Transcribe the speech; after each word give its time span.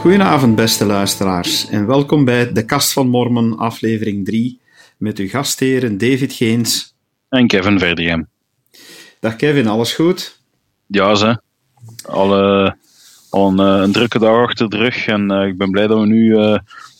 Goedenavond, 0.00 0.56
beste 0.56 0.84
luisteraars, 0.84 1.68
en 1.68 1.86
welkom 1.86 2.24
bij 2.24 2.52
De 2.52 2.64
Kast 2.64 2.92
van 2.92 3.08
Mormon, 3.08 3.58
aflevering 3.58 4.24
3, 4.24 4.60
met 4.96 5.18
uw 5.18 5.28
gastheren 5.28 5.98
David 5.98 6.32
Geens 6.32 6.94
en 7.28 7.46
Kevin 7.46 7.78
Verdiem. 7.78 8.28
Dag 9.20 9.36
Kevin, 9.36 9.66
alles 9.66 9.94
goed? 9.94 10.40
Ja, 10.86 11.14
ze. 11.14 11.40
Al, 12.06 12.64
uh, 12.64 12.70
al 13.30 13.48
een, 13.48 13.60
uh, 13.60 13.82
een, 13.82 13.92
drukke 13.92 14.18
dag 14.18 14.46
achter 14.46 14.68
de 14.68 14.76
rug 14.76 15.06
en 15.06 15.32
uh, 15.32 15.46
ik 15.46 15.58
ben 15.58 15.70
blij 15.70 15.86
dat 15.86 16.00
we 16.00 16.06
nu 16.06 16.36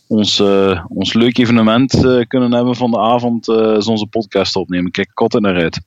ons, 0.07 0.43
ons 0.89 1.12
leuk 1.12 1.39
evenement 1.39 1.91
kunnen 2.29 2.53
hebben 2.53 2.77
van 2.77 2.91
de 2.91 2.98
avond, 2.98 3.48
onze 3.89 4.07
podcast 4.11 4.57
opnemen. 4.57 4.91
Kijk, 4.91 5.11
kot 5.14 5.41
naar 5.41 5.62
uit. 5.62 5.80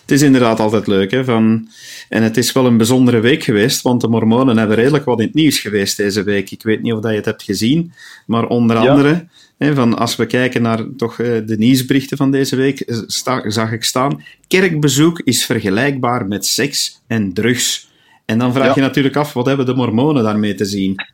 Het 0.00 0.10
is 0.10 0.22
inderdaad 0.22 0.60
altijd 0.60 0.86
leuk. 0.86 1.10
Hè, 1.10 1.24
van... 1.24 1.68
En 2.08 2.22
het 2.22 2.36
is 2.36 2.52
wel 2.52 2.66
een 2.66 2.76
bijzondere 2.76 3.20
week 3.20 3.42
geweest, 3.42 3.82
want 3.82 4.00
de 4.00 4.08
Mormonen 4.08 4.56
hebben 4.56 4.76
redelijk 4.76 5.04
wat 5.04 5.18
in 5.20 5.26
het 5.26 5.34
nieuws 5.34 5.58
geweest 5.58 5.96
deze 5.96 6.22
week. 6.22 6.50
Ik 6.50 6.62
weet 6.62 6.82
niet 6.82 6.92
of 6.92 7.00
dat 7.00 7.10
je 7.10 7.16
het 7.16 7.26
hebt 7.26 7.42
gezien, 7.42 7.92
maar 8.26 8.46
onder 8.46 8.76
andere, 8.76 9.28
hè, 9.58 9.74
van 9.74 9.98
als 9.98 10.16
we 10.16 10.26
kijken 10.26 10.62
naar 10.62 10.84
toch, 10.96 11.18
eh, 11.18 11.46
de 11.46 11.56
nieuwsberichten 11.58 12.16
van 12.16 12.30
deze 12.30 12.56
week, 12.56 12.80
eh, 12.80 12.96
sta, 13.06 13.50
zag 13.50 13.72
ik 13.72 13.84
staan: 13.84 14.24
kerkbezoek 14.48 15.20
is 15.20 15.44
vergelijkbaar 15.44 16.26
met 16.26 16.46
seks 16.46 17.00
en 17.06 17.32
drugs. 17.32 17.88
En 18.24 18.38
dan 18.38 18.52
vraag 18.52 18.74
je 18.74 18.80
natuurlijk 18.80 19.16
af, 19.16 19.32
wat 19.32 19.46
hebben 19.46 19.66
de 19.66 19.74
Mormonen 19.74 20.22
daarmee 20.22 20.54
te 20.54 20.64
zien? 20.64 20.94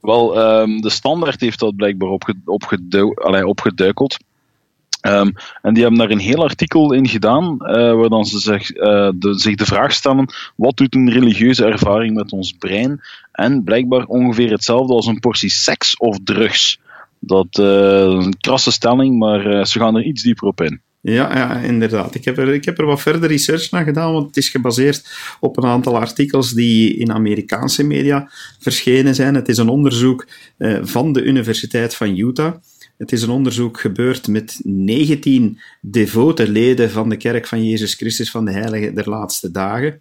Wel, 0.00 0.38
um, 0.60 0.80
de 0.80 0.90
standaard 0.90 1.40
heeft 1.40 1.58
dat 1.58 1.76
blijkbaar 1.76 2.08
opge 2.08 2.34
opgeduikeld. 3.44 4.16
Um, 5.02 5.32
en 5.62 5.74
die 5.74 5.82
hebben 5.82 6.00
daar 6.00 6.10
een 6.10 6.18
heel 6.18 6.42
artikel 6.42 6.92
in 6.92 7.08
gedaan, 7.08 7.56
uh, 7.60 7.94
waar 7.94 8.08
dan 8.08 8.24
ze 8.24 8.38
zich, 8.38 8.76
uh, 8.76 9.10
de, 9.14 9.38
zich 9.38 9.54
de 9.54 9.66
vraag 9.66 9.92
stellen: 9.92 10.32
wat 10.56 10.76
doet 10.76 10.94
een 10.94 11.10
religieuze 11.10 11.64
ervaring 11.64 12.14
met 12.14 12.32
ons 12.32 12.52
brein? 12.52 13.00
En 13.32 13.64
blijkbaar 13.64 14.04
ongeveer 14.04 14.50
hetzelfde 14.50 14.94
als 14.94 15.06
een 15.06 15.20
portie 15.20 15.50
seks 15.50 15.96
of 15.96 16.18
drugs. 16.24 16.80
Dat 17.18 17.58
uh, 17.60 17.66
een 18.00 18.36
krasse 18.40 18.70
stelling, 18.70 19.18
maar 19.18 19.66
ze 19.66 19.78
gaan 19.78 19.96
er 19.96 20.02
iets 20.02 20.22
dieper 20.22 20.46
op 20.46 20.60
in. 20.60 20.80
Ja, 21.00 21.36
ja, 21.36 21.56
inderdaad. 21.56 22.14
Ik 22.14 22.24
heb, 22.24 22.38
er, 22.38 22.54
ik 22.54 22.64
heb 22.64 22.78
er 22.78 22.86
wat 22.86 23.00
verder 23.00 23.28
research 23.28 23.70
naar 23.70 23.84
gedaan, 23.84 24.12
want 24.12 24.26
het 24.26 24.36
is 24.36 24.48
gebaseerd 24.48 25.08
op 25.40 25.56
een 25.56 25.64
aantal 25.64 25.96
artikels 25.96 26.52
die 26.52 26.96
in 26.96 27.12
Amerikaanse 27.12 27.84
media 27.84 28.30
verschenen 28.58 29.14
zijn. 29.14 29.34
Het 29.34 29.48
is 29.48 29.58
een 29.58 29.68
onderzoek 29.68 30.26
van 30.82 31.12
de 31.12 31.22
Universiteit 31.22 31.94
van 31.94 32.16
Utah. 32.16 32.54
Het 32.98 33.12
is 33.12 33.22
een 33.22 33.30
onderzoek 33.30 33.80
gebeurd 33.80 34.28
met 34.28 34.60
19 34.64 35.58
devote 35.80 36.48
leden 36.48 36.90
van 36.90 37.08
de 37.08 37.16
Kerk 37.16 37.46
van 37.46 37.64
Jezus 37.64 37.94
Christus 37.94 38.30
van 38.30 38.44
de 38.44 38.52
Heilige 38.52 38.92
der 38.92 39.08
Laatste 39.08 39.50
Dagen. 39.50 40.00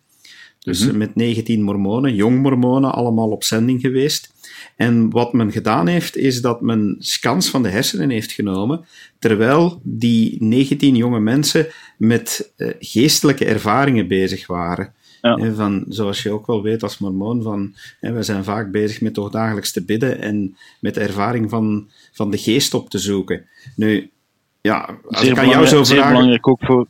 Dus 0.60 0.86
mhm. 0.86 0.98
met 0.98 1.16
19 1.16 1.62
mormonen, 1.62 2.16
jong 2.16 2.42
mormonen, 2.42 2.94
allemaal 2.94 3.30
op 3.30 3.44
zending 3.44 3.82
geweest. 3.82 4.34
En 4.76 5.10
wat 5.10 5.34
men 5.34 5.52
gedaan 5.52 5.88
heeft, 5.88 6.16
is 6.16 6.42
dat 6.42 6.62
men 6.62 6.96
scans 7.00 7.50
van 7.50 7.64
de 7.64 7.70
hersenen 7.70 8.10
heeft 8.10 8.32
genomen, 8.32 8.86
terwijl 9.20 9.82
die 9.84 10.36
19 10.40 10.96
jonge 10.96 11.20
mensen 11.20 11.68
met 11.98 12.52
uh, 12.58 12.70
geestelijke 12.80 13.46
ervaringen 13.46 14.08
bezig 14.08 14.48
waren. 14.48 14.94
Ja. 15.22 15.54
Van, 15.54 15.86
zoals 15.90 16.24
je 16.24 16.32
ook 16.32 16.48
wel 16.48 16.62
weet 16.62 16.84
als 16.84 16.98
mormoon, 16.98 17.42
van, 17.42 17.76
we 18.00 18.24
zijn 18.24 18.44
vaak 18.44 18.72
bezig 18.72 19.02
met 19.02 19.14
toch 19.14 19.30
dagelijks 19.30 19.72
te 19.72 19.84
bidden 19.84 20.22
en 20.22 20.58
met 20.80 20.94
de 20.94 21.00
ervaring 21.00 21.50
van, 21.50 21.90
van 22.12 22.32
de 22.32 22.38
geest 22.38 22.74
op 22.74 22.90
te 22.90 22.98
zoeken. 22.98 23.46
Nu, 23.76 24.12
ja, 24.62 25.00
als 25.08 25.24
ik 25.24 25.38
aan 25.38 25.50
jou 25.50 25.66
zo 25.66 25.84
vragen... 25.84 26.12
belangrijk 26.12 26.48
ook 26.48 26.66
voor... 26.66 26.88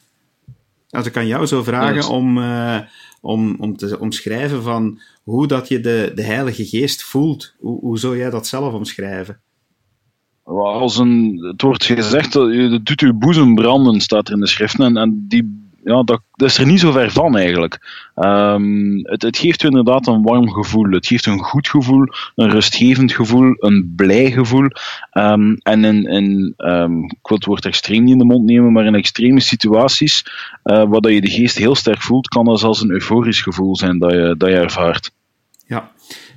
Als 0.90 1.06
ik 1.06 1.18
aan 1.18 1.28
jou 1.28 1.48
zou 1.48 1.64
vragen 1.64 2.10
om, 2.10 2.38
uh, 2.38 2.80
om, 3.22 3.56
om 3.60 3.78
te 3.78 4.00
omschrijven 4.00 4.64
van 4.64 5.00
hoe 5.24 5.48
dat 5.48 5.68
je 5.68 5.80
de, 5.80 6.12
de 6.16 6.24
Heilige 6.24 6.66
Geest 6.66 7.04
voelt, 7.04 7.54
hoe, 7.60 7.80
hoe 7.80 8.00
zou 8.00 8.18
jij 8.18 8.30
dat 8.30 8.48
zelf 8.48 8.74
omschrijven? 8.74 9.40
Als 10.44 10.98
een, 10.98 11.40
het 11.52 11.62
wordt 11.62 11.86
gezegd, 11.86 12.34
het 12.34 12.86
doet 12.86 13.02
uw 13.02 13.14
boezem 13.14 13.56
branden, 13.56 14.02
staat 14.02 14.28
er 14.28 14.34
in 14.34 14.40
de 14.40 14.48
schriften. 14.48 14.86
En, 14.86 14.98
en 14.98 15.26
die 15.28 15.67
ja, 15.88 16.04
dat, 16.04 16.22
is 16.36 16.58
er 16.58 16.66
niet 16.66 16.80
zo 16.80 16.92
ver 16.92 17.12
van 17.12 17.38
eigenlijk. 17.38 17.80
Um, 18.16 19.00
het, 19.04 19.22
het, 19.22 19.38
geeft 19.38 19.64
u 19.64 19.68
inderdaad 19.68 20.08
een 20.08 20.22
warm 20.22 20.50
gevoel. 20.50 20.92
Het 20.92 21.08
geeft 21.08 21.26
een 21.26 21.40
goed 21.40 21.70
gevoel, 21.70 22.08
een 22.36 22.50
rustgevend 22.50 23.14
gevoel, 23.14 23.56
een 23.58 23.94
blij 23.96 24.32
gevoel. 24.32 24.68
Um, 25.14 25.58
en 25.62 25.84
in, 25.84 26.04
in 26.04 26.54
um, 26.58 27.04
ik 27.04 27.28
wil 27.28 27.38
het 27.38 27.46
woord 27.46 27.66
extreem 27.66 28.04
niet 28.04 28.12
in 28.12 28.18
de 28.18 28.26
mond 28.26 28.46
nemen, 28.46 28.72
maar 28.72 28.86
in 28.86 28.96
extreme 28.96 29.40
situaties, 29.40 30.26
uh, 30.64 30.84
waar 30.90 31.12
je 31.12 31.22
de 31.22 31.30
geest 31.30 31.58
heel 31.58 31.76
sterk 31.76 32.02
voelt, 32.02 32.28
kan 32.28 32.46
dat 32.46 32.60
zelfs 32.60 32.82
een 32.82 32.92
euforisch 32.92 33.42
gevoel 33.42 33.76
zijn 33.76 34.00
dat 34.00 34.12
je, 34.12 34.36
dat 34.38 34.50
je 34.50 34.56
ervaart. 34.56 35.12
Ja, 35.66 35.92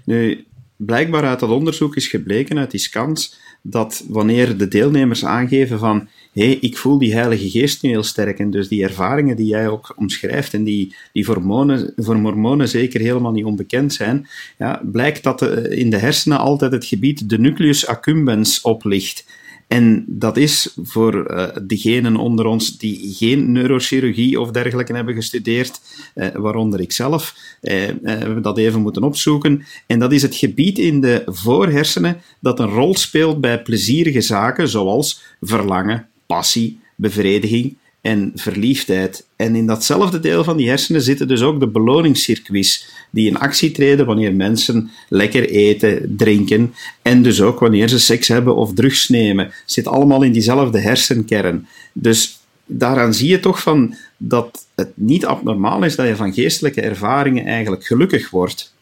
nu, 0.05 0.47
blijkbaar 0.77 1.25
uit 1.25 1.41
dat 1.41 1.51
onderzoek 1.51 1.97
is 1.97 2.09
gebleken, 2.09 2.59
uit 2.59 2.71
die 2.71 2.81
scans, 2.81 3.39
dat 3.63 4.05
wanneer 4.09 4.57
de 4.57 4.69
deelnemers 4.69 5.25
aangeven 5.25 5.79
van 5.79 6.09
hey, 6.33 6.59
ik 6.61 6.77
voel 6.77 6.99
die 6.99 7.15
Heilige 7.15 7.51
Geest 7.51 7.83
nu 7.83 7.91
heel 7.91 8.03
sterk. 8.03 8.39
En 8.39 8.51
dus 8.51 8.69
die 8.69 8.83
ervaringen 8.83 9.37
die 9.37 9.47
jij 9.47 9.69
ook 9.69 9.95
omschrijft 9.97 10.55
en 10.55 10.65
die, 10.65 10.95
die 11.13 11.25
voor, 11.25 11.43
mormonen, 11.43 11.93
voor 11.97 12.19
mormonen 12.19 12.69
zeker 12.69 13.01
helemaal 13.01 13.33
niet 13.33 13.45
onbekend 13.45 13.93
zijn, 13.93 14.29
ja, 14.59 14.83
blijkt 14.93 15.23
dat 15.23 15.43
in 15.71 15.91
de 15.91 15.99
hersenen 15.99 16.39
altijd 16.39 16.73
het 16.73 16.85
gebied 16.85 17.29
de 17.29 17.39
nucleus 17.39 17.87
accumbens 17.87 18.61
oplicht. 18.61 19.25
En 19.71 20.05
dat 20.09 20.37
is 20.37 20.75
voor 20.83 21.31
uh, 21.31 21.47
degenen 21.63 22.17
onder 22.17 22.47
ons 22.47 22.79
die 22.79 23.15
geen 23.15 23.53
neurochirurgie 23.53 24.41
of 24.41 24.51
dergelijke 24.51 24.95
hebben 24.95 25.15
gestudeerd, 25.15 25.81
uh, 26.15 26.29
waaronder 26.35 26.81
ik 26.81 26.93
zelf, 26.93 27.35
uh, 27.63 27.89
we 28.03 28.39
dat 28.43 28.59
even 28.59 28.81
moeten 28.81 29.03
opzoeken. 29.03 29.65
En 29.87 29.99
dat 29.99 30.13
is 30.13 30.23
het 30.23 30.35
gebied 30.35 30.79
in 30.79 31.01
de 31.01 31.23
voorhersenen 31.27 32.21
dat 32.41 32.59
een 32.59 32.69
rol 32.69 32.97
speelt 32.97 33.41
bij 33.41 33.63
plezierige 33.63 34.21
zaken 34.21 34.69
zoals 34.69 35.23
verlangen, 35.41 36.09
passie, 36.31 36.79
bevrediging 36.97 37.77
en 38.01 38.33
verliefdheid. 38.35 39.27
En 39.37 39.55
in 39.55 39.67
datzelfde 39.67 40.21
deel 40.21 40.45
van 40.45 40.57
die 40.57 40.69
hersenen 40.69 41.03
zitten 41.03 41.29
dus 41.29 41.43
ook 41.43 41.61
de 41.61 41.67
beloningscircuits 41.67 42.87
die 43.11 43.29
in 43.29 43.39
actie 43.39 43.71
treden 43.71 44.07
wanneer 44.07 44.35
mensen 44.35 44.91
lekker 45.09 45.49
eten, 45.49 46.17
drinken 46.17 46.75
en 47.03 47.23
dus 47.23 47.41
ook 47.41 47.61
wanneer 47.61 47.89
ze 47.89 48.01
seks 48.01 48.29
hebben 48.29 48.57
of 48.57 48.75
drugs 48.75 49.09
nemen. 49.09 49.53
Zit 49.67 49.87
allemaal 49.87 50.23
in 50.23 50.33
diezelfde 50.33 50.81
hersenkern. 50.81 51.67
Dus 51.93 52.39
daaraan 52.67 53.15
zie 53.15 53.29
je 53.29 53.41
toch 53.41 53.63
van 53.63 53.95
dat 54.17 54.67
het 54.75 54.91
niet 54.95 55.27
abnormaal 55.27 55.85
is 55.85 55.97
dat 55.97 56.07
je 56.07 56.17
van 56.17 56.33
geestelijke 56.33 56.81
ervaringen 56.81 57.47
eigenlijk 57.47 57.87
gelukkig 57.87 58.31
wordt. 58.31 58.75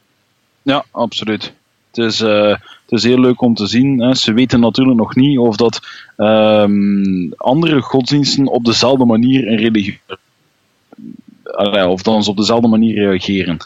Ja, 0.63 0.85
absoluut. 0.91 1.53
Het 1.91 2.05
is, 2.05 2.21
uh, 2.21 2.57
het 2.89 2.99
is 2.99 3.05
heel 3.05 3.21
leuk 3.21 3.41
om 3.41 3.55
te 3.55 3.67
zien. 3.67 4.01
Hè. 4.01 4.15
Ze 4.15 4.33
weten 4.33 4.61
natuurlijk 4.61 4.97
nog 4.97 5.15
niet 5.15 5.39
of 5.39 5.57
dat 5.57 5.81
um, 6.17 7.33
andere 7.37 7.81
godsdiensten 7.81 8.47
op 8.47 8.65
dezelfde 8.65 9.05
manier 9.05 9.49
een 9.49 9.57
religie. 9.57 10.01
of 11.89 12.03
dan 12.03 12.23
ze 12.23 12.31
op 12.31 12.37
dezelfde 12.37 12.69
manier 12.69 12.95
reageren. 12.95 13.57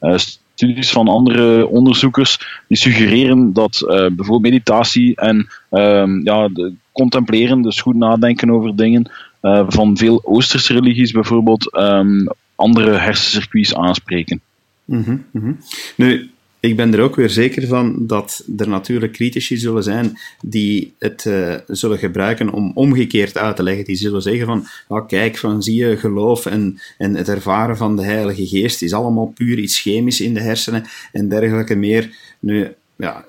Uh, 0.00 0.16
studies 0.54 0.90
van 0.90 1.08
andere 1.08 1.66
onderzoekers 1.66 2.62
die 2.68 2.76
suggereren 2.76 3.52
dat 3.52 3.80
uh, 3.82 3.88
bijvoorbeeld 3.88 4.52
meditatie 4.52 5.16
en 5.16 5.48
um, 5.70 6.24
ja, 6.24 6.48
de 6.48 6.72
contempleren, 6.92 7.62
dus 7.62 7.80
goed 7.80 7.96
nadenken 7.96 8.50
over 8.50 8.76
dingen, 8.76 9.10
uh, 9.42 9.64
van 9.68 9.96
veel 9.96 10.20
Oosterse 10.24 10.72
religies 10.72 11.12
bijvoorbeeld 11.12 11.76
um, 11.76 12.26
andere 12.54 12.90
hersencircuits 12.90 13.74
aanspreken. 13.74 14.40
Mm 14.84 15.24
-hmm. 15.32 15.58
Nu, 15.96 16.31
ik 16.62 16.76
ben 16.76 16.94
er 16.94 17.00
ook 17.00 17.16
weer 17.16 17.30
zeker 17.30 17.66
van 17.66 18.06
dat 18.06 18.44
er 18.56 18.68
natuurlijk 18.68 19.12
critici 19.12 19.56
zullen 19.56 19.82
zijn 19.82 20.18
die 20.42 20.94
het 20.98 21.24
uh, 21.24 21.54
zullen 21.66 21.98
gebruiken 21.98 22.52
om 22.52 22.72
omgekeerd 22.74 23.38
uit 23.38 23.56
te 23.56 23.62
leggen. 23.62 23.84
Die 23.84 23.96
zullen 23.96 24.22
zeggen 24.22 24.46
van, 24.46 24.66
oh, 24.88 25.06
kijk, 25.06 25.36
van 25.36 25.62
zie 25.62 25.74
je, 25.74 25.96
geloof 25.96 26.46
en, 26.46 26.80
en 26.98 27.14
het 27.14 27.28
ervaren 27.28 27.76
van 27.76 27.96
de 27.96 28.04
Heilige 28.04 28.46
Geest 28.46 28.82
is 28.82 28.92
allemaal 28.92 29.26
puur 29.26 29.58
iets 29.58 29.80
chemisch 29.80 30.20
in 30.20 30.34
de 30.34 30.40
hersenen 30.40 30.84
en 31.12 31.28
dergelijke 31.28 31.74
meer. 31.74 32.10
Nu, 32.38 32.74
ja, 32.96 33.24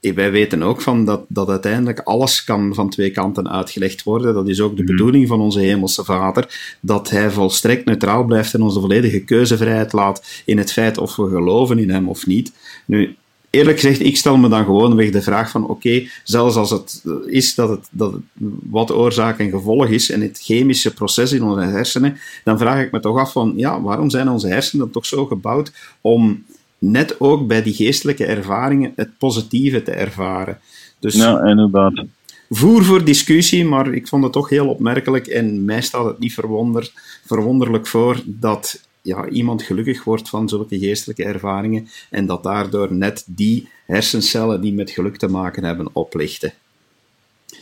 wij 0.00 0.30
weten 0.30 0.62
ook 0.62 0.80
van 0.80 1.04
dat, 1.04 1.24
dat 1.28 1.48
uiteindelijk 1.48 2.00
alles 2.00 2.44
kan 2.44 2.74
van 2.74 2.90
twee 2.90 3.10
kanten 3.10 3.50
uitgelegd 3.50 4.02
worden. 4.02 4.34
Dat 4.34 4.48
is 4.48 4.60
ook 4.60 4.76
de 4.76 4.82
mhm. 4.82 4.90
bedoeling 4.90 5.28
van 5.28 5.40
onze 5.40 5.60
Hemelse 5.60 6.04
Vader, 6.04 6.76
dat 6.80 7.10
Hij 7.10 7.30
volstrekt 7.30 7.84
neutraal 7.84 8.24
blijft 8.24 8.54
en 8.54 8.62
onze 8.62 8.80
volledige 8.80 9.24
keuzevrijheid 9.24 9.92
laat 9.92 10.42
in 10.44 10.58
het 10.58 10.72
feit 10.72 10.98
of 10.98 11.16
we 11.16 11.28
geloven 11.28 11.78
in 11.78 11.90
Hem 11.90 12.08
of 12.08 12.26
niet. 12.26 12.52
Nu, 12.90 13.16
eerlijk 13.50 13.80
gezegd, 13.80 14.00
ik 14.00 14.16
stel 14.16 14.36
me 14.36 14.48
dan 14.48 14.64
gewoon 14.64 14.96
weg 14.96 15.10
de 15.10 15.22
vraag 15.22 15.50
van 15.50 15.66
oké, 15.66 16.08
zelfs 16.24 16.56
als 16.56 16.70
het 16.70 17.02
is 17.26 17.54
dat 17.54 17.68
het, 17.68 17.88
dat 17.90 18.12
het 18.12 18.22
wat 18.70 18.92
oorzaak 18.92 19.38
en 19.38 19.50
gevolg 19.50 19.86
is 19.86 20.10
en 20.10 20.20
het 20.20 20.38
chemische 20.42 20.94
proces 20.94 21.32
in 21.32 21.42
onze 21.42 21.60
hersenen, 21.60 22.16
dan 22.44 22.58
vraag 22.58 22.84
ik 22.84 22.92
me 22.92 23.00
toch 23.00 23.18
af 23.18 23.32
van 23.32 23.52
ja, 23.56 23.82
waarom 23.82 24.10
zijn 24.10 24.28
onze 24.28 24.48
hersenen 24.48 24.84
dan 24.84 24.92
toch 24.92 25.06
zo 25.06 25.26
gebouwd 25.26 25.72
om 26.00 26.44
net 26.78 27.20
ook 27.20 27.46
bij 27.46 27.62
die 27.62 27.74
geestelijke 27.74 28.24
ervaringen 28.24 28.92
het 28.96 29.18
positieve 29.18 29.82
te 29.82 29.90
ervaren. 29.90 30.58
Dus 30.98 31.14
ja, 31.14 31.42
inderdaad. 31.42 32.04
Voer 32.48 32.84
voor 32.84 33.04
discussie, 33.04 33.64
maar 33.64 33.94
ik 33.94 34.08
vond 34.08 34.22
het 34.22 34.32
toch 34.32 34.48
heel 34.48 34.68
opmerkelijk 34.68 35.26
en 35.26 35.64
mij 35.64 35.82
staat 35.82 36.04
het 36.04 36.18
niet 36.18 36.34
verwonder, 36.34 36.90
verwonderlijk 37.26 37.86
voor 37.86 38.22
dat 38.24 38.80
ja, 39.02 39.28
iemand 39.28 39.62
gelukkig 39.62 40.04
wordt 40.04 40.28
van 40.28 40.48
zulke 40.48 40.78
geestelijke 40.78 41.24
ervaringen 41.24 41.88
en 42.10 42.26
dat 42.26 42.42
daardoor 42.42 42.92
net 42.92 43.24
die 43.26 43.68
hersencellen 43.86 44.60
die 44.60 44.72
met 44.72 44.90
geluk 44.90 45.16
te 45.16 45.28
maken 45.28 45.64
hebben 45.64 45.88
oplichten. 45.92 46.52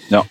Ja. 0.08 0.26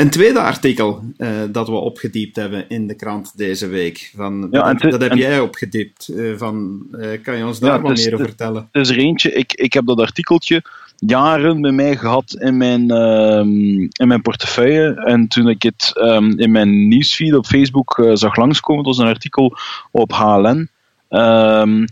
Een 0.00 0.10
tweede 0.10 0.40
artikel 0.40 1.02
uh, 1.18 1.28
dat 1.50 1.68
we 1.68 1.74
opgediept 1.74 2.36
hebben 2.36 2.68
in 2.68 2.86
de 2.86 2.94
krant 2.94 3.36
deze 3.36 3.66
week. 3.66 4.12
Van, 4.16 4.48
ja, 4.50 4.74
dat, 4.74 4.90
dat, 4.90 5.00
heb 5.00 5.14
jij 5.14 5.40
opgediept. 5.40 6.08
Uh, 6.08 6.38
van, 6.38 6.82
uh, 6.92 7.22
kan 7.22 7.36
je 7.36 7.46
ons 7.46 7.58
daar 7.58 7.74
ja, 7.74 7.80
wat 7.80 7.96
meer 7.96 8.14
over 8.14 8.26
vertellen? 8.26 8.68
Er 8.72 8.80
is 8.80 8.88
er 8.88 8.98
eentje. 8.98 9.32
Ik, 9.32 9.52
ik 9.52 9.72
heb 9.72 9.86
dat 9.86 10.00
artikeltje 10.00 10.62
jaren 10.96 11.60
bij 11.60 11.70
mij 11.70 11.96
gehad 11.96 12.36
in 12.38 12.56
mijn, 12.56 12.90
um, 12.90 13.88
in 13.92 14.08
mijn 14.08 14.22
portefeuille. 14.22 14.94
En 14.94 15.28
toen 15.28 15.48
ik 15.48 15.62
het 15.62 15.92
um, 15.94 16.38
in 16.38 16.50
mijn 16.50 16.88
nieuwsfeed 16.88 17.34
op 17.34 17.46
Facebook 17.46 18.10
zag 18.12 18.36
langskomen, 18.36 18.84
het 18.84 18.96
was 18.96 19.06
een 19.06 19.14
artikel 19.14 19.56
op 19.90 20.12
HLN, 20.12 20.68
um, 21.10 21.84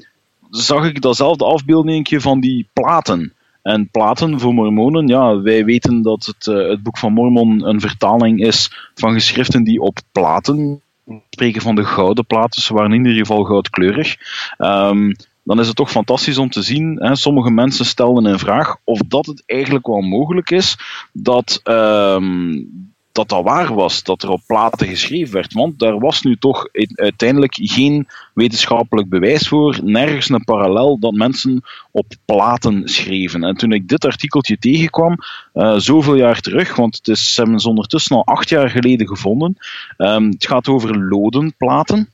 zag 0.51 0.87
ik 0.87 1.01
datzelfde 1.01 1.45
afbeelding 1.45 2.09
van 2.17 2.41
die 2.41 2.69
platen. 2.73 3.33
En 3.69 3.91
platen 3.91 4.41
voor 4.41 4.55
mormonen, 4.55 5.07
ja, 5.07 5.41
wij 5.41 5.65
weten 5.65 6.03
dat 6.03 6.27
het, 6.27 6.47
uh, 6.47 6.69
het 6.69 6.83
boek 6.83 6.99
van 6.99 7.13
Mormon 7.13 7.69
een 7.69 7.81
vertaling 7.81 8.41
is 8.41 8.91
van 8.95 9.13
geschriften 9.13 9.65
die 9.65 9.81
op 9.81 9.99
platen 10.13 10.83
spreken 11.31 11.63
van 11.63 11.75
de 11.75 11.85
gouden 11.85 12.27
platen, 12.27 12.63
ze 12.63 12.75
waren 12.75 12.93
in 12.93 13.05
ieder 13.05 13.19
geval 13.19 13.45
goudkleurig. 13.45 14.17
Um, 14.59 15.17
dan 15.43 15.61
is 15.61 15.67
het 15.67 15.77
toch 15.77 15.91
fantastisch 15.91 16.39
om 16.39 16.51
te 16.51 16.63
zien. 16.63 16.97
Hè, 17.03 17.17
sommige 17.17 17.51
mensen 17.51 17.85
stelden 17.85 18.25
een 18.25 18.39
vraag 18.39 18.77
of 18.85 19.01
dat 19.07 19.27
het 19.27 19.43
eigenlijk 19.47 19.87
wel 19.87 20.01
mogelijk 20.01 20.51
is 20.51 20.79
dat, 21.13 21.61
um, 21.65 22.95
dat 23.13 23.29
dat 23.29 23.45
waar 23.45 23.75
was, 23.75 24.03
dat 24.03 24.23
er 24.23 24.29
op 24.29 24.41
platen 24.47 24.87
geschreven 24.87 25.35
werd. 25.35 25.53
Want 25.53 25.79
daar 25.79 25.99
was 25.99 26.23
nu 26.23 26.37
toch 26.37 26.69
uiteindelijk 26.95 27.55
geen 27.61 28.09
wetenschappelijk 28.35 29.09
bewijs 29.09 29.49
voor, 29.49 29.79
nergens 29.83 30.29
een 30.31 30.45
parallel 30.45 30.99
dat 30.99 31.13
mensen 31.13 31.63
op 31.91 32.07
platen 32.25 32.89
schreven. 32.89 33.45
En 33.45 33.57
toen 33.57 33.73
ik 33.73 33.89
dit 33.89 34.05
artikeltje 34.05 34.59
tegenkwam, 34.59 35.17
uh, 35.55 35.75
zoveel 35.77 36.15
jaar 36.15 36.41
terug, 36.41 36.77
want 36.77 36.97
het 36.97 37.09
is, 37.09 37.37
hebben 37.37 37.61
ze 37.61 37.69
ondertussen 37.69 38.17
al 38.17 38.25
acht 38.25 38.49
jaar 38.49 38.71
geleden 38.71 39.09
gevonden, 39.09 39.57
um, 39.97 40.29
het 40.31 40.47
gaat 40.47 40.69
over 40.69 40.99
lodenplaten. 41.09 42.13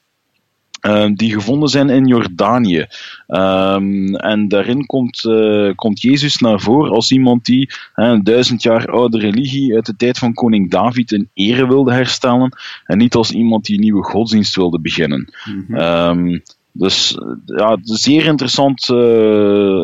Uh, 0.86 1.10
die 1.14 1.32
gevonden 1.32 1.68
zijn 1.68 1.90
in 1.90 2.06
Jordanië. 2.06 2.86
Um, 3.28 4.14
en 4.14 4.48
daarin 4.48 4.86
komt, 4.86 5.24
uh, 5.24 5.70
komt 5.74 6.02
Jezus 6.02 6.38
naar 6.38 6.60
voren 6.60 6.92
als 6.92 7.10
iemand 7.10 7.44
die 7.44 7.70
uh, 7.96 8.06
een 8.06 8.24
duizend 8.24 8.62
jaar 8.62 8.86
oude 8.86 9.18
religie 9.18 9.74
uit 9.74 9.86
de 9.86 9.96
tijd 9.96 10.18
van 10.18 10.34
koning 10.34 10.70
David 10.70 11.12
in 11.12 11.30
ere 11.34 11.68
wilde 11.68 11.92
herstellen. 11.92 12.56
En 12.84 12.98
niet 12.98 13.14
als 13.14 13.30
iemand 13.30 13.64
die 13.64 13.74
een 13.74 13.82
nieuwe 13.82 14.04
godsdienst 14.04 14.56
wilde 14.56 14.80
beginnen. 14.80 15.34
Mm 15.44 15.64
-hmm. 15.68 15.76
um, 15.76 16.42
dus 16.72 17.18
ja, 17.44 17.78
zeer 17.82 18.24
interessant 18.24 18.86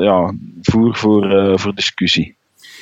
ja, 0.02 0.34
voer 0.62 0.96
voor, 0.96 1.58
voor 1.58 1.74
discussie. 1.74 2.38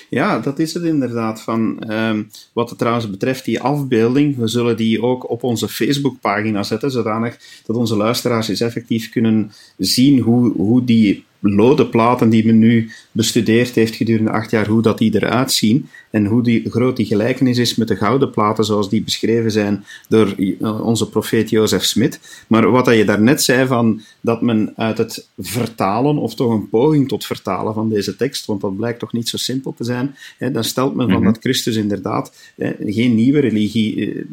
Ja, 0.09 0.39
dat 0.39 0.59
is 0.59 0.75
het 0.75 0.83
inderdaad. 0.83 1.41
Van, 1.41 1.93
um, 1.93 2.31
wat 2.53 2.69
het 2.69 2.79
trouwens 2.79 3.11
betreft, 3.11 3.45
die 3.45 3.61
afbeelding, 3.61 4.37
we 4.37 4.49
zullen 4.49 4.77
die 4.77 5.03
ook 5.03 5.31
op 5.31 5.43
onze 5.43 5.69
Facebookpagina 5.69 6.63
zetten, 6.63 6.91
zodanig 6.91 7.39
dat 7.67 7.77
onze 7.77 7.97
luisteraars 7.97 8.49
eens 8.49 8.61
effectief 8.61 9.11
kunnen 9.11 9.53
zien 9.77 10.19
hoe, 10.19 10.53
hoe 10.53 10.85
die 10.85 11.25
lode 11.41 11.87
platen 11.87 12.29
die 12.29 12.47
men 12.47 12.59
nu 12.59 12.91
bestudeerd 13.19 13.75
heeft 13.75 13.95
gedurende 13.95 14.31
acht 14.31 14.51
jaar, 14.51 14.67
hoe 14.67 14.83
dat 14.83 14.99
die 14.99 15.15
eruit 15.15 15.53
zien 15.53 15.89
en 16.11 16.27
hoe 16.27 16.43
die, 16.43 16.71
groot 16.71 16.97
die 16.97 17.07
gelijkenis 17.07 17.59
is 17.59 17.75
met 17.75 17.89
de 17.89 17.97
gouden 17.97 18.31
platen 18.31 18.65
zoals 18.65 18.89
die 18.89 19.03
beschreven 19.03 19.51
zijn 19.51 19.85
door 20.09 20.35
eh, 20.39 20.87
onze 20.87 21.09
profeet 21.09 21.51
Jozef 21.51 21.85
Smit. 21.85 22.45
Maar 22.47 22.71
wat 22.71 22.87
je 22.87 23.05
daarnet 23.05 23.43
zei 23.43 23.67
van 23.67 24.01
dat 24.21 24.43
men 24.43 24.73
uit 24.77 24.99
het 24.99 25.29
vertalen, 25.39 26.19
of 26.19 26.35
toch 26.35 26.53
een 26.53 26.69
poging 26.69 27.09
tot 27.09 27.27
vertalen 27.27 27.75
van 27.75 27.89
deze 27.89 28.17
tekst, 28.17 28.47
want 28.47 28.61
dat 28.61 28.77
blijkt 28.77 28.99
toch 28.99 29.13
niet 29.13 29.29
zo 29.29 29.37
simpel 29.37 29.75
te 29.77 29.85
zijn, 29.85 30.17
hè, 30.39 30.51
dan 30.51 30.65
stelt 30.65 30.95
men 30.95 31.07
van 31.07 31.17
mm 31.17 31.23
-hmm. 31.25 31.33
dat 31.33 31.43
Christus 31.43 31.77
inderdaad 31.77 32.33
hè, 32.57 32.73
geen 32.79 33.15
nieuwe 33.15 33.41
religie 33.41 34.13
eh, 34.13 34.25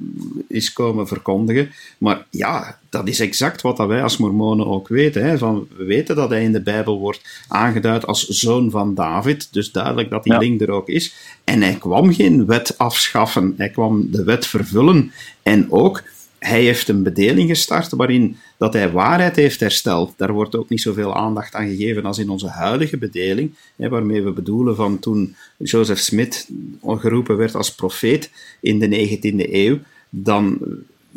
is 0.48 0.74
komen 0.74 1.08
verkondigen. 1.08 1.70
Maar 1.98 2.26
ja, 2.30 2.80
dat 2.90 3.08
is 3.08 3.20
exact 3.20 3.62
wat 3.62 3.78
dat 3.78 3.88
wij 3.88 4.04
als 4.04 4.18
mormonen 4.18 4.68
ook 4.68 4.88
weten. 4.88 5.26
Hè, 5.26 5.38
van, 5.38 5.68
we 5.78 5.84
weten 5.84 6.16
dat 6.16 6.30
hij 6.30 6.44
in 6.44 6.52
de 6.52 6.62
Bijbel 6.62 7.00
wordt 7.00 7.44
aangeduid 7.48 8.06
als 8.06 8.28
zoon 8.28 8.72
van 8.76 8.96
David, 8.96 9.54
dus 9.54 9.72
duidelijk 9.72 10.10
dat 10.10 10.24
die 10.24 10.34
ja. 10.34 10.40
link 10.40 10.62
er 10.62 10.72
ook 10.72 10.90
is. 10.90 11.16
En 11.44 11.62
hij 11.62 11.74
kwam 11.74 12.14
geen 12.14 12.46
wet 12.46 12.78
afschaffen, 12.78 13.54
hij 13.58 13.70
kwam 13.70 14.12
de 14.12 14.24
wet 14.24 14.46
vervullen. 14.46 15.12
En 15.44 15.72
ook, 15.72 16.04
hij 16.40 16.62
heeft 16.64 16.88
een 16.88 17.04
bedeling 17.04 17.50
gestart 17.50 17.92
waarin 17.92 18.38
dat 18.58 18.74
hij 18.74 18.92
waarheid 18.92 19.36
heeft 19.36 19.60
hersteld. 19.60 20.14
Daar 20.18 20.32
wordt 20.32 20.56
ook 20.56 20.70
niet 20.70 20.82
zoveel 20.82 21.16
aandacht 21.16 21.54
aan 21.54 21.68
gegeven 21.68 22.06
als 22.06 22.18
in 22.18 22.30
onze 22.30 22.48
huidige 22.48 22.98
bedeling, 22.98 23.56
hè, 23.76 23.90
waarmee 23.90 24.24
we 24.24 24.32
bedoelen 24.32 24.76
van 24.76 25.00
toen 25.00 25.36
Joseph 25.58 26.00
Smith 26.00 26.48
geroepen 26.82 27.38
werd 27.38 27.56
als 27.56 27.76
profeet 27.76 28.32
in 28.60 28.80
de 28.80 28.88
19e 28.88 29.54
eeuw, 29.54 29.80
dan 30.10 30.60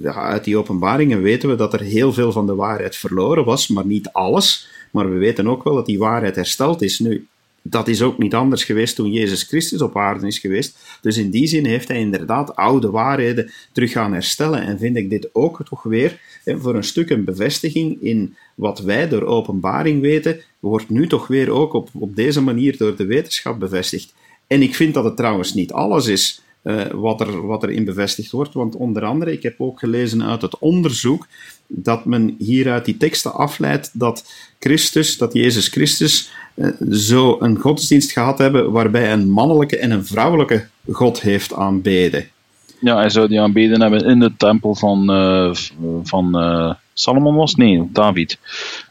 ja, 0.03 0.13
uit 0.13 0.45
die 0.45 0.57
openbaringen 0.57 1.23
weten 1.23 1.49
we 1.49 1.55
dat 1.55 1.73
er 1.73 1.81
heel 1.81 2.13
veel 2.13 2.33
van 2.33 2.47
de 2.47 2.55
waarheid 2.55 2.97
verloren 2.97 3.45
was, 3.45 3.69
maar 3.69 3.87
niet 3.87 4.09
alles. 4.09 4.69
Maar 4.91 5.11
we 5.11 5.19
weten 5.19 5.49
ook 5.49 5.65
wel 5.65 5.75
dat 5.75 5.87
die 5.87 5.99
waarheid 5.99 6.37
hersteld 6.37 6.83
is. 6.83 6.99
Nu, 6.99 7.27
dat 7.71 7.89
is 7.89 8.03
ook 8.03 8.19
niet 8.19 8.35
anders 8.35 8.65
geweest 8.65 8.95
toen 8.97 9.13
Jezus 9.13 9.43
Christus 9.43 9.81
op 9.81 9.97
aarde 9.97 10.27
is 10.27 10.39
geweest. 10.39 10.79
Dus 11.01 11.17
in 11.17 11.31
die 11.31 11.47
zin 11.47 11.65
heeft 11.65 11.89
hij 11.89 11.99
inderdaad 11.99 12.57
oude 12.57 12.91
waarheden 12.91 13.51
terug 13.73 13.93
gaan 13.93 14.13
herstellen. 14.13 14.63
En 14.63 14.79
vind 14.79 14.97
ik 14.97 15.11
dit 15.11 15.29
ook 15.33 15.65
toch 15.65 15.83
weer 15.83 16.21
hè, 16.45 16.59
voor 16.59 16.75
een 16.75 16.85
stuk 16.85 17.11
een 17.11 17.25
bevestiging 17.25 18.03
in 18.03 18.37
wat 18.55 18.81
wij 18.81 19.09
door 19.09 19.23
openbaring 19.23 20.01
weten, 20.01 20.41
wordt 20.59 20.89
nu 20.89 21.07
toch 21.07 21.27
weer 21.27 21.51
ook 21.51 21.73
op, 21.73 21.89
op 21.93 22.17
deze 22.17 22.41
manier 22.41 22.77
door 22.77 22.97
de 22.97 23.07
wetenschap 23.07 23.59
bevestigd. 23.59 24.15
En 24.47 24.63
ik 24.63 24.75
vind 24.75 24.95
dat 24.95 25.05
het 25.05 25.17
trouwens 25.17 25.55
niet 25.55 25.73
alles 25.73 26.07
is. 26.07 26.43
Uh, 26.63 26.87
wat, 26.87 27.21
er, 27.21 27.47
wat 27.47 27.63
erin 27.63 27.85
bevestigd 27.85 28.31
wordt. 28.31 28.55
Want 28.55 28.77
onder 28.77 29.05
andere, 29.05 29.33
ik 29.33 29.43
heb 29.43 29.61
ook 29.61 29.79
gelezen 29.79 30.23
uit 30.23 30.43
het 30.43 30.59
onderzoek 30.59 31.27
dat 31.67 32.05
men 32.05 32.35
hieruit 32.39 32.85
die 32.85 32.97
teksten 32.97 33.35
afleidt 33.35 33.91
dat 33.93 34.33
Christus, 34.59 35.17
dat 35.17 35.33
Jezus 35.33 35.69
Christus, 35.69 36.31
zo 36.91 37.37
een 37.41 37.59
godsdienst 37.59 38.13
gehad 38.13 38.39
hebben 38.39 38.71
waarbij 38.71 39.13
een 39.13 39.31
mannelijke 39.31 39.79
en 39.79 39.91
een 39.91 40.07
vrouwelijke 40.07 40.67
God 40.91 41.21
heeft 41.21 41.55
aanbeden. 41.55 42.27
Ja, 42.81 42.97
hij 42.97 43.11
zou 43.11 43.29
die 43.29 43.41
aanbeden 43.41 43.81
hebben 43.81 44.05
in 44.05 44.19
de 44.19 44.33
tempel 44.37 44.75
van, 44.75 45.11
uh, 45.11 45.55
van 46.03 46.37
Salomon 46.93 47.35
was? 47.35 47.55
Nee, 47.55 47.89
David. 47.93 48.39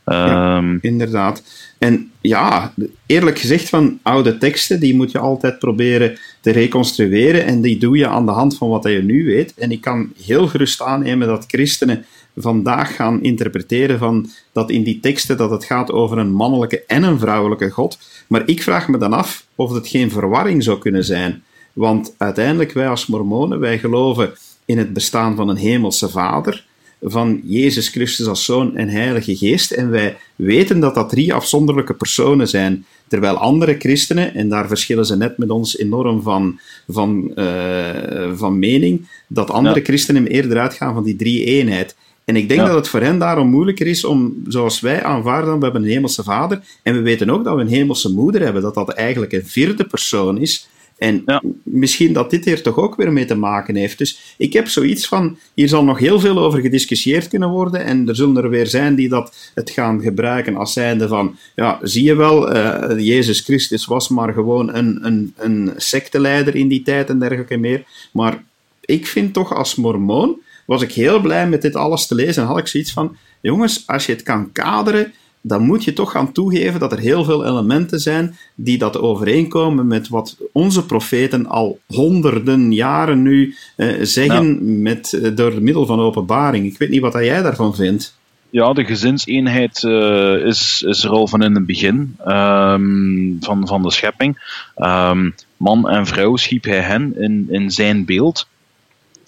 Ja, 0.06 0.58
um, 0.58 0.80
inderdaad. 0.82 1.44
En 1.78 2.12
ja, 2.22 2.74
eerlijk 3.06 3.40
gezegd, 3.40 3.70
van 3.70 4.00
oude 4.02 4.38
teksten, 4.38 4.80
die 4.80 4.96
moet 4.96 5.12
je 5.12 5.20
altijd 5.20 5.60
proberen 5.60 6.18
te 6.42 6.52
reconstrueren. 6.52 7.46
En 7.46 7.62
die 7.62 7.78
doe 7.78 7.98
je 7.98 8.08
aan 8.08 8.26
de 8.26 8.32
hand 8.32 8.58
van 8.58 8.70
wat 8.70 8.84
je 8.84 9.04
nu 9.04 9.26
weet. 9.26 9.54
En 9.54 9.72
ik 9.72 9.82
kan 9.82 10.12
heel 10.24 10.48
gerust 10.48 10.82
aannemen 10.82 11.28
dat 11.28 11.46
christenen 11.48 12.06
vandaag 12.36 12.96
gaan 12.96 13.24
interpreteren 13.24 14.00
van 14.00 14.30
dat 14.52 14.70
in 14.70 14.84
die 14.84 15.00
teksten 15.00 15.38
dat 15.38 15.50
het 15.50 15.66
gaat 15.66 15.92
over 15.92 16.18
een 16.18 16.32
mannelijke 16.32 16.84
en 16.88 17.04
een 17.04 17.20
vrouwelijke 17.20 17.70
God. 17.70 18.00
Maar 18.28 18.44
ik 18.46 18.64
vraag 18.64 18.88
me 18.88 18.98
dan 18.98 19.14
af 19.14 19.46
of 19.56 19.74
het 19.74 19.88
geen 19.88 20.12
verwarring 20.12 20.64
zou 20.64 20.80
kunnen 20.80 21.04
zijn. 21.04 21.44
Want 21.74 22.16
uiteindelijk, 22.18 22.72
wij 22.72 22.90
als 22.90 23.08
mormonen, 23.08 23.60
wij 23.60 23.80
geloven 23.80 24.34
in 24.66 24.78
het 24.78 24.94
bestaan 24.94 25.36
van 25.36 25.50
een 25.50 25.58
hemelse 25.58 26.10
vader 26.10 26.66
van 27.02 27.42
Jezus 27.44 27.90
Christus 27.90 28.28
als 28.28 28.46
Zoon 28.46 28.76
en 28.76 28.90
Heilige 28.90 29.38
Geest. 29.38 29.72
En 29.72 29.90
wij 29.90 30.18
weten 30.36 30.80
dat 30.80 30.96
dat 30.96 31.10
drie 31.10 31.34
afzonderlijke 31.34 31.94
personen 31.94 32.48
zijn. 32.48 32.86
Terwijl 33.08 33.36
andere 33.36 33.76
christenen, 33.80 34.36
en 34.36 34.50
daar 34.50 34.68
verschillen 34.68 35.06
ze 35.06 35.18
net 35.18 35.38
met 35.38 35.50
ons 35.50 35.78
enorm 35.78 36.22
van, 36.22 36.60
van, 36.88 37.32
uh, 37.36 38.32
van 38.34 38.60
mening, 38.60 39.08
dat 39.28 39.50
andere 39.50 39.80
ja. 39.80 39.84
christenen 39.84 40.28
eerder 40.28 40.58
uitgaan 40.58 40.94
van 40.94 41.04
die 41.04 41.16
drie 41.16 41.44
eenheid. 41.44 41.96
En 42.26 42.36
ik 42.36 42.48
denk 42.48 42.62
ja. 42.62 42.68
dat 42.68 42.76
het 42.76 42.88
voor 42.88 43.02
hen 43.02 43.20
daarom 43.20 43.48
moeilijker 43.48 43.88
is 43.88 44.06
om, 44.06 44.36
zoals 44.48 44.80
wij 44.80 45.04
aanvaarden, 45.04 45.58
we 45.58 45.64
hebben 45.64 45.84
een 45.84 45.90
hemelse 45.90 46.24
vader, 46.24 46.62
en 46.84 46.94
we 46.94 47.02
weten 47.02 47.30
ook 47.30 47.44
dat 47.44 47.56
we 47.56 47.62
een 47.62 47.68
hemelse 47.68 48.14
moeder 48.14 48.42
hebben, 48.42 48.62
dat 48.62 48.74
dat 48.74 48.90
eigenlijk 48.90 49.32
een 49.32 49.46
vierde 49.46 49.86
persoon 49.86 50.38
is, 50.38 50.68
en 50.98 51.22
ja. 51.26 51.42
misschien 51.64 52.14
dat 52.14 52.30
dit 52.30 52.46
hier 52.46 52.62
toch 52.62 52.78
ook 52.78 52.96
weer 52.96 53.14
mee 53.14 53.26
te 53.26 53.36
maken 53.36 53.76
heeft. 53.76 53.98
Dus 53.98 54.36
ik 54.38 54.54
heb 54.54 54.68
zoiets 54.68 55.08
van, 55.08 55.38
hier 55.54 55.68
zal 55.68 55.84
nog 55.84 56.00
heel 56.00 56.20
veel 56.20 56.40
over 56.40 56.62
gediscussieerd 56.62 57.28
kunnen 57.28 57.50
worden 57.50 57.84
en 57.84 58.08
er 58.08 58.16
zullen 58.16 58.44
er 58.44 58.50
weer 58.50 58.68
zijn 58.68 58.96
die 58.96 59.10
dat 59.10 59.52
het 59.54 59.70
gaan 59.70 60.02
gebruiken 60.02 60.56
als 60.56 60.74
zijnde 60.74 61.08
van, 61.08 61.36
ja, 61.56 61.80
zie 61.82 62.04
je 62.04 62.16
wel, 62.16 62.56
uh, 62.56 62.84
Jezus 62.98 63.40
Christus 63.40 63.86
was 63.86 64.10
maar 64.10 64.34
gewoon 64.34 64.76
een, 64.76 65.06
een, 65.06 65.34
een 65.38 65.74
secteleider 65.76 66.56
in 66.56 66.68
die 66.68 66.82
tijd 66.82 67.10
en 67.10 67.20
dergelijke 67.20 67.58
meer. 67.58 67.84
Maar 68.12 68.44
ik 68.82 69.08
vind 69.08 69.34
toch 69.34 69.54
als 69.54 69.76
mormoon, 69.76 70.40
was 70.66 70.82
ik 70.82 70.92
heel 70.92 71.20
blij 71.20 71.48
met 71.48 71.62
dit 71.62 71.76
alles 71.76 72.08
te 72.08 72.16
lezen 72.16 72.42
en 72.42 72.48
had 72.48 72.58
ik 72.58 72.68
zoiets 72.68 72.92
van, 72.92 73.18
jongens, 73.42 73.84
als 73.88 74.06
je 74.06 74.12
het 74.12 74.24
kan 74.24 74.52
kaderen, 74.52 75.14
dan 75.48 75.66
moet 75.66 75.84
je 75.84 75.94
toch 75.94 76.12
gaan 76.12 76.32
toegeven 76.32 76.80
dat 76.80 76.92
er 76.92 77.00
heel 77.00 77.24
veel 77.24 77.46
elementen 77.46 78.00
zijn 78.00 78.36
die 78.56 78.78
dat 78.78 79.00
overeenkomen 79.00 79.88
met 79.88 80.08
wat 80.08 80.38
onze 80.52 80.86
profeten 80.86 81.48
al 81.48 81.80
honderden 81.86 82.74
jaren 82.74 83.22
nu 83.22 83.56
eh, 83.76 83.88
zeggen 84.02 84.48
ja. 84.48 84.82
met, 84.82 85.12
uh, 85.12 85.36
door 85.36 85.62
middel 85.62 85.86
van 85.86 86.00
openbaring. 86.00 86.66
Ik 86.66 86.78
weet 86.78 86.90
niet 86.90 87.02
wat 87.02 87.14
jij 87.14 87.42
daarvan 87.42 87.76
vindt. 87.76 88.16
Ja, 88.50 88.74
de 88.74 88.86
gezinseenheid 88.86 89.84
uh, 89.84 90.46
is, 90.46 90.84
is 90.88 91.04
er 91.04 91.10
al 91.10 91.28
van 91.28 91.44
in 91.44 91.56
het 91.56 91.66
begin 91.66 92.16
um, 92.28 93.38
van, 93.40 93.68
van 93.68 93.82
de 93.82 93.92
schepping. 93.92 94.62
Um, 94.78 95.36
man 95.58 95.90
en 95.90 96.06
vrouw 96.06 96.36
schiep 96.36 96.64
hij 96.64 96.80
hen 96.80 97.18
in, 97.18 97.46
in 97.50 97.72
zijn 97.72 98.06
beeld. 98.06 98.48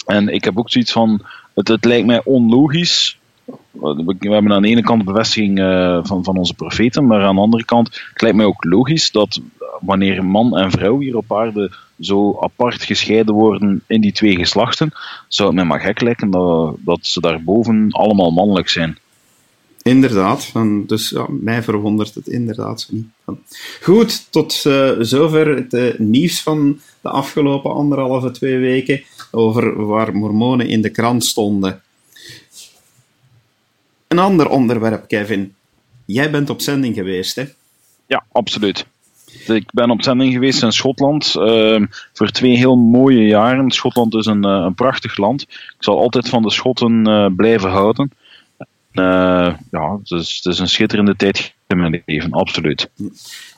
En 0.05 0.27
ik 0.27 0.43
heb 0.43 0.57
ook 0.57 0.71
zoiets 0.71 0.91
van: 0.91 1.21
het, 1.53 1.67
het 1.67 1.85
lijkt 1.85 2.05
mij 2.05 2.21
onlogisch. 2.23 3.18
We 3.71 4.15
hebben 4.19 4.51
aan 4.51 4.61
de 4.61 4.67
ene 4.67 4.81
kant 4.81 5.05
bevestiging 5.05 5.59
uh, 5.59 5.99
van, 6.03 6.23
van 6.23 6.37
onze 6.37 6.53
profeten, 6.53 7.07
maar 7.07 7.21
aan 7.21 7.35
de 7.35 7.41
andere 7.41 7.65
kant 7.65 7.87
het 8.13 8.21
lijkt 8.21 8.37
mij 8.37 8.45
ook 8.45 8.63
logisch 8.63 9.11
dat 9.11 9.41
wanneer 9.79 10.25
man 10.25 10.57
en 10.57 10.71
vrouw 10.71 10.99
hier 10.99 11.17
op 11.17 11.33
aarde 11.33 11.71
zo 11.99 12.37
apart 12.39 12.83
gescheiden 12.83 13.33
worden 13.33 13.83
in 13.87 14.01
die 14.01 14.11
twee 14.11 14.35
geslachten, 14.35 14.91
zou 15.27 15.47
het 15.47 15.57
mij 15.57 15.65
maar 15.65 15.79
gek 15.79 16.01
lijken 16.01 16.29
dat, 16.29 16.75
dat 16.79 16.99
ze 17.01 17.21
daarboven 17.21 17.87
allemaal 17.89 18.31
mannelijk 18.31 18.69
zijn. 18.69 18.97
Inderdaad, 19.81 20.51
dus 20.87 21.09
ja, 21.09 21.25
mij 21.29 21.63
verwondert 21.63 22.15
het 22.15 22.27
inderdaad 22.27 22.87
niet. 22.91 23.05
Goed, 23.81 24.31
tot 24.31 24.63
uh, 24.67 24.91
zover 24.99 25.47
het 25.69 25.99
nieuws 25.99 26.41
van 26.41 26.79
de 27.01 27.09
afgelopen 27.09 27.73
anderhalve, 27.73 28.31
twee 28.31 28.57
weken 28.57 29.03
over 29.31 29.85
waar 29.85 30.15
mormonen 30.15 30.67
in 30.67 30.81
de 30.81 30.89
krant 30.89 31.25
stonden. 31.25 31.81
Een 34.19 34.25
ander 34.25 34.49
onderwerp, 34.49 35.07
Kevin. 35.07 35.55
Jij 36.05 36.31
bent 36.31 36.49
op 36.49 36.61
zending 36.61 36.95
geweest, 36.95 37.35
hè? 37.35 37.45
Ja, 38.05 38.23
absoluut. 38.31 38.85
Ik 39.47 39.71
ben 39.71 39.89
op 39.89 40.03
zending 40.03 40.33
geweest 40.33 40.63
in 40.63 40.71
Schotland 40.71 41.35
uh, 41.37 41.81
voor 42.13 42.29
twee 42.29 42.57
heel 42.57 42.75
mooie 42.75 43.25
jaren. 43.25 43.71
Schotland 43.71 44.15
is 44.15 44.25
een, 44.25 44.45
uh, 44.45 44.51
een 44.51 44.73
prachtig 44.73 45.17
land. 45.17 45.41
Ik 45.41 45.75
zal 45.79 45.99
altijd 45.99 46.29
van 46.29 46.41
de 46.41 46.51
Schotten 46.51 47.07
uh, 47.07 47.27
blijven 47.35 47.69
houden. 47.69 48.11
Uh, 48.93 49.53
ja, 49.71 49.97
het 49.97 50.11
is, 50.11 50.39
het 50.43 50.53
is, 50.53 50.59
een 50.59 50.69
schitterende 50.69 51.15
tijd 51.15 51.53
in 51.67 51.79
mijn 51.79 52.03
leven, 52.05 52.31
absoluut. 52.31 52.89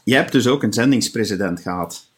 Je 0.03 0.15
hebt 0.15 0.31
dus 0.31 0.47
ook 0.47 0.63
een 0.63 0.73
zendingspresident 0.73 1.61
gehad. 1.61 2.10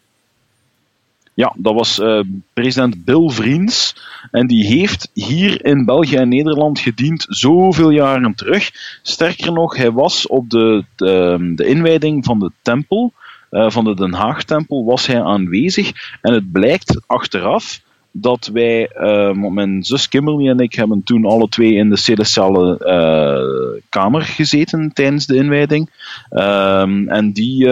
Ja, 1.33 1.53
dat 1.57 1.73
was 1.73 1.99
uh, 1.99 2.19
president 2.53 3.05
Bill 3.05 3.29
Vriends. 3.29 3.95
En 4.31 4.47
die 4.47 4.65
heeft 4.65 5.09
hier 5.13 5.65
in 5.65 5.85
België 5.85 6.15
en 6.15 6.29
Nederland 6.29 6.79
gediend 6.79 7.25
zoveel 7.29 7.89
jaren 7.89 8.35
terug. 8.35 8.71
Sterker 9.01 9.51
nog, 9.51 9.75
hij 9.75 9.91
was 9.91 10.27
op 10.27 10.49
de, 10.49 10.85
de, 10.95 11.51
de 11.55 11.65
inwijding 11.65 12.25
van 12.25 12.39
de 12.39 12.51
tempel, 12.61 13.13
uh, 13.51 13.69
van 13.69 13.83
de 13.83 13.95
Den 13.95 14.13
Haag-tempel, 14.13 14.85
was 14.85 15.07
hij 15.07 15.21
aanwezig. 15.21 15.91
En 16.21 16.33
het 16.33 16.51
blijkt 16.51 17.01
achteraf 17.05 17.81
dat 18.11 18.49
wij, 18.53 18.89
uh, 18.97 19.49
mijn 19.49 19.83
zus 19.83 20.07
Kimberly 20.07 20.49
en 20.49 20.59
ik 20.59 20.73
hebben 20.73 21.03
toen 21.03 21.25
alle 21.25 21.49
twee 21.49 21.73
in 21.73 21.89
de 21.89 21.97
celestiale 21.97 22.79
uh, 22.85 23.81
kamer 23.89 24.21
gezeten 24.21 24.91
tijdens 24.93 25.25
de 25.25 25.35
inwijding. 25.35 25.89
Um, 26.31 27.09
en 27.09 27.31
die, 27.31 27.67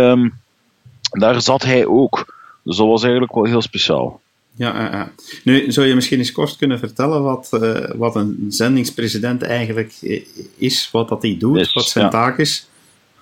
daar 1.12 1.42
zat 1.42 1.64
hij 1.64 1.86
ook. 1.86 2.40
Dus 2.72 2.80
dat 2.80 2.90
was 2.90 3.04
eigenlijk 3.04 3.34
wel 3.34 3.46
heel 3.46 3.62
speciaal. 3.62 4.22
Ja, 4.56 4.94
uh, 4.94 5.02
nu 5.44 5.72
zou 5.72 5.88
je 5.88 5.96
misschien 5.96 6.18
eens 6.18 6.32
kort 6.32 6.58
kunnen 6.58 6.80
vertellen 6.80 7.24
wat, 7.24 7.50
wat 7.96 8.16
een 8.16 8.46
zendingspresident 8.50 9.42
eigenlijk 9.42 9.94
is, 10.58 10.90
wat 10.92 11.10
dat 11.10 11.22
hij 11.22 11.36
doet, 11.40 11.58
is, 11.58 11.74
wat 11.74 11.88
zijn 11.88 12.06
ja. 12.06 12.12
taak 12.12 12.38
is? 12.38 12.68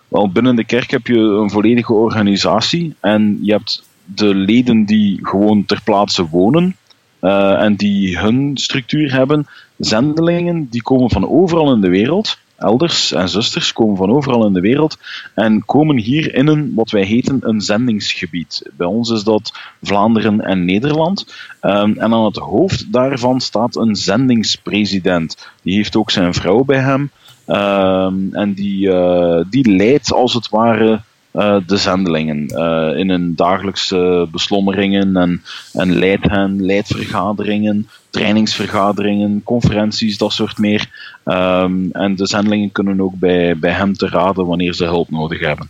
Wel, 0.08 0.32
binnen 0.32 0.56
de 0.56 0.66
kerk 0.66 0.92
heb 0.92 1.08
je 1.08 1.18
een 1.18 1.50
volledige 1.50 1.94
organisatie 1.94 2.96
en 3.00 3.40
je 3.42 3.52
hebt 3.52 3.84
de 4.04 4.36
leden 4.36 4.86
die 4.86 5.20
gewoon 5.22 5.66
ter 5.66 5.82
plaatse 5.84 6.28
wonen. 6.28 6.76
Uh, 7.22 7.62
en 7.62 7.76
die 7.76 8.20
hun 8.20 8.58
structuur 8.58 9.14
hebben. 9.14 9.48
Zendelingen 9.78 10.68
die 10.70 10.82
komen 10.82 11.10
van 11.10 11.30
overal 11.30 11.74
in 11.74 11.82
de 11.82 11.90
wereld. 11.90 12.38
Elders 12.60 13.12
en 13.12 13.30
zusters 13.30 13.74
komen 13.74 13.98
van 13.98 14.12
overal 14.12 14.46
in 14.46 14.54
de 14.54 14.60
wereld 14.60 14.98
en 15.34 15.66
komen 15.66 15.98
hier 15.98 16.34
in 16.34 16.48
een, 16.48 16.72
wat 16.76 16.92
wij 16.92 17.04
heten, 17.04 17.38
een 17.42 17.62
zendingsgebied. 17.62 18.70
Bij 18.78 18.88
ons 18.88 19.10
is 19.10 19.24
dat 19.24 19.54
Vlaanderen 19.82 20.42
en 20.42 20.66
Nederland. 20.66 21.26
Um, 21.62 21.98
en 21.98 22.14
aan 22.14 22.26
het 22.26 22.38
hoofd 22.38 22.92
daarvan 22.94 23.42
staat 23.42 23.76
een 23.76 23.96
zendingspresident. 23.96 25.50
Die 25.62 25.76
heeft 25.76 25.96
ook 25.96 26.12
zijn 26.12 26.34
vrouw 26.34 26.64
bij 26.64 26.80
hem. 26.80 27.12
Um, 27.48 28.30
en 28.34 28.54
die, 28.54 28.88
uh, 28.88 29.42
die 29.50 29.76
leidt 29.76 30.14
als 30.14 30.34
het 30.34 30.50
ware 30.50 31.02
uh, 31.34 31.58
de 31.68 31.78
zendelingen 31.78 32.46
uh, 32.48 32.98
in 32.98 33.10
hun 33.10 33.36
dagelijkse 33.36 34.28
beslommeringen 34.32 35.18
en, 35.18 35.44
en 35.74 35.96
leidt 36.00 36.30
hen, 36.30 36.66
leidt 36.66 36.88
vergaderingen, 36.88 37.90
trainingsvergaderingen, 38.10 39.42
conferenties, 39.44 40.18
dat 40.18 40.34
soort 40.34 40.58
meer. 40.58 40.90
Um, 41.26 41.92
en 41.92 42.16
de 42.16 42.28
zendelingen 42.28 42.72
kunnen 42.72 43.02
ook 43.02 43.16
bij, 43.16 43.58
bij 43.58 43.72
hem 43.72 43.94
te 43.94 44.08
raden 44.08 44.46
wanneer 44.46 44.74
ze 44.74 44.86
hulp 44.86 45.10
nodig 45.10 45.40
hebben. 45.40 45.70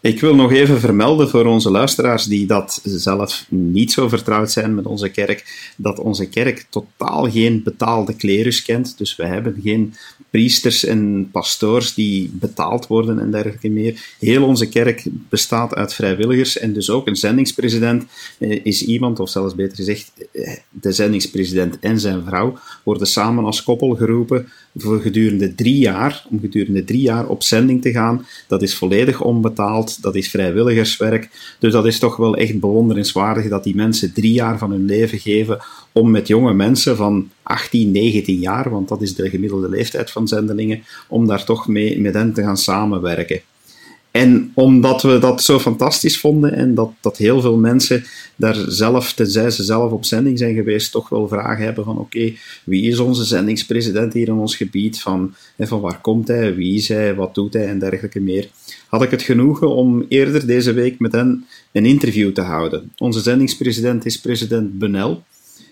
Ik 0.00 0.20
wil 0.20 0.34
nog 0.34 0.52
even 0.52 0.80
vermelden 0.80 1.28
voor 1.28 1.44
onze 1.44 1.70
luisteraars 1.70 2.24
die 2.24 2.46
dat 2.46 2.80
zelf 2.84 3.44
niet 3.48 3.92
zo 3.92 4.08
vertrouwd 4.08 4.50
zijn 4.50 4.74
met 4.74 4.86
onze 4.86 5.08
kerk, 5.08 5.72
dat 5.76 5.98
onze 5.98 6.28
kerk 6.28 6.66
totaal 6.70 7.30
geen 7.30 7.62
betaalde 7.62 8.14
klerus 8.14 8.62
kent. 8.62 8.98
Dus 8.98 9.16
we 9.16 9.26
hebben 9.26 9.60
geen 9.62 9.94
priesters 10.32 10.84
en 10.84 11.28
pastoors 11.32 11.94
die 11.94 12.30
betaald 12.32 12.86
worden 12.86 13.18
en 13.18 13.30
dergelijke 13.30 13.68
meer. 13.68 14.14
Heel 14.18 14.44
onze 14.44 14.68
kerk 14.68 15.04
bestaat 15.28 15.74
uit 15.74 15.94
vrijwilligers 15.94 16.58
en 16.58 16.72
dus 16.72 16.90
ook 16.90 17.06
een 17.06 17.16
zendingspresident 17.16 18.04
eh, 18.38 18.60
is 18.64 18.84
iemand, 18.84 19.20
of 19.20 19.28
zelfs 19.28 19.54
beter 19.54 19.76
gezegd, 19.76 20.12
eh, 20.32 20.56
de 20.70 20.92
zendingspresident 20.92 21.78
en 21.78 22.00
zijn 22.00 22.22
vrouw 22.24 22.58
worden 22.84 23.06
samen 23.06 23.44
als 23.44 23.62
koppel 23.62 23.94
geroepen 23.94 24.48
voor 24.76 25.00
gedurende 25.00 25.54
drie 25.54 25.78
jaar, 25.78 26.26
om 26.30 26.40
gedurende 26.40 26.84
drie 26.84 27.02
jaar 27.02 27.26
op 27.26 27.42
zending 27.42 27.82
te 27.82 27.90
gaan. 27.90 28.26
Dat 28.48 28.62
is 28.62 28.74
volledig 28.74 29.20
onbetaald, 29.22 30.02
dat 30.02 30.14
is 30.14 30.30
vrijwilligerswerk. 30.30 31.56
Dus 31.58 31.72
dat 31.72 31.86
is 31.86 31.98
toch 31.98 32.16
wel 32.16 32.36
echt 32.36 32.60
bewonderenswaardig 32.60 33.48
dat 33.48 33.64
die 33.64 33.74
mensen 33.74 34.12
drie 34.12 34.32
jaar 34.32 34.58
van 34.58 34.70
hun 34.70 34.84
leven 34.84 35.18
geven 35.18 35.58
om 35.92 36.10
met 36.10 36.28
jonge 36.28 36.54
mensen 36.54 36.96
van 36.96 37.30
18, 37.42 37.90
19 37.90 38.38
jaar, 38.38 38.70
want 38.70 38.88
dat 38.88 39.02
is 39.02 39.14
de 39.14 39.30
gemiddelde 39.30 39.68
leeftijd 39.68 40.10
van 40.10 40.28
zendelingen, 40.28 40.82
om 41.08 41.26
daar 41.26 41.44
toch 41.44 41.68
mee 41.68 42.00
met 42.00 42.14
hen 42.14 42.32
te 42.32 42.42
gaan 42.42 42.56
samenwerken. 42.56 43.40
En 44.12 44.52
omdat 44.54 45.02
we 45.02 45.18
dat 45.18 45.42
zo 45.42 45.58
fantastisch 45.58 46.18
vonden 46.18 46.52
en 46.52 46.74
dat, 46.74 46.92
dat 47.00 47.16
heel 47.16 47.40
veel 47.40 47.56
mensen 47.56 48.04
daar 48.36 48.64
zelf, 48.68 49.12
tenzij 49.12 49.50
ze 49.50 49.62
zelf 49.62 49.92
op 49.92 50.04
zending 50.04 50.38
zijn 50.38 50.54
geweest, 50.54 50.92
toch 50.92 51.08
wel 51.08 51.28
vragen 51.28 51.64
hebben 51.64 51.84
van 51.84 51.98
oké, 51.98 52.32
wie 52.64 52.88
is 52.88 52.98
onze 52.98 53.24
zendingspresident 53.24 54.12
hier 54.12 54.28
in 54.28 54.34
ons 54.34 54.56
gebied? 54.56 55.00
Van, 55.00 55.34
van 55.58 55.80
waar 55.80 56.00
komt 56.00 56.28
hij? 56.28 56.54
Wie 56.54 56.74
is 56.74 56.88
hij? 56.88 57.14
Wat 57.14 57.34
doet 57.34 57.52
hij? 57.52 57.66
En 57.66 57.78
dergelijke 57.78 58.20
meer. 58.20 58.48
Had 58.88 59.02
ik 59.02 59.10
het 59.10 59.22
genoegen 59.22 59.74
om 59.74 60.04
eerder 60.08 60.46
deze 60.46 60.72
week 60.72 60.98
met 60.98 61.12
hen 61.12 61.46
een 61.72 61.86
interview 61.86 62.32
te 62.32 62.40
houden. 62.40 62.92
Onze 62.98 63.20
zendingspresident 63.20 64.06
is 64.06 64.20
president 64.20 64.78
Benel 64.78 65.22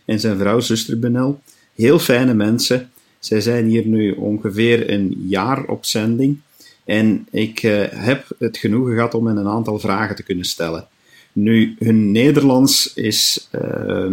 en 0.05 0.21
zijn 0.21 0.39
vrouw, 0.39 0.61
zuster 0.61 0.99
Benel. 0.99 1.41
Heel 1.81 1.99
fijne 1.99 2.35
mensen. 2.35 2.91
Zij 3.19 3.41
zijn 3.41 3.67
hier 3.67 3.87
nu 3.87 4.11
ongeveer 4.11 4.91
een 4.91 5.25
jaar 5.27 5.65
op 5.65 5.85
zending. 5.85 6.39
En 6.85 7.27
ik 7.31 7.63
uh, 7.63 7.85
heb 7.91 8.27
het 8.39 8.57
genoegen 8.57 8.95
gehad 8.95 9.15
om 9.15 9.27
hen 9.27 9.37
een 9.37 9.49
aantal 9.49 9.79
vragen 9.79 10.17
te 10.17 10.23
kunnen 10.23 10.45
stellen. 10.45 10.87
Nu, 11.33 11.77
hun 11.79 12.13
Nederlands 12.13 12.95
is 12.95 13.49
uh, 13.53 14.13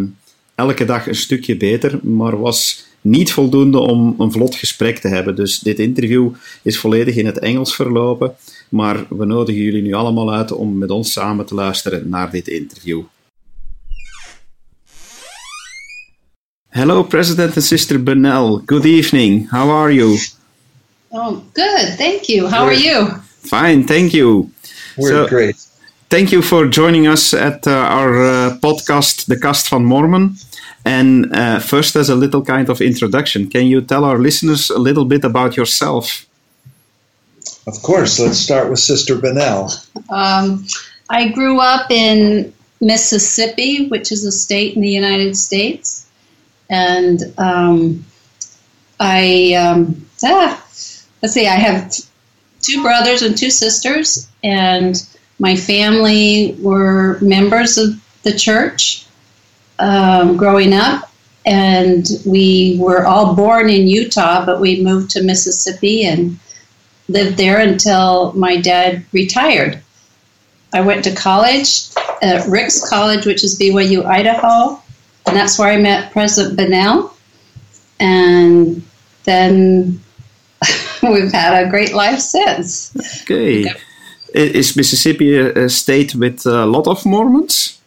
elke 0.56 0.86
dag 0.86 1.08
een 1.08 1.16
stukje 1.16 1.58
beter, 1.58 2.00
maar 2.04 2.40
was 2.40 2.86
niet 3.02 3.32
voldoende 3.32 3.80
om 3.80 4.16
een 4.18 4.32
vlot 4.32 4.56
gesprek 4.56 4.98
te 4.98 5.08
hebben. 5.08 5.36
Dus 5.36 5.60
dit 5.60 5.80
interview 5.80 6.30
is 6.62 6.80
volledig 6.80 7.16
in 7.16 7.26
het 7.26 7.40
Engels 7.40 7.76
verlopen. 7.76 8.36
Maar 8.70 9.06
we 9.10 9.26
nodigen 9.26 9.62
jullie 9.62 9.82
nu 9.82 9.94
allemaal 9.94 10.34
uit 10.34 10.52
om 10.52 10.78
met 10.78 10.90
ons 10.90 11.12
samen 11.12 11.46
te 11.46 11.56
luisteren 11.56 12.10
naar 12.10 12.32
dit 12.32 12.48
interview. 12.48 13.04
Hello, 16.78 17.04
President 17.04 17.56
and 17.56 17.64
Sister 17.64 17.98
Bunnell. 17.98 18.60
Good 18.60 18.86
evening. 18.86 19.46
How 19.48 19.68
are 19.72 19.90
you? 19.90 20.20
Oh, 21.12 21.44
good. 21.56 21.98
Thank 21.98 22.30
you. 22.30 22.46
How 22.48 22.66
We're, 22.66 22.74
are 22.74 22.74
you? 22.74 23.08
Fine. 23.50 23.88
Thank 23.88 24.14
you. 24.14 24.52
We're 24.96 25.10
so, 25.10 25.28
great. 25.28 25.56
Thank 26.12 26.32
you 26.32 26.44
for 26.44 26.68
joining 26.68 27.08
us 27.08 27.34
at 27.34 27.66
uh, 27.66 27.72
our 27.72 28.22
uh, 28.22 28.58
podcast, 28.60 29.26
The 29.26 29.40
Cast 29.40 29.72
van 29.72 29.86
Mormon. 29.86 30.36
And 30.86 31.36
uh, 31.36 31.62
first, 31.62 31.96
as 31.96 32.10
a 32.12 32.16
little 32.16 32.44
kind 32.46 32.70
of 32.70 32.80
introduction, 32.80 33.50
can 33.50 33.66
you 33.66 33.82
tell 33.82 34.06
our 34.06 34.20
listeners 34.20 34.70
a 34.70 34.78
little 34.78 35.06
bit 35.06 35.24
about 35.24 35.58
yourself? 35.58 36.28
Of 37.66 37.82
course. 37.82 38.20
Let's 38.20 38.38
start 38.38 38.70
with 38.70 38.78
Sister 38.78 39.16
Bunnell. 39.16 39.72
Um, 40.12 40.68
I 41.10 41.30
grew 41.30 41.60
up 41.60 41.90
in 41.90 42.54
Mississippi, 42.82 43.88
which 43.88 44.12
is 44.12 44.24
a 44.26 44.32
state 44.32 44.76
in 44.76 44.84
the 44.84 44.92
United 44.92 45.36
States. 45.36 46.04
And 46.70 47.22
um, 47.38 48.06
I, 49.00 49.54
um, 49.54 50.06
ah, 50.24 50.66
let's 51.22 51.34
see, 51.34 51.48
I 51.48 51.56
have 51.56 51.96
two 52.62 52.82
brothers 52.82 53.22
and 53.22 53.38
two 53.38 53.50
sisters, 53.50 54.30
and 54.44 54.96
my 55.40 55.56
family 55.56 56.58
were 56.60 57.18
members 57.22 57.78
of 57.78 58.02
the 58.24 58.34
church 58.34 59.06
um, 59.80 60.38
growing 60.38 60.74
up. 60.74 61.10
and 61.46 62.06
we 62.26 62.76
were 62.78 63.06
all 63.06 63.34
born 63.34 63.70
in 63.70 63.88
Utah, 63.88 64.46
but 64.46 64.60
we 64.60 64.84
moved 64.84 65.10
to 65.12 65.24
Mississippi 65.24 66.04
and 66.06 66.38
lived 67.08 67.38
there 67.38 67.60
until 67.60 68.34
my 68.34 68.60
dad 68.60 69.06
retired. 69.14 69.82
I 70.74 70.82
went 70.82 71.06
to 71.06 71.16
college 71.16 71.88
at 72.22 72.46
Ricks 72.50 72.90
College, 72.90 73.26
which 73.26 73.46
is 73.46 73.58
BYU 73.58 74.06
Idaho, 74.06 74.82
and 75.28 75.36
that's 75.36 75.60
where 75.60 75.70
I 75.70 75.78
met 75.78 76.12
President 76.12 76.58
Bunnell. 76.58 77.14
And 78.00 78.84
then 79.24 80.02
we've 81.04 81.32
had 81.32 81.66
a 81.66 81.70
great 81.70 81.94
life 81.94 82.20
since. 82.20 82.96
Okay. 83.24 83.66
Is 84.34 84.76
Mississippi 84.76 85.38
a 85.38 85.70
state 85.70 86.14
with 86.16 86.46
a 86.46 86.66
lot 86.66 86.88
of 86.88 87.06
Mormons? 87.06 87.80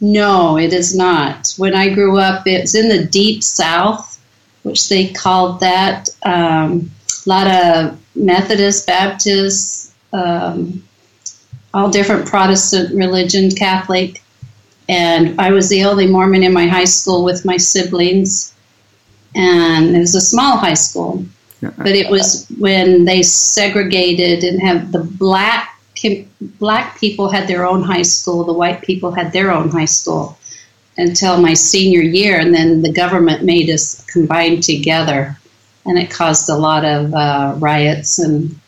No, 0.00 0.56
it 0.56 0.72
is 0.72 0.96
not. 0.96 1.52
When 1.58 1.74
I 1.74 1.92
grew 1.92 2.18
up, 2.18 2.46
it's 2.46 2.74
in 2.74 2.88
the 2.88 3.04
deep 3.04 3.42
south, 3.42 4.20
which 4.62 4.88
they 4.88 5.08
called 5.08 5.60
that. 5.60 6.08
Um, 6.22 6.90
a 7.26 7.28
lot 7.28 7.46
of 7.46 7.98
Methodist, 8.14 8.86
Baptist, 8.86 9.92
um, 10.12 10.82
all 11.74 11.90
different 11.90 12.26
Protestant 12.26 12.94
religion, 12.94 13.50
Catholic. 13.50 14.22
And 14.90 15.40
I 15.40 15.52
was 15.52 15.68
the 15.68 15.84
only 15.84 16.08
Mormon 16.08 16.42
in 16.42 16.52
my 16.52 16.66
high 16.66 16.84
school 16.84 17.24
with 17.24 17.44
my 17.44 17.56
siblings. 17.56 18.52
And 19.36 19.94
it 19.94 20.00
was 20.00 20.16
a 20.16 20.20
small 20.20 20.56
high 20.56 20.74
school. 20.74 21.24
But 21.60 21.94
it 21.94 22.10
was 22.10 22.48
when 22.58 23.04
they 23.04 23.22
segregated 23.22 24.42
and 24.42 24.60
have 24.60 24.92
the 24.92 25.04
black 25.04 25.76
black 26.58 26.98
people 26.98 27.28
had 27.28 27.46
their 27.46 27.66
own 27.66 27.82
high 27.82 28.02
school, 28.02 28.42
the 28.44 28.52
white 28.52 28.80
people 28.80 29.12
had 29.12 29.32
their 29.32 29.50
own 29.52 29.68
high 29.68 29.84
school 29.84 30.38
until 30.96 31.40
my 31.40 31.54
senior 31.54 32.00
year, 32.00 32.40
and 32.40 32.54
then 32.54 32.82
the 32.82 32.92
government 32.92 33.44
made 33.44 33.68
us 33.70 34.04
combine 34.06 34.60
together, 34.60 35.38
and 35.84 35.98
it 35.98 36.10
caused 36.10 36.48
a 36.48 36.56
lot 36.56 36.84
of 36.84 37.12
uh, 37.14 37.54
riots 37.58 38.18
and 38.18 38.58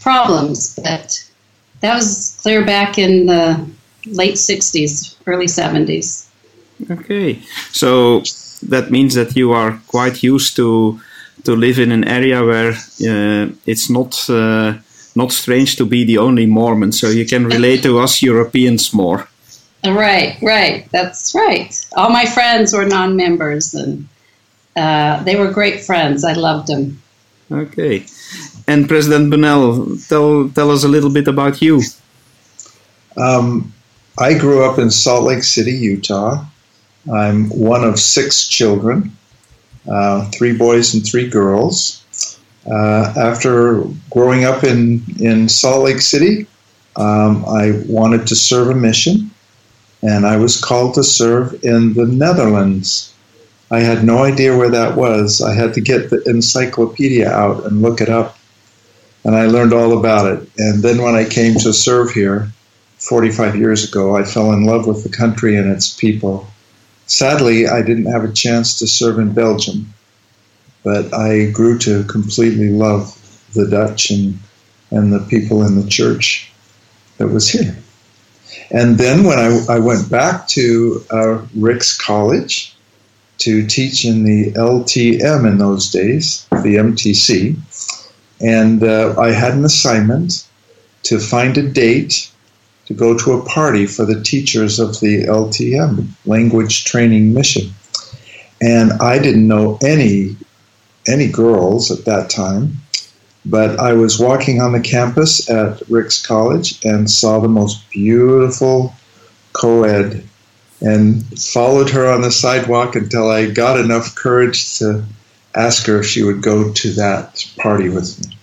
problems. 0.00 0.78
But 0.82 1.22
that 1.80 1.94
was 1.94 2.38
clear 2.42 2.64
back 2.64 2.98
in 2.98 3.26
the 3.26 3.68
late 4.06 4.34
60s, 4.34 5.11
early 5.26 5.46
70s. 5.46 6.26
Okay, 6.90 7.40
so 7.70 8.22
that 8.68 8.90
means 8.90 9.14
that 9.14 9.36
you 9.36 9.52
are 9.52 9.80
quite 9.86 10.22
used 10.22 10.56
to 10.56 11.00
to 11.44 11.56
live 11.56 11.78
in 11.78 11.90
an 11.90 12.04
area 12.04 12.44
where 12.44 12.72
uh, 12.72 13.50
it's 13.66 13.90
not 13.90 14.28
uh, 14.30 14.74
not 15.14 15.32
strange 15.32 15.76
to 15.76 15.84
be 15.84 16.04
the 16.04 16.18
only 16.18 16.46
Mormon, 16.46 16.92
so 16.92 17.08
you 17.08 17.26
can 17.26 17.46
relate 17.46 17.82
to 17.82 17.98
us 17.98 18.22
Europeans 18.22 18.92
more. 18.92 19.28
Right, 19.84 20.38
right, 20.42 20.88
that's 20.92 21.34
right. 21.34 21.74
All 21.96 22.10
my 22.10 22.24
friends 22.24 22.72
were 22.72 22.86
non-members, 22.86 23.74
and 23.74 24.08
uh, 24.76 25.22
they 25.24 25.36
were 25.36 25.50
great 25.50 25.80
friends. 25.80 26.24
I 26.24 26.34
loved 26.34 26.68
them. 26.68 27.02
Okay, 27.50 28.06
and 28.66 28.88
President 28.88 29.30
Bunnell, 29.30 29.96
tell 30.08 30.48
tell 30.50 30.70
us 30.70 30.84
a 30.84 30.88
little 30.88 31.10
bit 31.10 31.28
about 31.28 31.60
you. 31.60 31.82
Um, 33.16 33.72
I 34.18 34.34
grew 34.34 34.62
up 34.64 34.78
in 34.78 34.90
Salt 34.90 35.24
Lake 35.24 35.42
City, 35.42 35.72
Utah. 35.72 36.44
I'm 37.10 37.48
one 37.48 37.82
of 37.82 37.98
six 37.98 38.46
children, 38.46 39.16
uh, 39.90 40.30
three 40.30 40.54
boys 40.54 40.92
and 40.92 41.04
three 41.04 41.28
girls. 41.28 42.04
Uh, 42.70 43.12
after 43.16 43.84
growing 44.10 44.44
up 44.44 44.64
in, 44.64 45.02
in 45.18 45.48
Salt 45.48 45.84
Lake 45.84 46.00
City, 46.00 46.46
um, 46.96 47.44
I 47.46 47.82
wanted 47.86 48.26
to 48.26 48.36
serve 48.36 48.68
a 48.68 48.74
mission, 48.74 49.30
and 50.02 50.26
I 50.26 50.36
was 50.36 50.60
called 50.60 50.94
to 50.94 51.02
serve 51.02 51.64
in 51.64 51.94
the 51.94 52.06
Netherlands. 52.06 53.14
I 53.70 53.80
had 53.80 54.04
no 54.04 54.24
idea 54.24 54.56
where 54.56 54.70
that 54.70 54.94
was. 54.94 55.40
I 55.40 55.54
had 55.54 55.72
to 55.74 55.80
get 55.80 56.10
the 56.10 56.22
encyclopedia 56.26 57.30
out 57.30 57.64
and 57.64 57.80
look 57.80 58.02
it 58.02 58.10
up, 58.10 58.36
and 59.24 59.34
I 59.34 59.46
learned 59.46 59.72
all 59.72 59.98
about 59.98 60.30
it. 60.30 60.48
And 60.58 60.82
then 60.82 61.00
when 61.00 61.14
I 61.14 61.24
came 61.24 61.54
to 61.60 61.72
serve 61.72 62.10
here 62.10 62.52
45 63.08 63.56
years 63.56 63.88
ago, 63.88 64.16
I 64.16 64.24
fell 64.24 64.52
in 64.52 64.64
love 64.64 64.86
with 64.86 65.02
the 65.02 65.16
country 65.16 65.56
and 65.56 65.70
its 65.70 65.92
people. 65.92 66.46
Sadly, 67.06 67.66
I 67.66 67.82
didn't 67.82 68.12
have 68.12 68.24
a 68.24 68.32
chance 68.32 68.78
to 68.78 68.86
serve 68.86 69.18
in 69.18 69.32
Belgium 69.32 69.92
but 70.82 71.12
I 71.14 71.50
grew 71.50 71.78
to 71.78 72.04
completely 72.04 72.70
love 72.70 73.16
the 73.54 73.68
Dutch 73.68 74.10
and, 74.10 74.38
and 74.90 75.12
the 75.12 75.20
people 75.20 75.64
in 75.64 75.80
the 75.80 75.88
church 75.88 76.50
that 77.18 77.28
was 77.28 77.48
here. 77.48 77.76
And 78.70 78.98
then 78.98 79.24
when 79.24 79.38
I, 79.38 79.64
I 79.68 79.78
went 79.78 80.10
back 80.10 80.48
to 80.48 81.04
uh, 81.10 81.42
Ricks 81.54 81.96
College 81.96 82.74
to 83.38 83.66
teach 83.66 84.04
in 84.04 84.24
the 84.24 84.52
LTM 84.52 85.46
in 85.46 85.58
those 85.58 85.90
days, 85.90 86.46
the 86.50 86.76
MTC, 86.76 87.56
and 88.40 88.82
uh, 88.82 89.14
I 89.18 89.30
had 89.30 89.54
an 89.54 89.64
assignment 89.64 90.46
to 91.04 91.18
find 91.18 91.56
a 91.58 91.62
date 91.62 92.30
to 92.86 92.94
go 92.94 93.16
to 93.16 93.32
a 93.32 93.44
party 93.44 93.86
for 93.86 94.04
the 94.04 94.22
teachers 94.22 94.78
of 94.78 95.00
the 95.00 95.24
LTM, 95.24 96.08
Language 96.26 96.84
Training 96.84 97.32
Mission. 97.32 97.72
And 98.60 98.92
I 98.94 99.18
didn't 99.18 99.46
know 99.46 99.78
any 99.82 100.36
any 101.08 101.26
girls 101.26 101.90
at 101.90 102.04
that 102.04 102.30
time, 102.30 102.80
but 103.44 103.78
I 103.80 103.92
was 103.92 104.20
walking 104.20 104.60
on 104.60 104.70
the 104.72 104.80
campus 104.80 105.50
at 105.50 105.82
Ricks 105.88 106.24
College 106.24 106.84
and 106.84 107.10
saw 107.10 107.40
the 107.40 107.48
most 107.48 107.90
beautiful 107.90 108.94
co 109.52 109.82
ed 109.82 110.24
and 110.80 111.24
followed 111.38 111.90
her 111.90 112.10
on 112.10 112.22
the 112.22 112.30
sidewalk 112.30 112.96
until 112.96 113.30
I 113.30 113.50
got 113.50 113.78
enough 113.78 114.14
courage 114.14 114.78
to 114.78 115.04
ask 115.54 115.86
her 115.86 116.00
if 116.00 116.06
she 116.06 116.22
would 116.22 116.42
go 116.42 116.72
to 116.72 116.92
that 116.94 117.44
party 117.58 117.88
with 117.88 118.18
me. 118.20 118.36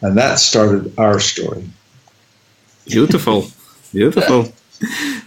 And 0.00 0.16
that 0.18 0.38
started 0.38 0.92
our 0.98 1.18
story. 1.20 1.68
Beautiful. 2.86 3.46
Beautiful. 3.92 4.52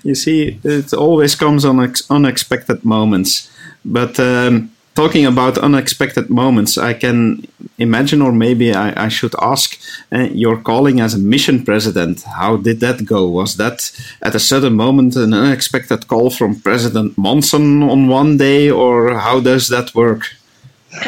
you 0.03 0.15
see, 0.15 0.59
it 0.63 0.93
always 0.93 1.35
comes 1.35 1.65
on 1.65 1.93
unexpected 2.09 2.83
moments. 2.83 3.49
But 3.83 4.19
um, 4.19 4.71
talking 4.95 5.25
about 5.25 5.57
unexpected 5.57 6.29
moments, 6.29 6.77
I 6.77 6.93
can 6.93 7.47
imagine, 7.77 8.21
or 8.21 8.31
maybe 8.31 8.73
I, 8.73 9.05
I 9.05 9.07
should 9.09 9.35
ask, 9.41 9.79
uh, 10.11 10.29
your 10.31 10.57
calling 10.57 10.99
as 10.99 11.13
a 11.13 11.19
mission 11.19 11.63
president. 11.63 12.23
How 12.23 12.57
did 12.57 12.79
that 12.79 13.05
go? 13.05 13.27
Was 13.27 13.57
that 13.57 13.91
at 14.21 14.35
a 14.35 14.39
sudden 14.39 14.73
moment 14.73 15.15
an 15.15 15.33
unexpected 15.33 16.07
call 16.07 16.29
from 16.29 16.59
President 16.59 17.17
Monson 17.17 17.83
on 17.83 18.07
one 18.07 18.37
day, 18.37 18.71
or 18.71 19.15
how 19.15 19.39
does 19.39 19.67
that 19.69 19.93
work? 19.93 20.23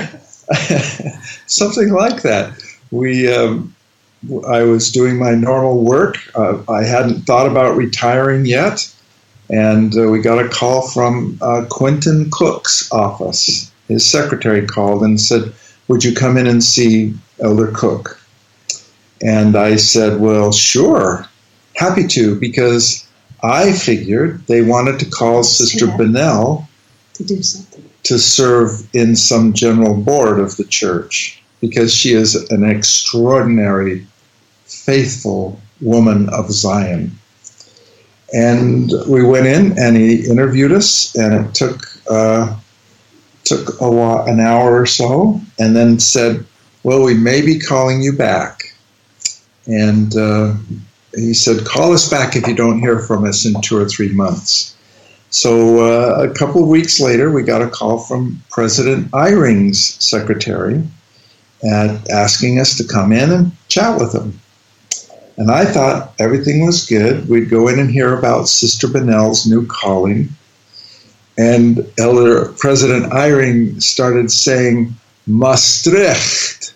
Something 1.47 1.91
like 1.91 2.21
that. 2.21 2.53
We. 2.91 3.33
Um, 3.33 3.73
I 4.47 4.63
was 4.63 4.91
doing 4.91 5.17
my 5.17 5.35
normal 5.35 5.83
work. 5.83 6.17
Uh, 6.35 6.61
I 6.69 6.83
hadn't 6.83 7.21
thought 7.21 7.47
about 7.47 7.77
retiring 7.77 8.45
yet 8.45 8.93
and 9.49 9.97
uh, 9.97 10.09
we 10.09 10.19
got 10.19 10.43
a 10.43 10.49
call 10.49 10.87
from 10.89 11.37
uh, 11.41 11.65
Quentin 11.69 12.29
Cook's 12.31 12.91
office 12.91 13.71
his 13.87 14.05
secretary 14.05 14.65
called 14.65 15.03
and 15.03 15.19
said, 15.19 15.53
Would 15.87 16.03
you 16.03 16.13
come 16.13 16.37
in 16.37 16.47
and 16.47 16.63
see 16.63 17.13
Elder 17.39 17.71
Cook? 17.73 18.19
And 19.21 19.55
I 19.55 19.77
said, 19.77 20.19
Well, 20.19 20.51
sure, 20.51 21.25
happy 21.75 22.05
to, 22.07 22.37
because 22.37 23.07
I 23.41 23.71
figured 23.71 24.45
they 24.47 24.61
wanted 24.61 24.99
to 24.99 25.09
call 25.09 25.43
Sister 25.43 25.85
yeah. 25.85 25.97
Bunnell 25.97 26.67
to 27.13 27.23
do 27.23 27.41
something. 27.41 27.89
To 28.03 28.19
serve 28.19 28.87
in 28.93 29.15
some 29.15 29.53
general 29.53 29.95
board 29.95 30.39
of 30.39 30.55
the 30.57 30.63
church, 30.63 31.41
because 31.61 31.93
she 31.93 32.13
is 32.13 32.35
an 32.51 32.63
extraordinary, 32.63 34.05
faithful 34.87 35.59
woman 35.81 36.29
of 36.29 36.49
Zion. 36.49 37.11
And 38.33 38.91
we 39.07 39.23
went 39.23 39.45
in 39.45 39.77
and 39.77 39.97
he 39.97 40.25
interviewed 40.27 40.71
us, 40.71 41.13
and 41.15 41.33
it 41.33 41.53
took 41.53 41.85
uh, 42.09 42.55
took 43.43 43.79
a 43.79 43.89
while, 43.89 44.25
an 44.25 44.39
hour 44.39 44.81
or 44.81 44.85
so, 44.85 45.39
and 45.59 45.75
then 45.75 45.99
said, 45.99 46.45
"Well, 46.83 47.03
we 47.03 47.13
may 47.13 47.41
be 47.41 47.59
calling 47.59 48.01
you 48.01 48.13
back." 48.13 48.73
And 49.67 50.15
uh, 50.15 50.55
he 51.15 51.33
said, 51.33 51.65
"Call 51.65 51.93
us 51.93 52.09
back 52.09 52.35
if 52.35 52.47
you 52.47 52.55
don't 52.55 52.79
hear 52.79 52.99
from 52.99 53.25
us 53.25 53.45
in 53.45 53.61
two 53.61 53.77
or 53.77 53.85
three 53.85 54.09
months." 54.09 54.75
So 55.29 55.85
uh, 55.85 56.29
a 56.29 56.33
couple 56.33 56.63
of 56.63 56.69
weeks 56.69 56.99
later, 56.99 57.31
we 57.31 57.43
got 57.43 57.61
a 57.61 57.69
call 57.69 57.99
from 57.99 58.41
President 58.49 59.13
Eyring's 59.13 59.83
secretary, 60.03 60.83
at 61.63 62.09
asking 62.09 62.59
us 62.59 62.77
to 62.77 62.83
come 62.83 63.11
in 63.11 63.31
and 63.31 63.51
chat 63.67 63.99
with 63.99 64.13
him. 64.13 64.39
And 65.37 65.51
I 65.51 65.65
thought 65.65 66.13
everything 66.19 66.65
was 66.65 66.85
good. 66.85 67.29
We'd 67.29 67.49
go 67.49 67.67
in 67.67 67.79
and 67.79 67.91
hear 67.91 68.17
about 68.17 68.47
Sister 68.47 68.87
Bunnell's 68.87 69.45
new 69.45 69.65
calling 69.67 70.29
and 71.37 71.87
Elder 71.99 72.51
President 72.53 73.11
Eyring 73.13 73.81
started 73.81 74.31
saying 74.31 74.95
Maastricht, 75.27 76.73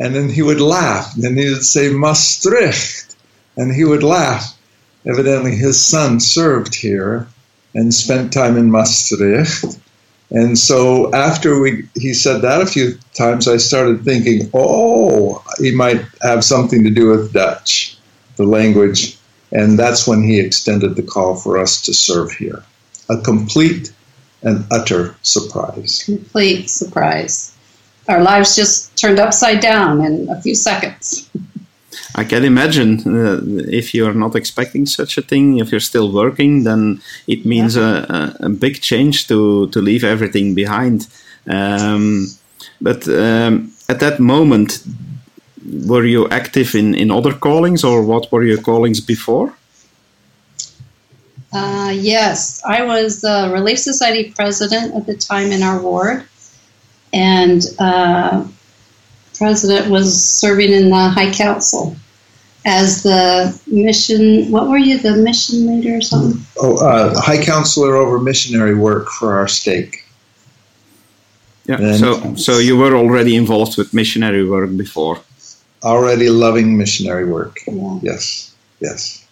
and 0.00 0.14
then 0.14 0.28
he 0.28 0.42
would 0.42 0.60
laugh. 0.60 1.14
And 1.14 1.22
then 1.22 1.36
he 1.36 1.50
would 1.50 1.64
say 1.64 1.90
Maastricht, 1.90 3.14
and 3.56 3.74
he 3.74 3.84
would 3.84 4.02
laugh. 4.02 4.56
Evidently, 5.06 5.54
his 5.54 5.80
son 5.80 6.20
served 6.20 6.74
here 6.74 7.28
and 7.74 7.92
spent 7.92 8.32
time 8.32 8.56
in 8.56 8.70
Maastricht, 8.70 9.78
And 10.30 10.58
so 10.58 11.12
after 11.14 11.58
we, 11.60 11.88
he 11.94 12.12
said 12.12 12.42
that 12.42 12.60
a 12.60 12.66
few 12.66 12.98
times, 13.14 13.48
I 13.48 13.56
started 13.56 14.04
thinking, 14.04 14.50
oh, 14.52 15.42
he 15.58 15.74
might 15.74 16.04
have 16.22 16.44
something 16.44 16.84
to 16.84 16.90
do 16.90 17.08
with 17.08 17.32
Dutch, 17.32 17.96
the 18.36 18.44
language. 18.44 19.16
And 19.52 19.78
that's 19.78 20.06
when 20.06 20.22
he 20.22 20.38
extended 20.38 20.96
the 20.96 21.02
call 21.02 21.36
for 21.36 21.56
us 21.56 21.80
to 21.82 21.94
serve 21.94 22.32
here. 22.32 22.62
A 23.08 23.18
complete 23.18 23.92
and 24.42 24.66
utter 24.70 25.16
surprise. 25.22 26.02
Complete 26.04 26.68
surprise. 26.68 27.56
Our 28.08 28.22
lives 28.22 28.54
just 28.54 28.96
turned 28.96 29.18
upside 29.18 29.60
down 29.60 30.04
in 30.04 30.28
a 30.28 30.40
few 30.42 30.54
seconds. 30.54 31.30
I 32.14 32.24
can 32.24 32.44
imagine 32.44 33.00
uh, 33.06 33.40
if 33.68 33.94
you're 33.94 34.14
not 34.14 34.34
expecting 34.34 34.86
such 34.86 35.18
a 35.18 35.22
thing, 35.22 35.58
if 35.58 35.70
you're 35.70 35.80
still 35.80 36.10
working, 36.10 36.64
then 36.64 37.00
it 37.26 37.44
means 37.44 37.76
yeah. 37.76 38.32
a, 38.40 38.46
a, 38.46 38.48
big 38.48 38.80
change 38.80 39.28
to, 39.28 39.68
to 39.68 39.80
leave 39.80 40.04
everything 40.04 40.54
behind. 40.54 41.06
Um, 41.46 42.26
but 42.80 43.06
um, 43.08 43.72
at 43.88 44.00
that 44.00 44.20
moment, 44.20 44.82
were 45.86 46.04
you 46.04 46.28
active 46.28 46.74
in, 46.74 46.94
in 46.94 47.10
other 47.10 47.32
callings 47.32 47.84
or 47.84 48.02
what 48.02 48.32
were 48.32 48.44
your 48.44 48.60
callings 48.60 49.00
before? 49.00 49.54
Uh, 51.52 51.92
yes, 51.94 52.62
I 52.64 52.82
was 52.84 53.20
the 53.22 53.50
Relief 53.52 53.78
Society 53.78 54.32
president 54.32 54.94
at 54.94 55.06
the 55.06 55.16
time 55.16 55.50
in 55.50 55.62
our 55.62 55.80
ward, 55.80 56.24
and 57.12 57.62
uh, 57.78 58.44
president 59.38 59.90
was 59.90 60.22
serving 60.22 60.72
in 60.72 60.90
the 60.90 61.08
High 61.08 61.32
Council 61.32 61.96
as 62.66 63.02
the 63.02 63.58
mission. 63.66 64.50
What 64.50 64.68
were 64.68 64.78
you, 64.78 64.98
the 64.98 65.16
mission 65.16 65.66
leader 65.66 65.96
or 65.96 66.00
something? 66.00 66.44
Oh, 66.58 66.76
uh, 66.84 67.18
High 67.20 67.42
Counselor 67.42 67.96
over 67.96 68.18
missionary 68.18 68.74
work 68.74 69.08
for 69.08 69.38
our 69.38 69.48
stake. 69.48 70.04
Yeah. 71.66 71.76
And 71.80 71.98
so, 71.98 72.34
so 72.34 72.58
you 72.58 72.76
were 72.76 72.94
already 72.94 73.36
involved 73.36 73.76
with 73.76 73.94
missionary 73.94 74.48
work 74.48 74.76
before. 74.76 75.20
Already 75.82 76.28
loving 76.28 76.76
missionary 76.76 77.24
work. 77.24 77.60
Yeah. 77.66 77.98
Yes. 78.02 78.54
Yes 78.80 79.27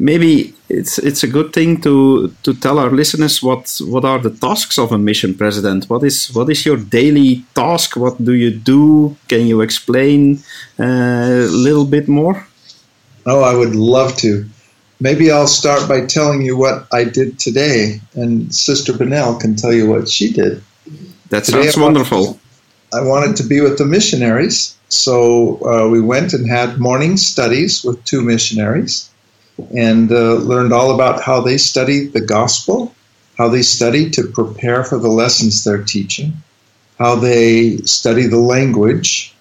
maybe 0.00 0.54
it's 0.68 0.98
it's 0.98 1.22
a 1.22 1.28
good 1.28 1.52
thing 1.52 1.80
to 1.82 2.34
to 2.42 2.54
tell 2.54 2.78
our 2.78 2.90
listeners 2.90 3.42
what 3.42 3.80
what 3.84 4.04
are 4.04 4.18
the 4.18 4.30
tasks 4.30 4.78
of 4.78 4.92
a 4.92 4.98
mission 4.98 5.34
president. 5.34 5.84
What 5.88 6.02
is 6.02 6.34
what 6.34 6.50
is 6.50 6.64
your 6.64 6.78
daily 6.78 7.44
task? 7.54 7.96
What 7.96 8.24
do 8.24 8.32
you 8.32 8.50
do? 8.50 9.16
Can 9.28 9.46
you 9.46 9.60
explain 9.60 10.40
uh, 10.78 10.84
a 10.84 11.52
little 11.66 11.84
bit 11.84 12.08
more? 12.08 12.46
Oh, 13.26 13.42
I 13.42 13.54
would 13.54 13.76
love 13.76 14.16
to. 14.18 14.46
Maybe 14.98 15.30
I'll 15.30 15.46
start 15.46 15.88
by 15.88 16.06
telling 16.06 16.42
you 16.42 16.56
what 16.56 16.86
I 16.92 17.04
did 17.04 17.38
today, 17.38 18.00
and 18.14 18.54
Sister 18.54 18.92
Bunnell 18.92 19.38
can 19.38 19.56
tell 19.56 19.72
you 19.72 19.88
what 19.88 20.08
she 20.08 20.32
did. 20.32 20.62
That 21.28 21.44
today 21.44 21.62
sounds 21.62 21.78
I 21.78 21.82
wonderful. 21.82 22.24
Wanted, 22.24 22.40
I 22.92 23.02
wanted 23.02 23.36
to 23.36 23.44
be 23.44 23.60
with 23.60 23.78
the 23.78 23.86
missionaries, 23.86 24.76
so 24.88 25.58
uh, 25.64 25.88
we 25.88 26.00
went 26.00 26.32
and 26.32 26.48
had 26.48 26.78
morning 26.78 27.16
studies 27.16 27.84
with 27.84 28.02
two 28.04 28.20
missionaries 28.20 29.09
and 29.76 30.10
uh, 30.10 30.34
learned 30.34 30.72
all 30.72 30.94
about 30.94 31.22
how 31.22 31.40
they 31.40 31.58
study 31.58 32.06
the 32.06 32.20
gospel, 32.20 32.94
how 33.36 33.48
they 33.48 33.62
study 33.62 34.10
to 34.10 34.26
prepare 34.28 34.84
for 34.84 34.98
the 34.98 35.08
lessons 35.08 35.64
they're 35.64 35.82
teaching, 35.82 36.32
how 36.98 37.14
they 37.14 37.76
study 37.78 38.26
the 38.26 38.38
language. 38.38 39.34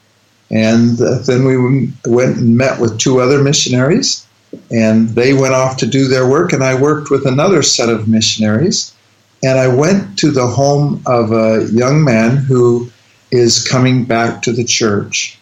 And 0.51 0.99
uh, 1.01 1.19
then 1.19 1.45
we 1.45 1.91
went 2.05 2.37
and 2.37 2.57
met 2.57 2.79
with 2.79 2.99
two 2.99 3.19
other 3.19 3.43
missionaries, 3.43 4.25
and 4.71 5.09
they 5.09 5.33
went 5.33 5.53
off 5.53 5.77
to 5.77 5.87
do 5.87 6.07
their 6.07 6.27
work, 6.27 6.53
and 6.53 6.63
I 6.63 6.79
worked 6.79 7.11
with 7.11 7.25
another 7.25 7.61
set 7.61 7.89
of 7.89 8.07
missionaries. 8.07 8.93
And 9.41 9.57
I 9.57 9.67
went 9.67 10.19
to 10.19 10.31
the 10.31 10.47
home 10.47 11.01
of 11.05 11.31
a 11.31 11.69
young 11.71 12.03
man 12.03 12.37
who 12.37 12.91
is 13.31 13.65
coming 13.65 14.05
back 14.05 14.41
to 14.41 14.51
the 14.51 14.65
church. 14.65 15.38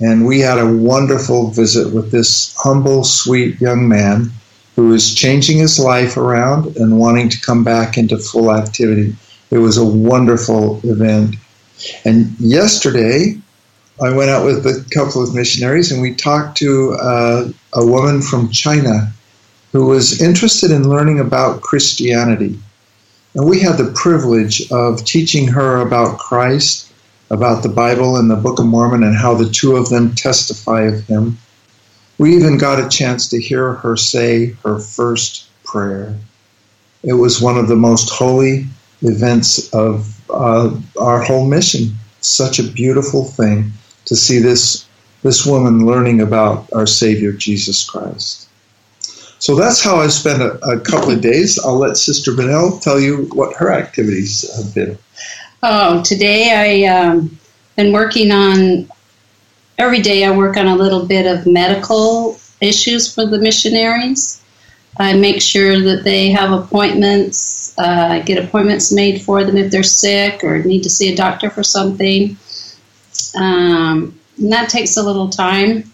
And 0.00 0.26
we 0.26 0.40
had 0.40 0.58
a 0.58 0.72
wonderful 0.72 1.50
visit 1.50 1.92
with 1.92 2.10
this 2.10 2.54
humble, 2.58 3.02
sweet 3.04 3.60
young 3.60 3.88
man 3.88 4.30
who 4.74 4.92
is 4.92 5.14
changing 5.14 5.58
his 5.58 5.78
life 5.78 6.18
around 6.18 6.76
and 6.76 6.98
wanting 6.98 7.30
to 7.30 7.40
come 7.40 7.64
back 7.64 7.96
into 7.96 8.18
full 8.18 8.52
activity. 8.52 9.16
It 9.50 9.58
was 9.58 9.78
a 9.78 9.84
wonderful 9.84 10.80
event. 10.84 11.36
And 12.04 12.38
yesterday, 12.38 13.38
I 14.02 14.14
went 14.14 14.28
out 14.28 14.44
with 14.44 14.66
a 14.66 14.84
couple 14.92 15.22
of 15.22 15.34
missionaries 15.34 15.90
and 15.90 16.02
we 16.02 16.14
talked 16.14 16.58
to 16.58 16.92
uh, 17.00 17.48
a 17.72 17.86
woman 17.86 18.20
from 18.20 18.50
China 18.50 19.10
who 19.72 19.86
was 19.86 20.20
interested 20.20 20.70
in 20.70 20.90
learning 20.90 21.20
about 21.20 21.62
Christianity. 21.62 22.58
And 23.34 23.48
we 23.48 23.60
had 23.60 23.78
the 23.78 23.92
privilege 23.94 24.70
of 24.70 25.04
teaching 25.04 25.48
her 25.48 25.80
about 25.80 26.18
Christ 26.18 26.85
about 27.30 27.62
the 27.62 27.68
Bible 27.68 28.16
and 28.16 28.30
the 28.30 28.36
Book 28.36 28.58
of 28.58 28.66
Mormon 28.66 29.02
and 29.02 29.16
how 29.16 29.34
the 29.34 29.48
two 29.48 29.76
of 29.76 29.88
them 29.88 30.14
testify 30.14 30.82
of 30.82 31.04
him. 31.06 31.38
We 32.18 32.34
even 32.36 32.58
got 32.58 32.84
a 32.84 32.88
chance 32.88 33.28
to 33.28 33.40
hear 33.40 33.74
her 33.74 33.96
say 33.96 34.56
her 34.64 34.78
first 34.78 35.48
prayer. 35.64 36.16
It 37.02 37.14
was 37.14 37.40
one 37.40 37.58
of 37.58 37.68
the 37.68 37.76
most 37.76 38.08
holy 38.10 38.66
events 39.02 39.72
of 39.74 40.20
uh, 40.30 40.74
our 40.98 41.22
whole 41.22 41.46
mission. 41.46 41.94
Such 42.20 42.58
a 42.58 42.64
beautiful 42.64 43.24
thing 43.24 43.72
to 44.06 44.16
see 44.16 44.38
this 44.38 44.86
this 45.22 45.44
woman 45.44 45.84
learning 45.86 46.20
about 46.20 46.72
our 46.72 46.86
Savior 46.86 47.32
Jesus 47.32 47.88
Christ. 47.88 48.48
So 49.38 49.54
that's 49.54 49.82
how 49.82 49.96
I 49.96 50.06
spent 50.06 50.40
a, 50.40 50.52
a 50.64 50.80
couple 50.80 51.10
of 51.10 51.20
days. 51.20 51.58
I'll 51.58 51.78
let 51.78 51.96
Sister 51.96 52.34
Bunnell 52.34 52.78
tell 52.78 53.00
you 53.00 53.28
what 53.32 53.56
her 53.56 53.72
activities 53.72 54.44
have 54.56 54.74
been. 54.74 54.98
Oh, 55.62 56.02
today 56.02 56.84
I 56.86 56.92
um, 56.92 57.38
been 57.76 57.92
working 57.92 58.30
on. 58.30 58.88
Every 59.78 60.00
day 60.00 60.24
I 60.24 60.36
work 60.36 60.56
on 60.56 60.66
a 60.66 60.76
little 60.76 61.04
bit 61.06 61.26
of 61.26 61.46
medical 61.46 62.38
issues 62.60 63.12
for 63.12 63.26
the 63.26 63.38
missionaries. 63.38 64.42
I 64.98 65.14
make 65.14 65.42
sure 65.42 65.80
that 65.80 66.04
they 66.04 66.30
have 66.30 66.52
appointments. 66.52 67.74
Uh, 67.78 68.08
I 68.12 68.20
get 68.20 68.42
appointments 68.42 68.92
made 68.92 69.22
for 69.22 69.44
them 69.44 69.56
if 69.56 69.70
they're 69.70 69.82
sick 69.82 70.42
or 70.42 70.62
need 70.62 70.82
to 70.82 70.90
see 70.90 71.12
a 71.12 71.16
doctor 71.16 71.50
for 71.50 71.62
something. 71.62 72.36
Um, 73.34 74.18
and 74.38 74.52
that 74.52 74.68
takes 74.68 74.96
a 74.96 75.02
little 75.02 75.28
time 75.28 75.90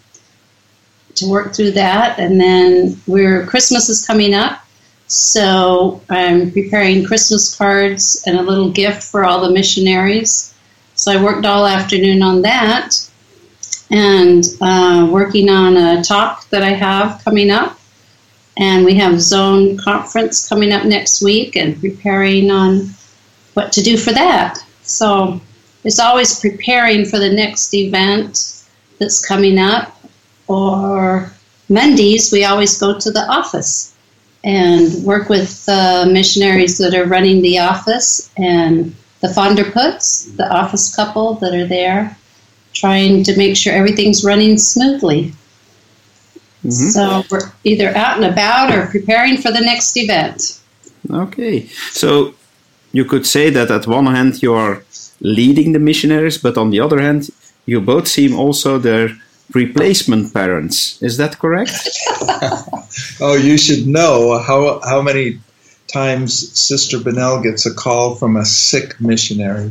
to 1.17 1.29
work 1.29 1.55
through 1.55 1.73
that. 1.73 2.19
And 2.19 2.41
then 2.41 3.01
we're 3.07 3.47
Christmas 3.47 3.89
is 3.89 4.07
coming 4.07 4.35
up, 4.35 4.62
so 5.07 6.01
I'm 6.09 6.51
preparing 6.51 7.05
Christmas 7.05 7.55
cards 7.57 8.23
and 8.27 8.39
a 8.39 8.43
little 8.43 8.71
gift 8.71 9.03
for 9.03 9.25
all 9.25 9.41
the 9.41 9.51
missionaries. 9.51 10.55
So 10.95 11.13
I 11.13 11.23
worked 11.23 11.45
all 11.45 11.67
afternoon 11.67 12.23
on 12.23 12.43
that 12.43 12.97
and 13.91 14.45
uh, 14.61 15.09
working 15.11 15.51
on 15.51 15.77
a 15.77 16.03
talk 16.03 16.49
that 16.49 16.63
I 16.63 16.71
have 16.71 17.23
coming 17.25 17.51
up. 17.51 17.79
And 18.57 18.85
we 18.85 18.95
have 18.95 19.21
zone 19.21 19.77
conference 19.79 20.49
coming 20.49 20.73
up 20.73 20.85
next 20.85 21.23
week 21.23 21.57
and 21.57 21.79
preparing 21.79 22.51
on 22.51 22.91
what 23.55 23.73
to 23.73 23.83
do 23.83 23.97
for 23.97 24.13
that. 24.13 24.59
So 24.83 25.41
it's 25.85 25.99
always 25.99 26.41
preparing 26.41 27.05
for 27.05 27.19
the 27.19 27.33
next 27.33 27.75
event 27.75 28.65
that's 28.99 29.27
coming 29.27 29.59
up. 29.59 29.99
Or 30.49 31.33
Mondays, 31.69 32.33
we 32.33 32.45
always 32.45 32.79
go 32.79 32.99
to 32.99 33.11
the 33.11 33.27
office 33.31 33.92
and 34.45 35.05
work 35.05 35.29
with 35.29 35.65
the 35.67 36.09
missionaries 36.13 36.79
that 36.79 36.95
are 36.95 37.07
running 37.07 37.43
the 37.43 37.59
office 37.59 38.31
and 38.37 38.95
the 39.21 39.29
Fonderputs, 39.29 40.37
the 40.37 40.53
office 40.53 40.95
couple 40.95 41.35
that 41.35 41.55
are 41.55 41.67
there, 41.67 42.17
trying 42.73 43.23
to 43.25 43.37
make 43.37 43.57
sure 43.57 43.73
everything's 43.73 44.25
running 44.25 44.59
smoothly. 44.59 45.33
Mm-hmm. 46.65 46.71
So 46.71 47.23
we're 47.31 47.53
either 47.65 47.97
out 47.97 48.17
and 48.17 48.25
about 48.25 48.75
or 48.75 48.87
preparing 48.87 49.37
for 49.37 49.53
the 49.53 49.61
next 49.61 49.97
event. 49.97 50.61
Okay. 51.11 51.67
So 51.91 52.35
you 52.93 53.05
could 53.05 53.27
say 53.27 53.51
that 53.51 53.71
at 53.71 53.87
one 53.87 54.07
hand 54.07 54.43
you 54.43 54.55
are 54.55 54.85
leading 55.21 55.73
the 55.73 55.79
missionaries, 55.79 56.39
but 56.39 56.57
on 56.57 56.71
the 56.71 56.81
other 56.81 57.01
hand, 57.01 57.31
you 57.67 57.81
both 57.81 58.09
seem 58.09 58.39
also 58.39 58.79
their 58.79 59.11
replacement 59.55 60.33
parents. 60.33 61.03
Is 61.03 61.17
that 61.17 61.39
correct? 61.39 61.73
oh, 63.21 63.39
you 63.41 63.57
should 63.59 63.87
know 63.87 64.39
how 64.39 64.81
how 64.81 65.03
many 65.03 65.39
times 65.93 66.59
Sister 66.59 66.99
Bunnell 66.99 67.43
gets 67.43 67.67
a 67.67 67.75
call 67.75 68.15
from 68.15 68.37
a 68.37 68.45
sick 68.45 69.01
missionary. 69.01 69.71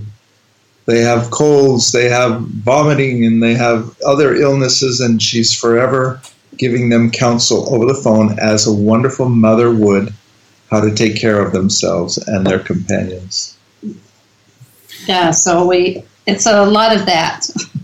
They 0.86 1.02
have 1.02 1.32
colds, 1.32 1.92
they 1.92 2.10
have 2.10 2.42
vomiting, 2.42 3.26
and 3.26 3.42
they 3.42 3.54
have 3.54 3.96
other 4.02 4.36
illnesses, 4.36 5.00
and 5.00 5.22
she's 5.22 5.54
forever 5.54 6.22
giving 6.58 6.90
them 6.90 7.10
counsel 7.10 7.74
over 7.74 7.86
the 7.86 8.00
phone 8.02 8.38
as 8.40 8.68
a 8.68 8.74
wonderful 8.74 9.30
mother 9.30 9.72
would 9.74 10.14
how 10.70 10.80
to 10.80 10.94
take 10.94 11.20
care 11.20 11.42
of 11.42 11.54
themselves 11.54 12.18
and 12.18 12.46
their 12.46 12.60
companions. 12.60 13.58
Yeah, 15.06 15.32
so 15.32 15.68
we 15.68 16.04
it's 16.28 16.46
a 16.46 16.66
lot 16.66 16.96
of 16.96 17.06
that. 17.06 17.48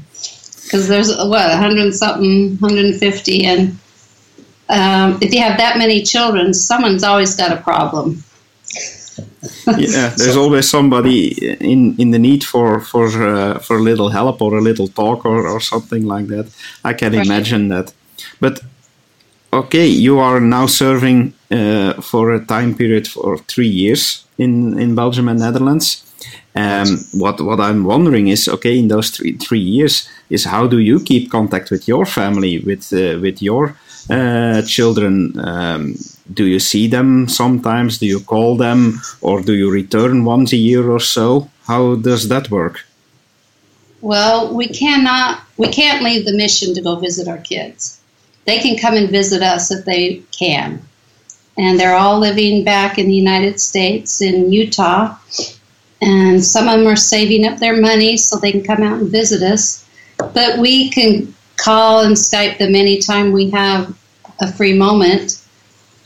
because 0.68 0.88
there's 0.88 1.10
what 1.10 1.50
100 1.50 1.94
something 1.94 2.58
150 2.60 3.46
and 3.46 3.78
um, 4.70 5.18
if 5.22 5.34
you 5.34 5.42
have 5.42 5.58
that 5.58 5.78
many 5.78 6.04
children 6.04 6.54
someone's 6.54 7.04
always 7.04 7.36
got 7.36 7.52
a 7.52 7.62
problem 7.62 8.24
yeah, 9.78 10.10
there's 10.18 10.34
so, 10.34 10.42
always 10.42 10.70
somebody 10.70 11.56
in 11.60 11.96
in 11.98 12.12
the 12.12 12.20
need 12.20 12.44
for 12.44 12.80
for 12.80 13.08
uh, 13.08 13.60
for 13.60 13.78
a 13.78 13.82
little 13.82 14.10
help 14.10 14.42
or 14.42 14.58
a 14.58 14.62
little 14.62 14.88
talk 14.88 15.26
or, 15.26 15.48
or 15.48 15.60
something 15.60 16.06
like 16.06 16.28
that. 16.28 16.46
I 16.84 16.94
can 16.94 17.14
right. 17.14 17.26
imagine 17.26 17.70
that. 17.70 17.94
But 18.40 18.62
okay, 19.52 19.88
you 19.88 20.20
are 20.20 20.40
now 20.40 20.68
serving 20.68 21.34
uh, 21.52 21.94
for 22.02 22.34
a 22.34 22.46
time 22.46 22.76
period 22.76 23.08
for 23.08 23.38
three 23.38 23.70
years 23.70 24.26
in 24.38 24.80
in 24.80 24.96
Belgium 24.96 25.28
and 25.28 25.40
Netherlands. 25.40 26.04
Um, 26.58 27.06
what 27.14 27.40
what 27.42 27.60
I'm 27.60 27.84
wondering 27.84 28.30
is, 28.30 28.48
okay, 28.48 28.80
in 28.80 28.88
those 28.88 29.12
three 29.12 29.38
three 29.38 29.60
years, 29.60 30.10
is 30.30 30.46
how 30.46 30.68
do 30.68 30.80
you 30.80 31.00
keep 31.00 31.30
contact 31.30 31.70
with 31.70 31.88
your 31.88 32.06
family, 32.06 32.60
with 32.60 32.92
uh, 32.94 33.20
with 33.22 33.42
your 33.42 33.76
uh, 34.10 34.62
children? 34.64 35.34
Um, 35.40 35.96
do 36.34 36.46
you 36.46 36.60
see 36.60 36.88
them 36.88 37.28
sometimes? 37.28 38.00
Do 38.00 38.06
you 38.06 38.20
call 38.20 38.58
them, 38.58 39.00
or 39.22 39.42
do 39.42 39.54
you 39.54 39.72
return 39.72 40.26
once 40.26 40.52
a 40.54 40.58
year 40.58 40.90
or 40.90 41.00
so? 41.00 41.50
How 41.68 41.96
does 41.96 42.28
that 42.30 42.50
work? 42.50 42.86
Well, 44.02 44.56
we 44.56 44.68
cannot. 44.68 45.42
We 45.58 45.68
can't 45.68 46.04
leave 46.04 46.26
the 46.26 46.38
mission 46.38 46.74
to 46.74 46.82
go 46.82 46.96
visit 46.96 47.28
our 47.28 47.40
kids. 47.40 48.00
They 48.46 48.60
can 48.60 48.78
come 48.78 48.96
and 48.96 49.12
visit 49.12 49.44
us 49.44 49.70
if 49.72 49.86
they 49.86 50.24
can, 50.32 50.82
and 51.58 51.80
they're 51.80 51.96
all 51.96 52.20
living 52.20 52.64
back 52.64 52.98
in 52.98 53.08
the 53.08 53.22
United 53.26 53.60
States 53.60 54.22
in 54.22 54.52
Utah. 54.52 55.18
And 56.02 56.44
some 56.44 56.68
of 56.68 56.80
them 56.80 56.88
are 56.88 56.96
saving 56.96 57.46
up 57.46 57.58
their 57.58 57.76
money 57.76 58.18
so 58.18 58.38
they 58.38 58.52
can 58.52 58.64
come 58.64 58.84
out 58.84 59.00
and 59.00 59.10
visit 59.10 59.42
us. 59.42 59.88
But 60.18 60.60
we 60.60 60.90
can 60.90 61.34
call 61.58 62.02
and 62.02 62.16
Skype 62.16 62.60
them 62.60 62.76
anytime 62.76 63.32
we 63.32 63.50
have 63.50 63.98
a 64.40 64.52
free 64.52 64.74
moment 64.74 65.42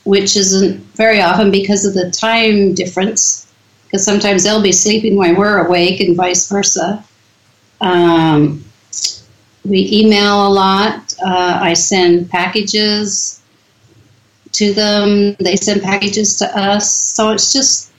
which 0.04 0.36
isn't 0.36 0.78
very 0.96 1.22
often 1.22 1.52
because 1.52 1.86
of 1.86 1.94
the 1.94 2.10
time 2.12 2.74
difference. 2.74 3.48
Because 3.86 4.04
sometimes 4.04 4.44
they'll 4.44 4.62
be 4.62 4.72
sleeping 4.72 5.16
while 5.16 5.36
we're 5.36 5.66
awake, 5.66 6.00
and 6.00 6.16
vice 6.16 6.48
versa. 6.50 7.04
Um, 7.82 8.64
we 9.66 9.90
email 9.92 10.48
a 10.48 10.50
lot. 10.50 11.14
Uh, 11.24 11.60
I 11.62 11.74
send 11.74 12.30
packages 12.30 13.42
to 14.54 14.74
them. 14.74 15.36
They 15.40 15.56
send 15.56 15.82
packages 15.82 16.38
to 16.38 16.58
us. 16.58 16.92
So 16.92 17.32
it's 17.32 17.52
just 17.52 17.91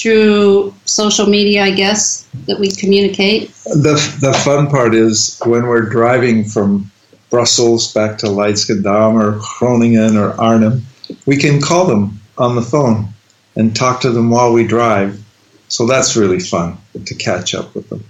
through 0.00 0.74
social 0.86 1.26
media, 1.26 1.62
I 1.62 1.72
guess, 1.72 2.26
that 2.46 2.58
we 2.58 2.70
communicate. 2.70 3.52
The, 3.64 3.94
the 4.20 4.32
fun 4.44 4.68
part 4.68 4.94
is 4.94 5.38
when 5.44 5.66
we're 5.66 5.88
driving 5.88 6.44
from 6.44 6.90
Brussels 7.28 7.92
back 7.92 8.18
to 8.18 8.26
Leidschendam 8.26 9.14
or 9.14 9.40
Groningen 9.58 10.16
or 10.16 10.32
Arnhem, 10.40 10.82
we 11.26 11.36
can 11.36 11.60
call 11.60 11.86
them 11.86 12.20
on 12.38 12.56
the 12.56 12.62
phone 12.62 13.08
and 13.56 13.76
talk 13.76 14.00
to 14.00 14.10
them 14.10 14.30
while 14.30 14.52
we 14.52 14.66
drive. 14.66 15.22
So 15.68 15.86
that's 15.86 16.16
really 16.16 16.40
fun 16.40 16.78
to 17.04 17.14
catch 17.14 17.54
up 17.54 17.74
with 17.74 17.88
them. 17.90 18.04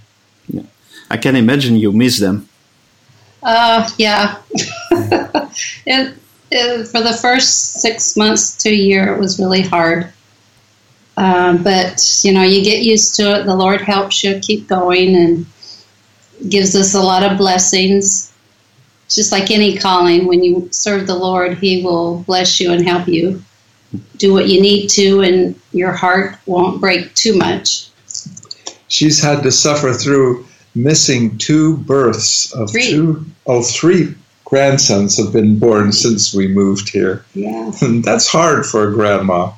Yeah. 0.47 0.63
I 1.09 1.17
can 1.17 1.35
imagine 1.35 1.75
you 1.75 1.91
miss 1.91 2.19
them. 2.19 2.47
Uh, 3.43 3.89
yeah. 3.97 4.37
it, 5.85 6.15
it, 6.51 6.87
for 6.87 7.01
the 7.01 7.17
first 7.21 7.81
six 7.81 8.15
months 8.15 8.57
to 8.59 8.69
a 8.69 8.73
year, 8.73 9.13
it 9.13 9.19
was 9.19 9.39
really 9.39 9.61
hard. 9.61 10.11
Um, 11.17 11.63
but, 11.63 12.21
you 12.23 12.33
know, 12.33 12.43
you 12.43 12.63
get 12.63 12.83
used 12.83 13.15
to 13.15 13.39
it. 13.39 13.43
The 13.45 13.55
Lord 13.55 13.81
helps 13.81 14.23
you 14.23 14.39
keep 14.39 14.67
going 14.67 15.15
and 15.15 15.45
gives 16.49 16.75
us 16.75 16.93
a 16.93 17.01
lot 17.01 17.23
of 17.23 17.37
blessings 17.37 18.31
just 19.11 19.31
like 19.31 19.51
any 19.51 19.77
calling, 19.77 20.25
when 20.25 20.43
you 20.43 20.69
serve 20.71 21.05
the 21.05 21.15
Lord, 21.15 21.57
He 21.57 21.83
will 21.83 22.19
bless 22.23 22.59
you 22.59 22.71
and 22.71 22.87
help 22.87 23.07
you 23.07 23.43
do 24.17 24.33
what 24.33 24.47
you 24.47 24.61
need 24.61 24.87
to, 24.91 25.21
and 25.21 25.59
your 25.73 25.91
heart 25.91 26.37
won't 26.45 26.79
break 26.79 27.13
too 27.13 27.37
much. 27.37 27.89
She's 28.87 29.21
had 29.21 29.43
to 29.43 29.51
suffer 29.51 29.93
through 29.93 30.45
missing 30.75 31.37
two 31.37 31.77
births 31.77 32.53
of 32.53 32.71
three. 32.71 32.89
two, 32.89 33.25
oh, 33.47 33.61
three 33.61 34.15
grandsons 34.45 35.17
have 35.17 35.33
been 35.33 35.59
born 35.59 35.91
since 35.91 36.33
we 36.33 36.47
moved 36.47 36.89
here. 36.89 37.25
Yeah, 37.33 37.71
that's 38.03 38.27
hard 38.27 38.65
for 38.65 38.87
a 38.87 38.93
grandma. 38.93 39.51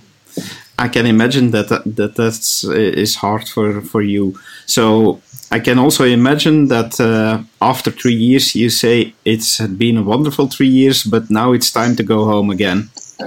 I 0.78 0.88
can 0.88 1.06
imagine 1.06 1.52
that 1.52 1.70
that 1.70 2.16
that's 2.16 2.64
is 2.64 3.16
hard 3.16 3.48
for 3.48 3.82
for 3.82 4.02
you. 4.02 4.40
So 4.66 5.22
I 5.52 5.60
can 5.60 5.78
also 5.78 6.04
imagine 6.04 6.68
that 6.70 7.00
uh, 7.00 7.44
after 7.62 7.92
three 7.92 8.16
years, 8.16 8.56
you 8.56 8.70
say 8.70 9.14
it's 9.24 9.60
been 9.68 9.98
a 9.98 10.04
wonderful 10.04 10.48
three 10.48 10.68
years, 10.68 11.04
but 11.04 11.30
now 11.30 11.54
it's 11.54 11.72
time 11.72 11.96
to 11.98 12.04
go 12.04 12.26
home 12.26 12.50
again. 12.50 12.90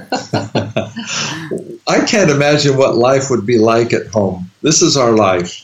I 1.86 2.04
can't 2.04 2.30
imagine 2.30 2.76
what 2.76 2.96
life 2.96 3.30
would 3.30 3.46
be 3.46 3.58
like 3.58 3.92
at 3.92 4.08
home. 4.08 4.50
This 4.62 4.82
is 4.82 4.96
our 4.96 5.12
life. 5.12 5.62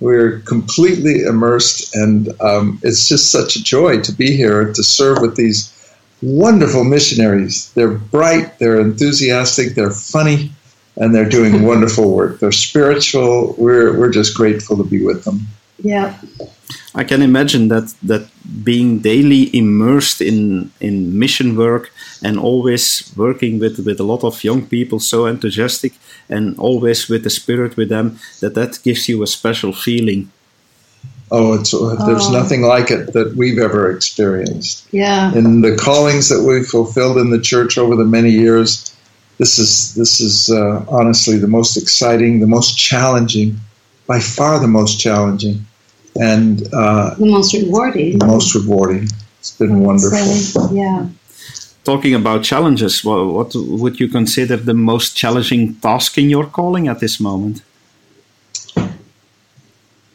We're 0.00 0.40
completely 0.40 1.22
immersed, 1.22 1.96
and 1.96 2.28
um, 2.42 2.78
it's 2.82 3.08
just 3.08 3.30
such 3.30 3.56
a 3.56 3.62
joy 3.62 4.02
to 4.02 4.12
be 4.12 4.36
here 4.36 4.72
to 4.74 4.82
serve 4.82 5.22
with 5.22 5.36
these 5.36 5.72
wonderful 6.20 6.84
missionaries. 6.84 7.72
They're 7.72 7.96
bright, 8.12 8.58
they're 8.58 8.80
enthusiastic, 8.80 9.74
they're 9.74 9.90
funny, 9.90 10.52
and 10.96 11.14
they're 11.14 11.28
doing 11.28 11.62
wonderful 11.70 12.10
work. 12.10 12.40
They're 12.40 12.52
spiritual. 12.52 13.54
We're, 13.58 13.98
we're 13.98 14.10
just 14.10 14.36
grateful 14.36 14.76
to 14.76 14.84
be 14.84 15.04
with 15.04 15.24
them. 15.24 15.46
Yeah. 15.82 16.14
I 16.94 17.04
can 17.04 17.22
imagine 17.22 17.68
that 17.68 17.92
that 18.02 18.28
being 18.64 19.00
daily 19.00 19.50
immersed 19.52 20.20
in 20.20 20.70
in 20.80 21.18
mission 21.18 21.56
work 21.56 21.90
and 22.22 22.38
always 22.38 23.12
working 23.16 23.58
with 23.58 23.78
with 23.84 24.00
a 24.00 24.04
lot 24.04 24.24
of 24.24 24.44
young 24.44 24.66
people 24.66 25.00
so 25.00 25.26
enthusiastic 25.26 25.92
and 26.28 26.58
always 26.58 27.08
with 27.08 27.22
the 27.24 27.30
spirit 27.30 27.76
with 27.76 27.88
them 27.88 28.18
that 28.40 28.54
that 28.54 28.78
gives 28.84 29.08
you 29.08 29.22
a 29.22 29.26
special 29.26 29.72
feeling. 29.72 30.30
Oh, 31.30 31.54
it's, 31.54 31.72
there's 31.72 32.28
oh. 32.28 32.32
nothing 32.32 32.62
like 32.62 32.90
it 32.90 33.12
that 33.12 33.34
we've 33.34 33.58
ever 33.58 33.90
experienced. 33.90 34.86
Yeah. 34.92 35.34
In 35.34 35.62
the 35.62 35.74
callings 35.74 36.28
that 36.28 36.44
we've 36.44 36.66
fulfilled 36.66 37.18
in 37.18 37.30
the 37.30 37.40
church 37.40 37.76
over 37.76 37.96
the 37.96 38.04
many 38.04 38.30
years, 38.30 38.93
this 39.38 39.58
is 39.58 39.94
this 39.94 40.20
is 40.20 40.50
uh, 40.50 40.84
honestly 40.88 41.38
the 41.38 41.48
most 41.48 41.76
exciting, 41.76 42.40
the 42.40 42.46
most 42.46 42.76
challenging 42.78 43.58
by 44.06 44.20
far 44.20 44.58
the 44.60 44.68
most 44.68 45.00
challenging 45.00 45.64
and 46.16 46.62
uh, 46.72 47.14
the 47.14 47.26
most 47.26 47.54
rewarding. 47.54 48.18
The 48.18 48.26
most 48.26 48.54
rewarding. 48.54 49.08
It's 49.38 49.52
been 49.52 49.80
wonderful. 49.80 50.18
Say, 50.18 50.76
yeah. 50.76 51.08
Talking 51.84 52.14
about 52.14 52.42
challenges, 52.44 53.04
what, 53.04 53.26
what 53.26 53.54
would 53.54 54.00
you 54.00 54.08
consider 54.08 54.56
the 54.56 54.72
most 54.72 55.16
challenging 55.16 55.74
task 55.74 56.16
in 56.16 56.30
your 56.30 56.46
calling 56.46 56.88
at 56.88 57.00
this 57.00 57.20
moment? 57.20 57.62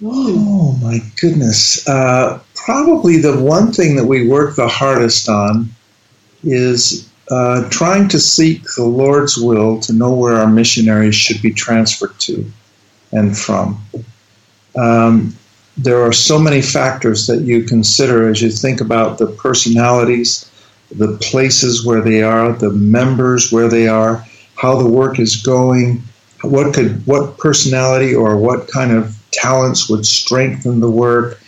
Oh 0.02 0.80
my 0.82 1.00
goodness. 1.20 1.88
Uh, 1.88 2.40
probably 2.56 3.18
the 3.18 3.38
one 3.40 3.72
thing 3.72 3.96
that 3.98 4.06
we 4.06 4.28
work 4.28 4.56
the 4.56 4.68
hardest 4.68 5.30
on 5.30 5.70
is 6.44 7.09
uh, 7.30 7.70
trying 7.70 8.08
to 8.10 8.20
seek 8.20 8.64
the 8.76 8.84
Lord's 8.84 9.38
will 9.38 9.80
to 9.82 9.94
know 9.94 10.14
where 10.14 10.38
our 10.38 10.48
missionaries 10.48 11.16
should 11.16 11.42
be 11.42 11.52
transferred 11.52 12.18
to 12.20 12.52
and 13.12 13.38
from. 13.38 13.84
Um, 14.76 15.36
there 15.78 16.02
are 16.02 16.12
so 16.12 16.40
many 16.40 16.62
factors 16.62 17.28
that 17.28 17.42
you 17.42 17.64
consider 17.64 18.30
as 18.30 18.42
you 18.42 18.50
think 18.50 18.82
about 18.82 19.18
the 19.18 19.28
personalities, 19.28 20.50
the 20.92 21.18
places 21.22 21.86
where 21.86 22.02
they 22.02 22.22
are, 22.22 22.52
the 22.52 22.72
members 22.72 23.52
where 23.52 23.70
they 23.70 23.88
are, 23.88 24.26
how 24.56 24.76
the 24.76 24.90
work 24.90 25.20
is 25.20 25.38
going, 25.38 26.04
what 26.42 26.74
could 26.74 27.06
what 27.06 27.38
personality 27.38 28.16
or 28.16 28.38
what 28.38 28.68
kind 28.68 28.92
of 28.92 29.16
talents 29.32 29.90
would 29.90 30.06
strengthen 30.06 30.80
the 30.80 30.90
work. 30.90 31.40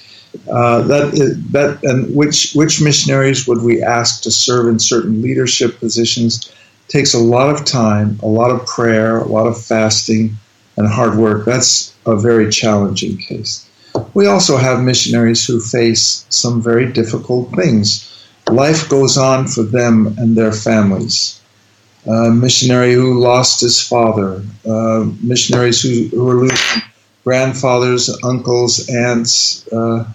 Uh, 0.49 0.81
that 0.83 1.11
that 1.51 1.83
and 1.83 2.15
which 2.15 2.53
which 2.53 2.81
missionaries 2.81 3.47
would 3.47 3.61
we 3.61 3.83
ask 3.83 4.23
to 4.23 4.31
serve 4.31 4.67
in 4.67 4.79
certain 4.79 5.21
leadership 5.21 5.77
positions 5.79 6.51
takes 6.87 7.13
a 7.13 7.19
lot 7.19 7.49
of 7.49 7.65
time, 7.65 8.19
a 8.21 8.27
lot 8.27 8.51
of 8.51 8.65
prayer, 8.65 9.19
a 9.19 9.27
lot 9.27 9.47
of 9.47 9.61
fasting, 9.61 10.35
and 10.77 10.87
hard 10.87 11.17
work. 11.17 11.45
That's 11.45 11.93
a 12.05 12.15
very 12.15 12.49
challenging 12.49 13.17
case. 13.17 13.67
We 14.13 14.25
also 14.25 14.57
have 14.57 14.81
missionaries 14.81 15.45
who 15.45 15.59
face 15.59 16.25
some 16.29 16.61
very 16.61 16.91
difficult 16.91 17.53
things. 17.55 18.07
Life 18.49 18.89
goes 18.89 19.17
on 19.17 19.47
for 19.47 19.63
them 19.63 20.15
and 20.17 20.35
their 20.35 20.51
families. 20.51 21.39
A 22.07 22.31
missionary 22.31 22.93
who 22.93 23.19
lost 23.19 23.61
his 23.61 23.79
father, 23.79 24.43
uh, 24.67 25.05
missionaries 25.21 25.81
who, 25.81 26.07
who 26.09 26.29
are 26.29 26.35
losing 26.35 26.81
grandfathers, 27.23 28.09
uncles, 28.23 28.89
aunts, 28.89 29.67
uh, 29.71 30.05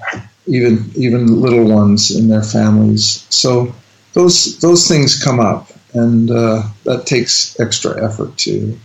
even 0.47 0.90
even 0.97 1.40
little 1.40 1.64
ones 1.64 2.11
in 2.11 2.29
their 2.29 2.42
families. 2.42 3.27
So 3.31 3.75
those 4.12 4.59
those 4.61 4.88
things 4.88 5.23
come 5.23 5.40
up, 5.40 5.71
and 5.92 6.31
uh, 6.31 6.62
that 6.85 7.07
takes 7.07 7.59
extra 7.61 8.05
effort 8.05 8.37
too 8.37 8.79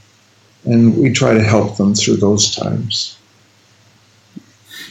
and 0.66 0.98
we 0.98 1.12
try 1.12 1.34
to 1.34 1.44
help 1.44 1.78
them 1.78 1.96
through 1.96 2.18
those 2.18 2.56
times. 2.56 3.18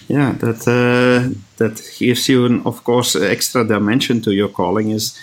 yeah, 0.08 0.32
that 0.32 0.66
uh, 0.66 1.32
that 1.58 1.80
gives 1.98 2.28
you, 2.28 2.46
an, 2.46 2.62
of 2.64 2.82
course, 2.84 3.14
extra 3.14 3.64
dimension 3.64 4.20
to 4.22 4.32
your 4.32 4.48
calling. 4.48 4.90
Is 4.90 5.18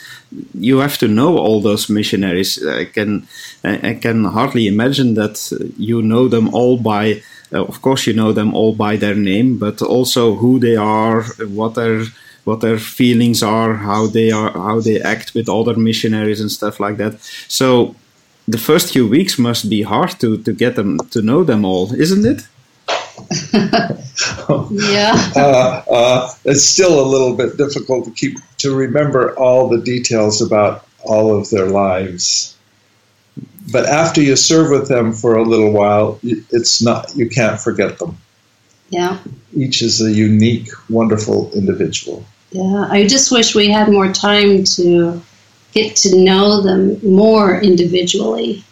you 0.53 0.77
have 0.79 0.97
to 0.99 1.07
know 1.07 1.37
all 1.37 1.61
those 1.61 1.89
missionaries. 1.89 2.65
I 2.65 2.85
can 2.85 3.27
I 3.63 3.97
can 4.01 4.23
hardly 4.23 4.67
imagine 4.67 5.15
that 5.15 5.51
you 5.77 6.01
know 6.01 6.27
them 6.27 6.53
all 6.53 6.77
by. 6.77 7.21
Uh, 7.53 7.63
of 7.63 7.81
course, 7.81 8.05
you 8.07 8.13
know 8.13 8.33
them 8.33 8.53
all 8.53 8.75
by 8.75 8.97
their 8.97 9.15
name, 9.15 9.57
but 9.57 9.81
also 9.81 10.35
who 10.35 10.59
they 10.59 10.75
are, 10.75 11.23
what 11.47 11.75
their 11.75 12.05
what 12.43 12.61
their 12.61 12.79
feelings 12.79 13.43
are, 13.43 13.73
how 13.73 14.07
they 14.07 14.31
are, 14.31 14.51
how 14.51 14.79
they 14.79 15.01
act 15.01 15.33
with 15.33 15.49
other 15.49 15.75
missionaries 15.75 16.39
and 16.39 16.49
stuff 16.49 16.79
like 16.79 16.95
that. 16.97 17.19
So, 17.49 17.95
the 18.47 18.57
first 18.57 18.93
few 18.93 19.05
weeks 19.07 19.37
must 19.37 19.69
be 19.69 19.81
hard 19.81 20.19
to 20.19 20.37
to 20.43 20.53
get 20.53 20.75
them 20.75 20.97
to 21.11 21.21
know 21.21 21.43
them 21.43 21.65
all, 21.65 21.93
isn't 21.93 22.25
it? 22.25 22.47
yeah. 24.71 25.13
Uh, 25.35 25.83
uh, 25.91 26.29
it's 26.45 26.63
still 26.63 26.99
a 26.99 27.07
little 27.07 27.35
bit 27.35 27.57
difficult 27.57 28.05
to 28.05 28.11
keep 28.11 28.37
to 28.59 28.75
remember 28.75 29.37
all 29.37 29.69
the 29.69 29.81
details 29.81 30.41
about 30.41 30.85
all 31.03 31.37
of 31.37 31.49
their 31.49 31.67
lives. 31.67 32.56
But 33.71 33.85
after 33.85 34.21
you 34.21 34.35
serve 34.35 34.71
with 34.71 34.87
them 34.87 35.13
for 35.13 35.35
a 35.35 35.43
little 35.43 35.71
while, 35.71 36.19
it's 36.23 36.81
not 36.81 37.13
you 37.15 37.29
can't 37.29 37.59
forget 37.59 37.99
them. 37.99 38.17
Yeah. 38.89 39.19
Each 39.53 39.81
is 39.81 40.01
a 40.01 40.11
unique, 40.11 40.69
wonderful 40.89 41.51
individual. 41.53 42.25
Yeah, 42.51 42.87
I 42.89 43.05
just 43.05 43.31
wish 43.31 43.55
we 43.55 43.69
had 43.69 43.91
more 43.91 44.11
time 44.13 44.63
to 44.63 45.21
get 45.73 45.95
to 45.97 46.17
know 46.17 46.61
them 46.61 46.97
more 47.03 47.59
individually. 47.59 48.63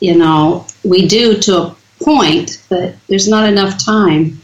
You 0.00 0.18
know, 0.18 0.66
we 0.84 1.06
do 1.06 1.38
to 1.38 1.58
a 1.58 1.76
point, 2.02 2.62
but 2.68 2.96
there's 3.08 3.28
not 3.28 3.48
enough 3.48 3.82
time. 3.82 4.40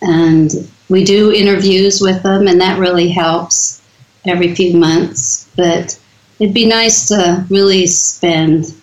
And 0.00 0.50
we 0.88 1.04
do 1.04 1.32
interviews 1.32 2.00
with 2.00 2.22
them, 2.22 2.48
and 2.48 2.60
that 2.60 2.78
really 2.78 3.08
helps 3.08 3.82
every 4.24 4.54
few 4.54 4.76
months. 4.76 5.48
But 5.54 5.98
it'd 6.38 6.54
be 6.54 6.66
nice 6.66 7.06
to 7.08 7.46
really 7.50 7.86
spend 7.86 8.74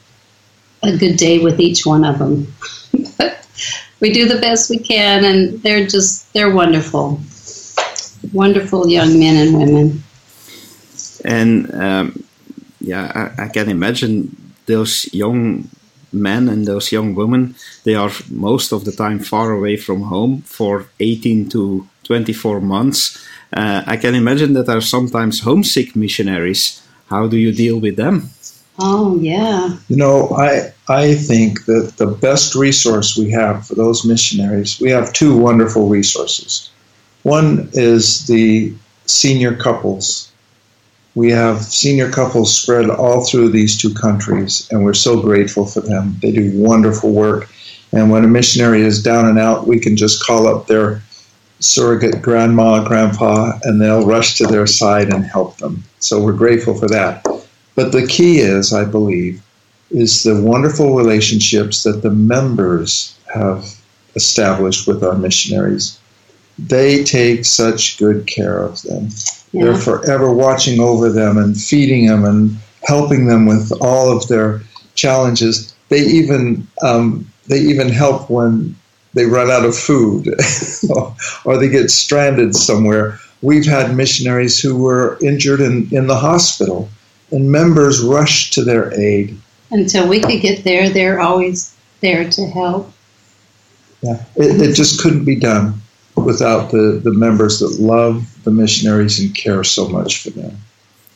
a 0.84 0.98
good 0.98 1.18
day 1.18 1.40
with 1.40 1.60
each 1.60 1.86
one 1.86 2.04
of 2.06 2.20
them. 2.20 2.54
we 4.00 4.12
do 4.12 4.28
the 4.28 4.40
best 4.40 4.70
we 4.70 4.80
can, 4.80 5.26
and 5.26 5.62
they're 5.62 5.86
just, 5.86 6.32
they're 6.34 6.54
wonderful. 6.54 7.20
Wonderful 8.34 8.88
young 8.90 9.20
men 9.20 9.48
and 9.48 9.58
women. 9.58 10.04
And 11.26 11.74
um, 11.74 12.24
yeah, 12.80 13.32
I, 13.38 13.46
I 13.46 13.48
can 13.50 13.70
imagine 13.70 14.54
those 14.66 15.12
young 15.14 15.70
men 16.12 16.50
and 16.50 16.66
those 16.66 16.92
young 16.92 17.16
women, 17.16 17.56
they 17.84 17.96
are 17.96 18.12
most 18.30 18.72
of 18.72 18.86
the 18.86 18.92
time 18.92 19.20
far 19.20 19.52
away 19.52 19.78
from 19.78 20.04
home 20.04 20.42
for 20.42 20.88
18 21.00 21.50
to 21.50 21.88
24 22.04 22.62
months. 22.62 23.18
Uh, 23.54 23.84
I 23.86 23.98
can 23.98 24.16
imagine 24.16 24.54
that 24.54 24.70
are 24.70 24.82
sometimes 24.82 25.42
homesick 25.42 25.96
missionaries. 25.96 26.82
How 27.10 27.28
do 27.28 27.38
you 27.38 27.52
deal 27.52 27.80
with 27.80 27.96
them? 27.96 28.30
Oh, 28.80 29.18
yeah. 29.20 29.78
You 29.90 29.98
know, 29.98 30.30
I, 30.30 30.74
I 30.88 31.16
think 31.16 31.66
that 31.66 31.94
the 31.98 32.08
best 32.08 32.56
resource 32.56 33.18
we 33.18 33.30
have 33.32 33.68
for 33.68 33.76
those 33.76 34.06
missionaries, 34.06 34.80
we 34.80 34.90
have 34.90 35.14
two 35.14 35.38
wonderful 35.38 35.88
resources. 35.88 36.70
One 37.24 37.70
is 37.74 38.26
the 38.28 38.74
senior 39.06 39.56
couples 39.56 40.30
we 41.16 41.32
have 41.32 41.62
senior 41.62 42.10
couples 42.10 42.56
spread 42.56 42.90
all 42.90 43.26
through 43.26 43.50
these 43.50 43.78
two 43.78 43.94
countries, 43.94 44.68
and 44.72 44.86
we're 44.86 44.94
so 44.94 45.20
grateful 45.22 45.66
for 45.66 45.82
them. 45.82 46.16
They 46.22 46.32
do 46.32 46.52
wonderful 46.56 47.12
work. 47.12 47.50
And 47.92 48.12
when 48.12 48.24
a 48.24 48.28
missionary 48.28 48.82
is 48.84 49.02
down 49.02 49.26
and 49.26 49.40
out, 49.40 49.68
we 49.68 49.80
can 49.80 49.98
just 49.98 50.24
call 50.24 50.48
up 50.48 50.68
their 50.68 51.02
surrogate 51.60 52.22
grandma, 52.22 52.88
grandpa, 52.88 53.60
and 53.64 53.82
they'll 53.82 54.06
rush 54.06 54.36
to 54.36 54.48
their 54.48 54.68
side 54.68 55.12
and 55.12 55.26
help 55.26 55.58
them. 55.58 55.84
So 56.00 56.24
we're 56.24 56.34
grateful 56.34 56.74
for 56.74 56.88
that. 56.88 57.26
But 57.80 57.94
the 57.94 58.06
key 58.06 58.40
is, 58.40 58.74
I 58.74 58.84
believe, 58.84 59.42
is 59.90 60.24
the 60.24 60.42
wonderful 60.42 60.98
relationships 60.98 61.84
that 61.84 62.02
the 62.02 62.10
members 62.10 63.18
have 63.34 63.74
established 64.16 64.86
with 64.86 65.02
our 65.02 65.16
missionaries. 65.16 65.98
They 66.58 67.06
take 67.06 67.46
such 67.46 67.98
good 67.98 68.28
care 68.28 68.62
of 68.62 68.82
them. 68.82 69.08
Yeah. 69.54 69.64
They're 69.64 69.78
forever 69.78 70.30
watching 70.30 70.82
over 70.82 71.10
them 71.10 71.38
and 71.38 71.56
feeding 71.56 72.06
them 72.06 72.26
and 72.26 72.58
helping 72.84 73.28
them 73.28 73.46
with 73.46 73.72
all 73.80 74.12
of 74.12 74.28
their 74.28 74.62
challenges. 74.96 75.74
They 75.88 76.02
even 76.02 76.68
um, 76.84 77.32
they 77.48 77.60
even 77.60 77.88
help 77.88 78.30
when 78.30 78.76
they 79.14 79.24
run 79.24 79.50
out 79.50 79.64
of 79.64 79.74
food 79.74 80.28
or 81.46 81.58
they 81.58 81.70
get 81.70 81.92
stranded 81.92 82.56
somewhere. 82.56 83.18
We've 83.42 83.66
had 83.66 83.96
missionaries 83.96 84.60
who 84.60 84.76
were 84.78 85.18
injured 85.22 85.62
in, 85.62 85.88
in 85.94 86.08
the 86.08 86.18
hospital, 86.18 86.90
and 87.32 87.52
members 87.52 88.02
rushed 88.02 88.54
to 88.54 88.64
their 88.64 88.94
aid. 89.00 89.38
Until 89.72 90.08
we 90.08 90.20
could 90.20 90.42
get 90.42 90.64
there, 90.64 90.90
they're 90.90 91.20
always 91.20 91.76
there 92.02 92.30
to 92.30 92.48
help. 92.48 92.92
Yeah, 94.02 94.24
it, 94.36 94.62
it 94.62 94.74
just 94.74 95.02
couldn't 95.02 95.26
be 95.26 95.36
done 95.36 95.82
without 96.16 96.72
the, 96.72 97.00
the 97.04 97.14
members 97.14 97.60
that 97.60 97.80
love 97.80 98.44
the 98.44 98.52
missionaries 98.52 99.20
and 99.20 99.34
care 99.36 99.64
so 99.64 99.88
much 99.88 100.24
for 100.24 100.32
them. 100.32 100.58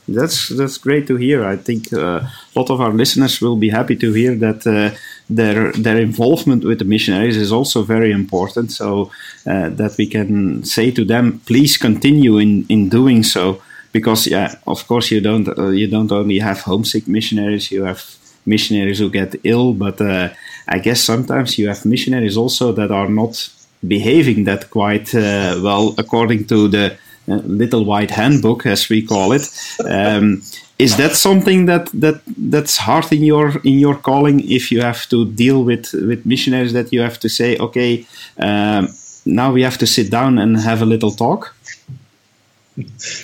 That's 0.08 0.50
that's 0.50 0.78
great 0.78 1.08
to 1.08 1.16
hear. 1.16 1.46
I 1.46 1.56
think 1.56 1.94
uh, 1.94 2.20
a 2.20 2.60
lot 2.60 2.70
of 2.70 2.82
our 2.82 2.92
listeners 2.92 3.40
will 3.40 3.56
be 3.56 3.70
happy 3.70 3.96
to 3.96 4.12
hear 4.12 4.36
that 4.36 4.68
uh, 4.68 4.98
their 5.30 5.72
their 5.72 5.98
involvement 5.98 6.66
with 6.66 6.80
the 6.80 6.86
missionaries 6.86 7.38
is 7.38 7.54
also 7.54 7.84
very 7.84 8.12
important. 8.12 8.72
So 8.72 9.12
uh, 9.48 9.70
that 9.70 9.96
we 9.98 10.08
can 10.08 10.66
say 10.66 10.92
to 10.92 11.06
them, 11.06 11.40
please 11.46 11.78
continue 11.78 12.38
in, 12.38 12.66
in 12.68 12.90
doing 12.90 13.24
so, 13.24 13.62
because 13.94 14.28
yeah, 14.28 14.56
of 14.68 14.86
course 14.88 15.12
you 15.12 15.22
don't 15.22 15.48
uh, 15.58 15.70
you 15.70 15.88
don't 15.88 16.12
only 16.12 16.40
have 16.40 16.62
homesick 16.62 17.08
missionaries, 17.08 17.72
you 17.72 17.86
have 17.86 18.04
missionaries 18.46 19.00
who 19.00 19.10
get 19.10 19.36
ill, 19.46 19.74
but 19.74 20.02
uh, 20.02 20.30
I 20.68 20.80
guess 20.80 21.02
sometimes 21.02 21.58
you 21.58 21.70
have 21.70 21.86
missionaries 21.86 22.36
also 22.36 22.74
that 22.74 22.92
are 22.92 23.08
not 23.08 23.50
behaving 23.88 24.44
that 24.46 24.70
quite 24.70 25.16
uh, 25.16 25.60
well 25.64 25.96
according 25.98 26.48
to 26.48 26.68
the 26.68 26.98
uh, 27.30 27.36
little 27.46 27.86
white 27.86 28.12
handbook 28.12 28.66
as 28.66 28.90
we 28.90 29.02
call 29.02 29.32
it. 29.32 29.48
Um, 29.88 30.42
is 30.80 30.98
that 30.98 31.16
something 31.16 31.68
that 31.68 31.86
that 31.94 32.22
that's 32.52 32.78
hard 32.78 33.12
in 33.14 33.24
your 33.24 33.62
in 33.64 33.80
your 33.80 33.96
calling 33.96 34.40
if 34.50 34.72
you 34.72 34.82
have 34.82 35.08
to 35.10 35.26
deal 35.32 35.64
with 35.64 35.94
with 35.94 36.26
missionaries 36.26 36.74
that 36.74 36.92
you 36.92 37.02
have 37.02 37.20
to 37.20 37.30
say 37.30 37.56
okay 37.58 38.06
um, 38.40 38.88
now 39.26 39.52
we 39.54 39.62
have 39.62 39.78
to 39.78 39.86
sit 39.86 40.10
down 40.10 40.40
and 40.40 40.58
have 40.58 40.82
a 40.82 40.86
little 40.86 41.12
talk 41.12 41.53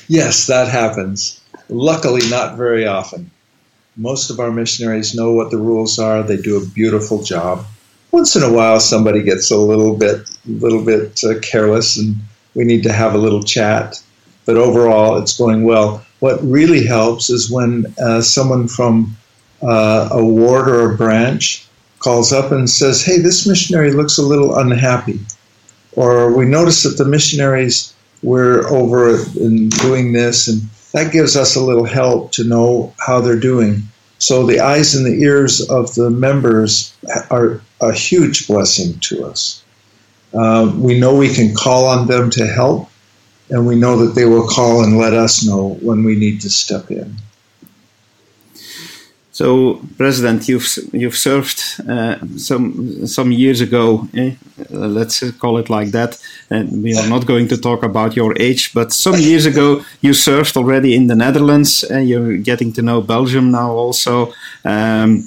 yes 0.08 0.48
that 0.48 0.68
happens. 0.68 1.42
Luckily 1.70 2.28
not 2.30 2.58
very 2.58 2.86
often. 2.86 3.32
Most 3.98 4.30
of 4.30 4.40
our 4.40 4.52
missionaries 4.52 5.16
know 5.16 5.32
what 5.32 5.52
the 5.52 5.58
rules 5.58 6.00
are. 6.00 6.24
They 6.24 6.38
do 6.38 6.58
a 6.58 6.66
beautiful 6.66 7.24
job. 7.24 7.66
Once 8.12 8.36
in 8.36 8.44
a 8.44 8.52
while 8.52 8.80
somebody 8.80 9.22
gets 9.24 9.52
a 9.52 9.58
little 9.58 9.96
bit 9.96 10.30
little 10.46 10.84
bit 10.84 11.24
uh, 11.24 11.40
careless 11.42 11.98
and 11.98 12.16
we 12.56 12.64
need 12.64 12.84
to 12.84 12.92
have 12.92 13.14
a 13.14 13.20
little 13.20 13.44
chat. 13.44 14.02
But 14.46 14.58
overall 14.58 15.18
it's 15.18 15.38
going 15.38 15.64
well. 15.64 16.06
What 16.20 16.42
really 16.44 16.86
helps 16.86 17.30
is 17.30 17.52
when 17.52 17.86
uh, 18.02 18.22
someone 18.22 18.68
from 18.68 19.16
uh, 19.62 20.10
a 20.12 20.24
ward 20.24 20.68
or 20.70 20.92
a 20.92 20.98
branch 20.98 21.66
calls 22.00 22.32
up 22.32 22.52
and 22.52 22.70
says 22.70 23.04
hey 23.04 23.18
this 23.18 23.48
missionary 23.48 23.92
looks 23.92 24.18
a 24.18 24.24
little 24.24 24.58
unhappy. 24.58 25.20
Or 25.94 26.36
we 26.36 26.46
notice 26.46 26.84
that 26.84 26.98
the 26.98 27.06
missionaries 27.06 27.94
were 28.22 28.68
over 28.70 29.18
in 29.40 29.70
doing 29.70 30.12
this 30.12 30.48
and 30.48 30.62
that 30.92 31.12
gives 31.12 31.36
us 31.36 31.56
a 31.56 31.64
little 31.64 31.86
help 31.86 32.32
to 32.32 32.44
know 32.44 32.94
how 32.98 33.22
they're 33.22 33.40
doing 33.40 33.84
so 34.20 34.46
the 34.46 34.60
eyes 34.60 34.96
and 34.96 35.06
the 35.06 35.24
ears 35.24 35.62
of 35.70 35.96
the 35.96 36.10
members 36.10 36.94
are 37.32 37.62
a 37.80 37.94
huge 37.94 38.48
blessing 38.48 39.00
to 39.00 39.26
us. 39.26 39.64
Uh, 40.34 40.72
we 40.78 41.00
know 41.00 41.16
we 41.16 41.34
can 41.34 41.56
call 41.56 41.86
on 41.86 42.06
them 42.06 42.30
to 42.32 42.46
help, 42.46 42.90
and 43.50 43.66
we 43.66 43.76
know 43.76 44.06
that 44.06 44.16
they 44.16 44.26
will 44.26 44.46
call 44.46 44.84
and 44.84 44.98
let 44.98 45.14
us 45.14 45.44
know 45.46 45.80
when 45.82 46.04
we 46.04 46.16
need 46.16 46.42
to 46.42 46.50
step 46.50 46.92
in. 46.92 47.16
So, 49.40 49.80
President, 49.98 50.50
you've 50.50 50.68
you've 50.92 51.16
served 51.16 51.60
uh, 51.88 52.18
some 52.36 53.08
some 53.08 53.32
years 53.32 53.62
ago. 53.62 54.06
Eh? 54.14 54.32
Uh, 54.70 54.88
let's 54.98 55.32
call 55.38 55.58
it 55.58 55.70
like 55.70 55.92
that. 55.92 56.20
And 56.50 56.84
we 56.84 56.94
are 56.98 57.08
not 57.08 57.26
going 57.26 57.48
to 57.48 57.58
talk 57.58 57.84
about 57.84 58.18
your 58.18 58.34
age, 58.38 58.74
but 58.74 58.92
some 58.92 59.16
years 59.16 59.46
ago 59.46 59.82
you 60.02 60.14
served 60.14 60.58
already 60.58 60.94
in 60.94 61.08
the 61.08 61.16
Netherlands. 61.16 61.86
And 61.86 62.10
you're 62.10 62.38
getting 62.38 62.74
to 62.74 62.82
know 62.82 63.02
Belgium 63.02 63.50
now 63.52 63.72
also. 63.72 64.34
Um, 64.66 65.24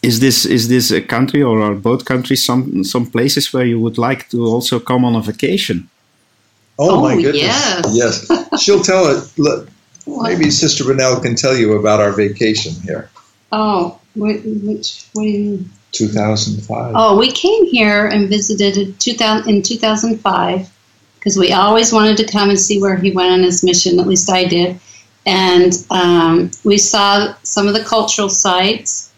is 0.00 0.20
this 0.20 0.46
is 0.46 0.68
this 0.68 0.92
a 0.92 1.00
country 1.00 1.42
or 1.42 1.60
are 1.60 1.74
both 1.74 2.04
countries 2.04 2.44
some 2.44 2.84
some 2.84 3.06
places 3.10 3.52
where 3.52 3.66
you 3.66 3.80
would 3.80 3.98
like 3.98 4.28
to 4.28 4.54
also 4.54 4.78
come 4.78 5.04
on 5.04 5.16
a 5.16 5.20
vacation? 5.20 5.88
Oh, 6.78 6.90
oh 6.90 7.02
my 7.02 7.14
goodness! 7.22 7.42
Yes, 7.42 8.28
yes. 8.30 8.62
She'll 8.62 8.84
tell 8.84 9.04
it. 9.10 9.24
Look, 9.36 9.68
maybe 10.08 10.50
Sister 10.50 10.84
Bunnell 10.84 11.20
can 11.20 11.34
tell 11.34 11.56
you 11.56 11.74
about 11.74 12.00
our 12.00 12.12
vacation 12.12 12.72
here. 12.82 13.10
Oh, 13.52 13.98
which 14.14 15.06
what 15.12 15.24
do 15.24 15.28
you? 15.28 15.64
2005. 15.92 16.92
Oh, 16.94 17.18
we 17.18 17.32
came 17.32 17.64
here 17.64 18.06
and 18.06 18.28
visited 18.28 18.76
in 18.76 18.94
2000, 18.94 19.48
in 19.48 19.62
2005 19.62 20.70
because 21.18 21.36
we 21.36 21.52
always 21.52 21.92
wanted 21.92 22.16
to 22.18 22.26
come 22.26 22.50
and 22.50 22.58
see 22.58 22.80
where 22.80 22.96
he 22.96 23.10
went 23.10 23.32
on 23.32 23.42
his 23.42 23.64
mission. 23.64 23.98
At 23.98 24.06
least 24.06 24.30
I 24.30 24.44
did. 24.44 24.78
And 25.26 25.72
um, 25.90 26.50
we 26.64 26.78
saw 26.78 27.34
some 27.42 27.68
of 27.68 27.74
the 27.74 27.84
cultural 27.84 28.28
sites 28.28 29.12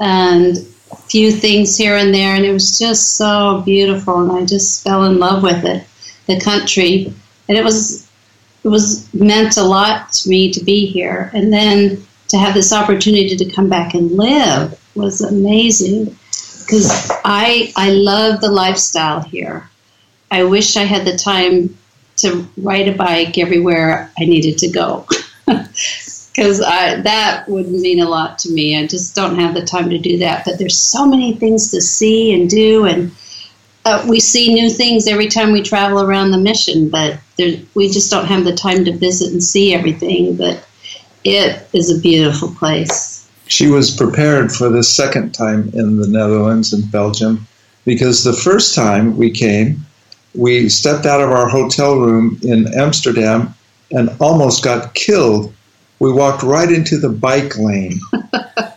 and 0.00 0.56
a 0.90 0.96
few 0.96 1.32
things 1.32 1.76
here 1.76 1.96
and 1.96 2.14
there, 2.14 2.34
and 2.34 2.44
it 2.44 2.52
was 2.52 2.78
just 2.78 3.16
so 3.16 3.62
beautiful. 3.64 4.20
And 4.20 4.32
I 4.32 4.46
just 4.46 4.84
fell 4.84 5.04
in 5.04 5.18
love 5.18 5.42
with 5.42 5.64
it, 5.64 5.84
the 6.26 6.40
country, 6.40 7.12
and 7.48 7.58
it 7.58 7.64
was 7.64 8.07
it 8.64 8.68
was 8.68 9.12
meant 9.14 9.56
a 9.56 9.62
lot 9.62 10.12
to 10.12 10.28
me 10.28 10.52
to 10.52 10.64
be 10.64 10.86
here. 10.86 11.30
And 11.32 11.52
then 11.52 12.02
to 12.28 12.38
have 12.38 12.54
this 12.54 12.72
opportunity 12.72 13.36
to 13.36 13.50
come 13.50 13.68
back 13.68 13.94
and 13.94 14.12
live 14.12 14.78
was 14.94 15.20
amazing 15.20 16.16
because 16.60 17.10
I 17.24 17.72
I 17.76 17.90
love 17.90 18.40
the 18.40 18.50
lifestyle 18.50 19.22
here. 19.22 19.68
I 20.30 20.44
wish 20.44 20.76
I 20.76 20.84
had 20.84 21.06
the 21.06 21.16
time 21.16 21.76
to 22.18 22.46
ride 22.58 22.88
a 22.88 22.92
bike 22.92 23.38
everywhere 23.38 24.10
I 24.18 24.24
needed 24.24 24.58
to 24.58 24.68
go. 24.68 25.06
Because 26.34 26.60
that 26.60 27.48
would 27.48 27.68
mean 27.68 27.98
a 27.98 28.08
lot 28.08 28.38
to 28.40 28.52
me. 28.52 28.78
I 28.78 28.86
just 28.86 29.16
don't 29.16 29.40
have 29.40 29.54
the 29.54 29.66
time 29.66 29.90
to 29.90 29.98
do 29.98 30.18
that. 30.18 30.44
But 30.44 30.56
there's 30.56 30.78
so 30.78 31.04
many 31.04 31.34
things 31.34 31.72
to 31.72 31.80
see 31.80 32.32
and 32.32 32.48
do, 32.48 32.84
and 32.84 33.10
uh, 33.88 34.04
we 34.06 34.20
see 34.20 34.52
new 34.52 34.68
things 34.68 35.06
every 35.06 35.28
time 35.28 35.50
we 35.50 35.62
travel 35.62 36.02
around 36.02 36.30
the 36.30 36.38
mission. 36.38 36.90
But 36.90 37.18
there, 37.36 37.58
we 37.74 37.88
just 37.88 38.10
don't 38.10 38.26
have 38.26 38.44
the 38.44 38.54
time 38.54 38.84
to 38.84 38.92
visit 38.92 39.32
and 39.32 39.42
see 39.42 39.74
everything. 39.74 40.36
But 40.36 40.62
it 41.24 41.66
is 41.72 41.90
a 41.90 42.00
beautiful 42.00 42.54
place. 42.54 43.28
She 43.46 43.68
was 43.68 43.90
prepared 43.90 44.52
for 44.52 44.68
the 44.68 44.82
second 44.82 45.32
time 45.32 45.70
in 45.72 45.98
the 45.98 46.06
Netherlands 46.06 46.74
and 46.74 46.90
Belgium 46.92 47.46
because 47.86 48.22
the 48.22 48.34
first 48.34 48.74
time 48.74 49.16
we 49.16 49.30
came, 49.30 49.86
we 50.34 50.68
stepped 50.68 51.06
out 51.06 51.22
of 51.22 51.30
our 51.30 51.48
hotel 51.48 51.96
room 51.98 52.38
in 52.42 52.72
Amsterdam 52.74 53.54
and 53.90 54.10
almost 54.20 54.62
got 54.62 54.94
killed. 54.94 55.54
We 55.98 56.12
walked 56.12 56.42
right 56.42 56.70
into 56.70 56.98
the 56.98 57.08
bike 57.08 57.56
lane 57.56 57.98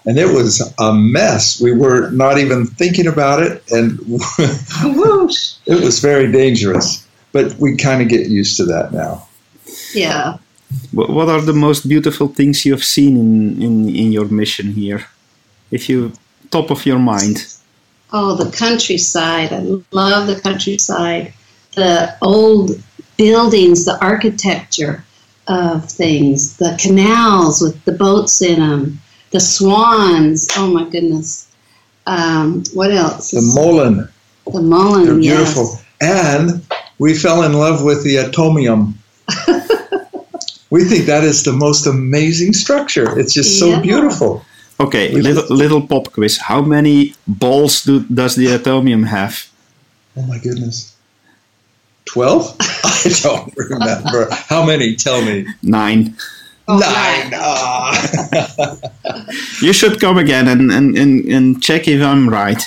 and 0.05 0.17
it 0.17 0.33
was 0.33 0.61
a 0.79 0.93
mess. 0.93 1.61
We 1.61 1.73
were 1.73 2.09
not 2.11 2.37
even 2.37 2.65
thinking 2.65 3.07
about 3.07 3.41
it 3.41 3.63
and 3.71 3.99
it 5.65 5.83
was 5.83 5.99
very 5.99 6.31
dangerous. 6.31 7.07
But 7.31 7.53
we 7.55 7.77
kind 7.77 8.01
of 8.01 8.09
get 8.09 8.27
used 8.27 8.57
to 8.57 8.65
that 8.65 8.91
now. 8.91 9.27
Yeah. 9.93 10.37
What 10.91 11.29
are 11.29 11.41
the 11.41 11.53
most 11.53 11.87
beautiful 11.87 12.27
things 12.27 12.65
you 12.65 12.73
have 12.73 12.83
seen 12.83 13.15
in, 13.17 13.61
in, 13.61 13.95
in 13.95 14.11
your 14.11 14.25
mission 14.25 14.73
here? 14.73 15.05
If 15.69 15.87
you 15.87 16.13
top 16.51 16.69
of 16.69 16.85
your 16.85 16.99
mind. 16.99 17.55
Oh, 18.13 18.35
the 18.35 18.51
countryside. 18.55 19.53
I 19.53 19.59
love 19.91 20.27
the 20.27 20.39
countryside. 20.39 21.33
The 21.75 22.15
old 22.21 22.71
buildings, 23.17 23.85
the 23.85 23.97
architecture 24.03 25.03
of 25.47 25.89
things, 25.89 26.57
the 26.57 26.77
canals 26.79 27.61
with 27.61 27.83
the 27.85 27.93
boats 27.93 28.41
in 28.41 28.59
them, 28.59 29.00
the 29.31 29.39
swans. 29.39 30.47
Oh 30.55 30.71
my 30.71 30.89
goodness. 30.89 31.51
Um, 32.05 32.63
what 32.73 32.91
else? 32.91 33.31
The 33.31 33.41
Molen. 33.55 34.07
The 34.45 34.61
Molen. 34.61 35.05
They're 35.05 35.15
beautiful. 35.15 35.63
Yes. 35.63 35.85
And 36.01 36.65
we 36.99 37.13
fell 37.15 37.43
in 37.43 37.53
love 37.53 37.83
with 37.83 38.03
the 38.03 38.17
atomium. 38.17 38.97
we 40.69 40.83
think 40.83 41.05
that 41.05 41.23
is 41.23 41.43
the 41.43 41.53
most 41.53 41.87
amazing 41.87 42.53
structure. 42.53 43.17
It's 43.19 43.33
just 43.33 43.59
so 43.59 43.69
yeah. 43.69 43.81
beautiful. 43.81 44.43
Okay, 44.79 45.13
we 45.13 45.21
little, 45.21 45.55
little 45.55 45.85
pop 45.85 46.11
quiz. 46.11 46.37
How 46.37 46.61
many 46.61 47.13
balls 47.27 47.83
do, 47.83 47.99
does 48.01 48.35
the 48.35 48.47
atomium 48.47 49.03
have? 49.03 49.47
Oh 50.17 50.23
my 50.23 50.39
goodness. 50.39 50.95
12? 52.05 52.57
I 52.59 53.15
don't 53.21 53.53
remember. 53.55 54.27
How 54.31 54.65
many? 54.65 54.95
Tell 54.95 55.23
me. 55.23 55.45
Nine. 55.61 56.17
Oh, 56.71 56.79
nine. 56.79 57.33
Ah. 57.35 58.77
you 59.61 59.73
should 59.73 59.99
come 59.99 60.17
again 60.17 60.47
and, 60.47 60.71
and, 60.71 60.97
and, 60.97 61.25
and 61.25 61.61
check 61.61 61.87
if 61.87 62.01
I'm 62.01 62.29
right. 62.29 62.61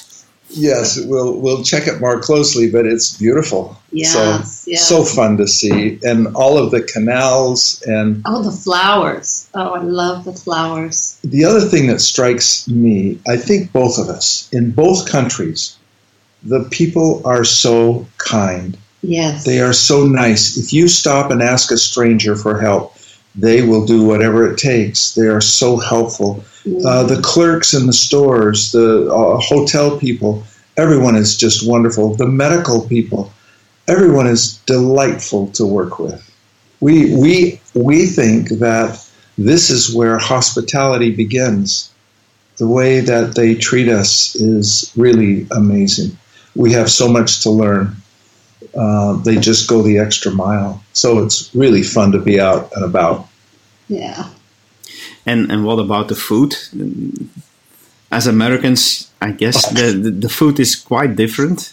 Yes, 0.57 1.05
we'll 1.05 1.41
we'll 1.41 1.65
check 1.65 1.89
it 1.89 2.01
more 2.01 2.21
closely, 2.21 2.71
but 2.71 2.87
it's 2.87 3.17
beautiful. 3.17 3.77
Yes, 3.91 4.13
so 4.13 4.71
yes. 4.71 4.89
so 4.89 5.05
fun 5.05 5.37
to 5.39 5.49
see, 5.49 5.99
and 6.03 6.29
all 6.37 6.59
of 6.59 6.71
the 6.71 6.83
canals 6.83 7.83
and 7.87 8.23
oh, 8.25 8.43
the 8.43 8.53
flowers. 8.53 9.49
Oh, 9.55 9.75
I 9.75 9.81
love 9.81 10.25
the 10.25 10.33
flowers. 10.33 11.19
The 11.25 11.45
other 11.45 11.61
thing 11.61 11.89
that 11.89 12.01
strikes 12.01 12.69
me, 12.69 13.19
I 13.27 13.37
think 13.37 13.73
both 13.73 13.99
of 13.99 14.09
us 14.09 14.49
in 14.53 14.71
both 14.71 15.09
countries, 15.09 15.77
the 16.43 16.65
people 16.71 17.23
are 17.25 17.45
so 17.45 18.07
kind. 18.19 18.77
Yes, 19.03 19.45
they 19.45 19.61
are 19.61 19.73
so 19.73 20.07
nice. 20.07 20.57
If 20.57 20.73
you 20.73 20.89
stop 20.89 21.31
and 21.31 21.43
ask 21.43 21.73
a 21.73 21.77
stranger 21.77 22.37
for 22.37 22.61
help, 22.61 22.94
they 23.35 23.62
will 23.62 23.85
do 23.85 24.05
whatever 24.05 24.51
it 24.51 24.59
takes. 24.59 25.14
They 25.14 25.26
are 25.26 25.41
so 25.41 25.76
helpful. 25.76 26.45
Uh, 26.87 27.03
the 27.05 27.20
clerks 27.22 27.74
in 27.74 27.87
the 27.87 27.93
stores, 27.93 28.72
the 28.72 29.12
uh, 29.12 29.39
hotel 29.39 29.99
people, 29.99 30.45
everyone 30.76 31.16
is 31.16 31.37
just 31.37 31.68
wonderful. 31.68 32.14
The 32.14 32.26
medical 32.26 32.87
people, 32.87 33.32
everyone 33.89 34.26
is 34.26 34.59
delightful 34.66 35.49
to 35.53 35.66
work 35.66 35.99
with. 35.99 36.22
We, 36.80 37.14
we, 37.16 37.61
we 37.74 38.07
think 38.07 38.49
that 38.61 39.05
this 39.37 39.70
is 39.70 39.95
where 39.95 40.18
hospitality 40.18 41.11
begins. 41.11 41.93
The 42.57 42.68
way 42.68 43.01
that 43.01 43.35
they 43.35 43.55
treat 43.57 43.89
us 43.89 44.35
is 44.37 44.93
really 44.97 45.47
amazing. 45.51 46.16
We 46.55 46.72
have 46.72 46.91
so 46.91 47.09
much 47.09 47.41
to 47.41 47.51
learn. 47.51 47.97
Uh, 48.75 49.15
they 49.23 49.37
just 49.37 49.69
go 49.69 49.83
the 49.83 49.99
extra 49.99 50.33
mile. 50.33 50.83
So 50.93 51.19
it's 51.25 51.55
really 51.55 51.83
fun 51.83 52.12
to 52.12 52.19
be 52.19 52.41
out 52.41 52.71
and 52.75 52.85
about. 52.85 53.29
Yeah. 53.89 54.29
And 55.27 55.51
and 55.51 55.65
what 55.65 55.79
about 55.79 56.09
the 56.09 56.15
food? 56.15 56.55
As 58.11 58.27
Americans, 58.27 59.11
I 59.21 59.33
guess 59.33 59.69
the, 59.75 59.93
the, 59.93 60.11
the 60.11 60.29
food 60.29 60.61
is 60.61 60.77
quite 60.77 61.17
different. 61.17 61.73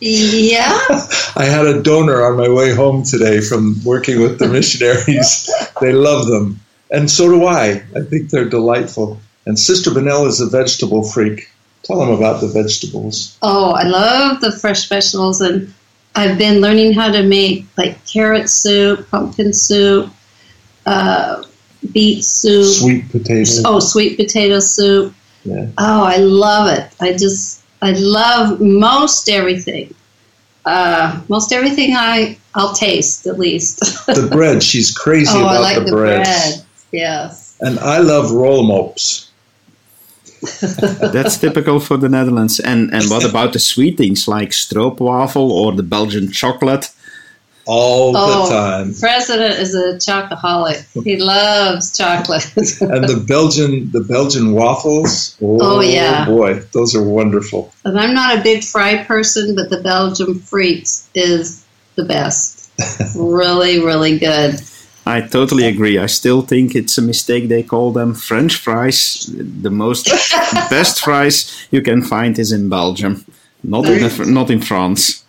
Yeah. 0.00 0.78
I 1.36 1.44
had 1.44 1.66
a 1.66 1.82
döner 1.82 2.28
on 2.28 2.36
my 2.36 2.48
way 2.48 2.72
home 2.74 3.02
today 3.02 3.40
from 3.40 3.76
working 3.84 4.20
with 4.20 4.38
the 4.38 4.48
missionaries. 4.58 5.50
they 5.80 5.92
love 5.92 6.26
them. 6.26 6.60
And 6.90 7.10
so 7.10 7.28
do 7.28 7.46
I. 7.46 7.82
I 7.96 8.00
think 8.02 8.30
they're 8.30 8.48
delightful. 8.48 9.20
And 9.46 9.58
Sister 9.58 9.90
Bunnell 9.92 10.26
is 10.26 10.40
a 10.40 10.46
vegetable 10.46 11.02
freak. 11.02 11.50
Tell 11.82 12.00
them 12.00 12.10
about 12.10 12.40
the 12.40 12.48
vegetables. 12.48 13.36
Oh, 13.42 13.72
I 13.72 13.84
love 13.84 14.40
the 14.40 14.52
fresh 14.52 14.88
vegetables. 14.88 15.40
And 15.40 15.72
I've 16.18 16.36
been 16.36 16.60
learning 16.60 16.94
how 16.94 17.12
to 17.12 17.22
make 17.22 17.64
like 17.76 18.04
carrot 18.04 18.50
soup, 18.50 19.08
pumpkin 19.08 19.52
soup, 19.52 20.10
uh, 20.84 21.44
beet 21.92 22.24
soup, 22.24 22.64
sweet 22.64 23.08
potato. 23.08 23.62
Oh, 23.64 23.78
sweet 23.78 24.16
potato 24.16 24.58
soup. 24.58 25.14
Yeah. 25.44 25.68
Oh, 25.78 26.02
I 26.02 26.16
love 26.16 26.76
it. 26.76 26.92
I 27.00 27.12
just 27.12 27.62
I 27.82 27.92
love 27.92 28.60
most 28.60 29.28
everything. 29.28 29.94
Uh, 30.64 31.20
most 31.28 31.52
everything 31.52 31.94
I 31.94 32.36
I'll 32.56 32.74
taste 32.74 33.28
at 33.28 33.38
least. 33.38 33.78
the 34.06 34.28
bread, 34.32 34.60
she's 34.60 34.90
crazy 34.90 35.30
oh, 35.32 35.42
about 35.42 35.56
I 35.56 35.60
like 35.60 35.78
the, 35.78 35.84
the 35.84 35.92
bread. 35.92 36.24
bread. 36.24 36.66
Yes. 36.90 37.56
And 37.60 37.78
I 37.78 37.98
love 37.98 38.32
rollmops. 38.32 39.27
That's 41.12 41.38
typical 41.38 41.80
for 41.80 41.96
the 41.96 42.08
Netherlands. 42.08 42.60
And 42.60 42.92
and 42.92 43.04
what 43.10 43.24
about 43.24 43.52
the 43.52 43.58
sweet 43.58 43.96
things 43.96 44.28
like 44.28 44.50
stroopwafel 44.50 45.50
or 45.50 45.72
the 45.72 45.82
Belgian 45.82 46.30
chocolate? 46.32 46.90
all 47.68 48.16
oh, 48.16 48.48
the 48.48 48.54
time. 48.54 48.94
President 48.94 49.60
is 49.60 49.74
a 49.74 49.98
chocoholic. 49.98 51.04
He 51.04 51.18
loves 51.18 51.96
chocolate. 51.96 52.50
and 52.80 53.04
the 53.04 53.22
Belgian 53.28 53.90
the 53.92 54.00
Belgian 54.00 54.52
waffles. 54.52 55.36
Oh, 55.42 55.58
oh, 55.60 55.80
yeah, 55.80 56.24
boy, 56.24 56.60
those 56.72 56.96
are 56.96 57.02
wonderful. 57.02 57.72
And 57.84 58.00
I'm 58.00 58.14
not 58.14 58.38
a 58.38 58.42
big 58.42 58.64
fry 58.64 59.04
person, 59.04 59.54
but 59.54 59.68
the 59.68 59.82
Belgian 59.82 60.36
frites 60.36 61.08
is 61.14 61.64
the 61.94 62.04
best. 62.04 62.70
really, 63.16 63.84
really 63.84 64.18
good. 64.18 64.58
I 65.08 65.20
totally 65.22 65.66
agree. 65.66 65.98
I 65.98 66.06
still 66.06 66.42
think 66.42 66.74
it's 66.74 66.98
a 66.98 67.02
mistake 67.02 67.48
they 67.48 67.62
call 67.62 67.92
them 67.92 68.14
French 68.14 68.56
fries. 68.56 69.28
The 69.62 69.70
most 69.70 70.04
best 70.70 71.00
fries 71.00 71.66
you 71.70 71.82
can 71.82 72.02
find 72.02 72.38
is 72.38 72.52
in 72.52 72.68
Belgium, 72.68 73.24
not 73.62 73.86
in 73.86 74.02
the, 74.02 74.26
not 74.26 74.50
in 74.50 74.60
France 74.60 75.24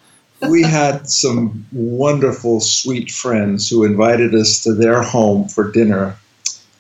we 0.48 0.64
had 0.64 1.10
some 1.10 1.66
wonderful, 1.72 2.60
sweet 2.60 3.12
friends 3.12 3.70
who 3.70 3.84
invited 3.84 4.34
us 4.34 4.62
to 4.64 4.74
their 4.74 5.02
home 5.02 5.48
for 5.48 5.72
dinner. 5.72 6.16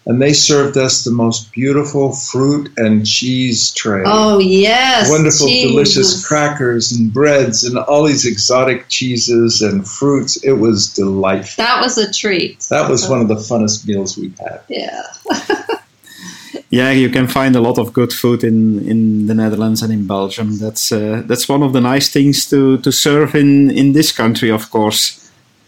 And 0.09 0.19
they 0.19 0.33
served 0.33 0.75
us 0.75 1.03
the 1.03 1.11
most 1.11 1.51
beautiful 1.51 2.13
fruit 2.13 2.71
and 2.77 3.05
cheese 3.05 3.69
tray. 3.73 4.01
Oh, 4.07 4.39
yes. 4.39 5.07
Wonderful, 5.07 5.47
cheese. 5.47 5.69
delicious 5.69 6.25
crackers 6.27 6.91
and 6.91 7.13
breads 7.13 7.63
and 7.63 7.77
all 7.77 8.05
these 8.05 8.25
exotic 8.25 8.89
cheeses 8.89 9.61
and 9.61 9.87
fruits. 9.87 10.43
It 10.43 10.53
was 10.53 10.91
delightful. 10.91 11.63
That 11.63 11.79
was 11.79 11.99
a 11.99 12.11
treat. 12.11 12.61
That 12.71 12.89
was 12.89 13.07
one 13.07 13.21
of 13.21 13.27
the 13.27 13.35
funnest 13.35 13.87
meals 13.87 14.17
we've 14.17 14.35
had. 14.39 14.61
Yeah. 14.67 15.03
yeah, 16.71 16.89
you 16.89 17.09
can 17.09 17.27
find 17.27 17.55
a 17.55 17.61
lot 17.61 17.77
of 17.77 17.93
good 17.93 18.11
food 18.11 18.43
in, 18.43 18.79
in 18.89 19.27
the 19.27 19.35
Netherlands 19.35 19.83
and 19.83 19.93
in 19.93 20.07
Belgium. 20.07 20.57
That's 20.57 20.91
uh, 20.91 21.21
that's 21.27 21.47
one 21.47 21.61
of 21.61 21.71
the 21.71 21.81
nice 21.81 22.09
things 22.09 22.49
to, 22.49 22.79
to 22.79 22.91
serve 22.91 23.35
in, 23.35 23.69
in 23.69 23.93
this 23.93 24.11
country, 24.11 24.49
of 24.49 24.71
course. 24.71 25.18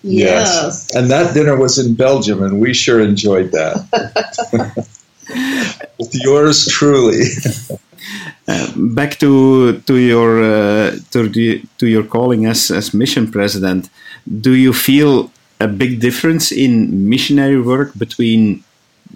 Yes. 0.04 0.94
And 0.96 1.10
that 1.12 1.34
dinner 1.34 1.56
was 1.56 1.78
in 1.78 1.96
Belgium, 1.96 2.42
and 2.44 2.60
we 2.60 2.74
sure 2.74 3.00
enjoyed 3.00 3.52
that. 3.52 3.78
With 6.00 6.16
yours 6.16 6.68
truly. 6.68 7.24
Uh, 8.48 8.68
back 8.76 9.20
to 9.20 9.80
to 9.82 9.96
your 9.96 10.44
uh, 10.44 10.98
to 11.12 11.30
the, 11.30 11.64
to 11.78 11.88
your 11.88 12.04
calling 12.04 12.46
as 12.46 12.72
as 12.72 12.94
mission 12.94 13.32
president. 13.32 13.90
Do 14.26 14.54
you 14.56 14.74
feel 14.74 15.32
a 15.60 15.68
big 15.68 16.00
difference 16.00 16.52
in 16.52 17.08
missionary 17.08 17.62
work 17.62 17.94
between 17.98 18.64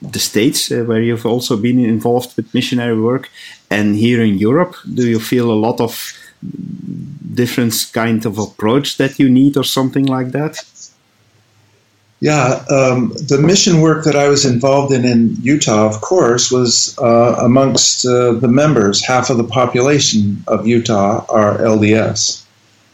the 0.01 0.19
states 0.19 0.71
uh, 0.71 0.83
where 0.83 1.01
you've 1.01 1.25
also 1.25 1.57
been 1.57 1.79
involved 1.79 2.35
with 2.37 2.53
missionary 2.53 2.99
work 2.99 3.29
and 3.69 3.95
here 3.95 4.21
in 4.21 4.37
Europe? 4.37 4.75
Do 4.93 5.07
you 5.07 5.19
feel 5.19 5.51
a 5.51 5.59
lot 5.67 5.81
of 5.81 6.13
different 7.33 7.73
kind 7.93 8.25
of 8.25 8.37
approach 8.37 8.97
that 8.97 9.19
you 9.19 9.29
need 9.29 9.57
or 9.57 9.63
something 9.63 10.05
like 10.05 10.31
that? 10.31 10.57
Yeah, 12.25 12.65
um, 12.71 13.13
the 13.27 13.37
mission 13.37 13.81
work 13.81 14.03
that 14.05 14.15
I 14.15 14.29
was 14.29 14.45
involved 14.45 14.91
in 14.91 15.05
in 15.05 15.37
Utah, 15.43 15.85
of 15.85 16.01
course, 16.01 16.49
was 16.49 16.97
uh, 16.97 17.35
amongst 17.39 18.03
uh, 18.03 18.31
the 18.31 18.47
members. 18.47 19.05
Half 19.05 19.29
of 19.29 19.37
the 19.37 19.43
population 19.43 20.43
of 20.47 20.65
Utah 20.65 21.23
are 21.29 21.59
LDS. 21.59 22.43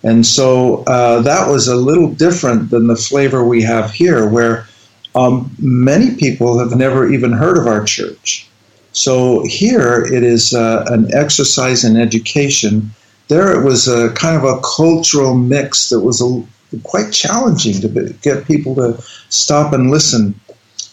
And 0.03 0.25
so 0.25 0.83
uh, 0.83 1.21
that 1.21 1.49
was 1.49 1.69
a 1.69 1.77
little 1.77 2.09
different 2.11 2.71
than 2.71 2.87
the 2.87 2.97
flavor 2.97 3.45
we 3.45 3.61
have 3.61 3.93
here, 3.93 4.27
where 4.27 4.67
um, 5.15 5.49
many 5.59 6.13
people 6.17 6.59
have 6.59 6.75
never 6.75 7.09
even 7.09 7.31
heard 7.31 7.57
of 7.57 7.67
our 7.67 7.85
church. 7.85 8.49
So 8.91 9.45
here 9.45 10.03
it 10.03 10.23
is 10.23 10.53
uh, 10.53 10.83
an 10.87 11.07
exercise 11.15 11.85
in 11.85 11.95
education. 11.95 12.91
There 13.29 13.57
it 13.57 13.63
was 13.63 13.87
a 13.87 14.09
kind 14.11 14.35
of 14.35 14.43
a 14.43 14.59
cultural 14.59 15.35
mix 15.35 15.87
that 15.87 16.01
was 16.01 16.19
a 16.19 16.43
quite 16.83 17.11
challenging 17.11 17.81
to 17.81 18.13
get 18.21 18.45
people 18.45 18.75
to 18.75 19.01
stop 19.29 19.73
and 19.73 19.91
listen. 19.91 20.39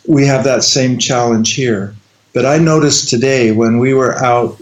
We 0.06 0.26
have 0.26 0.44
that 0.44 0.62
same 0.62 0.98
challenge 0.98 1.54
here. 1.54 1.94
But 2.34 2.46
I 2.46 2.58
noticed 2.58 3.08
today 3.08 3.52
when 3.52 3.78
we 3.78 3.94
were 3.94 4.16
out 4.22 4.56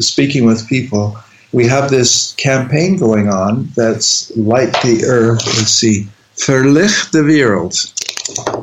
speaking 0.00 0.44
with 0.44 0.68
people, 0.68 1.16
we 1.52 1.66
have 1.66 1.90
this 1.90 2.32
campaign 2.34 2.96
going 2.96 3.28
on 3.28 3.68
that's 3.76 4.34
light 4.36 4.72
the 4.82 5.04
earth. 5.06 5.44
Let's 5.46 5.70
see, 5.70 6.06
Verlicht 6.36 7.12
de 7.12 7.22
Wereld. 7.22 7.74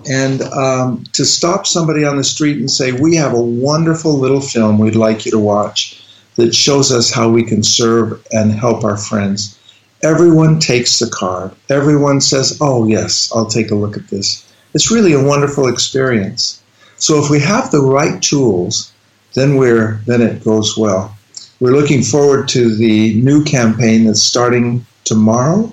And 0.09 0.41
um, 0.41 1.03
to 1.13 1.25
stop 1.25 1.67
somebody 1.67 2.05
on 2.05 2.17
the 2.17 2.23
street 2.23 2.57
and 2.57 2.71
say, 2.71 2.91
We 2.91 3.15
have 3.15 3.33
a 3.33 3.41
wonderful 3.41 4.17
little 4.17 4.41
film 4.41 4.79
we'd 4.79 4.95
like 4.95 5.25
you 5.25 5.31
to 5.31 5.39
watch 5.39 6.01
that 6.35 6.55
shows 6.55 6.91
us 6.91 7.11
how 7.11 7.29
we 7.29 7.43
can 7.43 7.61
serve 7.61 8.25
and 8.31 8.51
help 8.51 8.83
our 8.83 8.97
friends 8.97 9.58
Everyone 10.01 10.59
takes 10.59 10.99
the 10.99 11.09
card. 11.09 11.51
Everyone 11.69 12.21
says, 12.21 12.57
oh, 12.61 12.87
yes, 12.87 13.31
I'll 13.35 13.47
take 13.47 13.71
a 13.71 13.75
look 13.75 13.97
at 13.97 14.07
this. 14.07 14.45
It's 14.73 14.91
really 14.91 15.13
a 15.13 15.23
wonderful 15.23 15.67
experience. 15.67 16.61
So 16.97 17.21
if 17.23 17.29
we 17.29 17.39
have 17.41 17.71
the 17.71 17.81
right 17.81 18.21
tools, 18.21 18.93
then 19.33 19.55
we're 19.55 20.01
then 20.05 20.21
it 20.21 20.43
goes 20.43 20.77
well. 20.77 21.15
We're 21.59 21.75
looking 21.75 22.01
forward 22.01 22.47
to 22.49 22.75
the 22.75 23.15
new 23.21 23.43
campaign 23.43 24.05
that's 24.05 24.21
starting 24.21 24.85
tomorrow. 25.03 25.71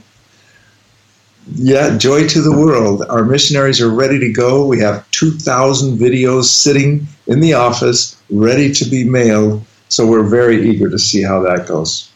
Yeah, 1.55 1.97
joy 1.97 2.27
to 2.29 2.41
the 2.41 2.57
world. 2.57 3.05
Our 3.09 3.25
missionaries 3.25 3.81
are 3.81 3.91
ready 3.91 4.19
to 4.19 4.33
go. 4.33 4.67
We 4.67 4.81
have 4.81 5.09
2,000 5.13 5.97
videos 5.97 6.45
sitting 6.45 7.07
in 7.29 7.41
the 7.41 7.55
office 7.55 8.21
ready 8.31 8.73
to 8.73 8.85
be 8.85 9.05
mailed. 9.05 9.65
So 9.89 10.07
we're 10.07 10.25
very 10.25 10.69
eager 10.69 10.91
to 10.91 10.99
see 10.99 11.23
how 11.23 11.41
that 11.43 11.69
goes. 11.69 12.11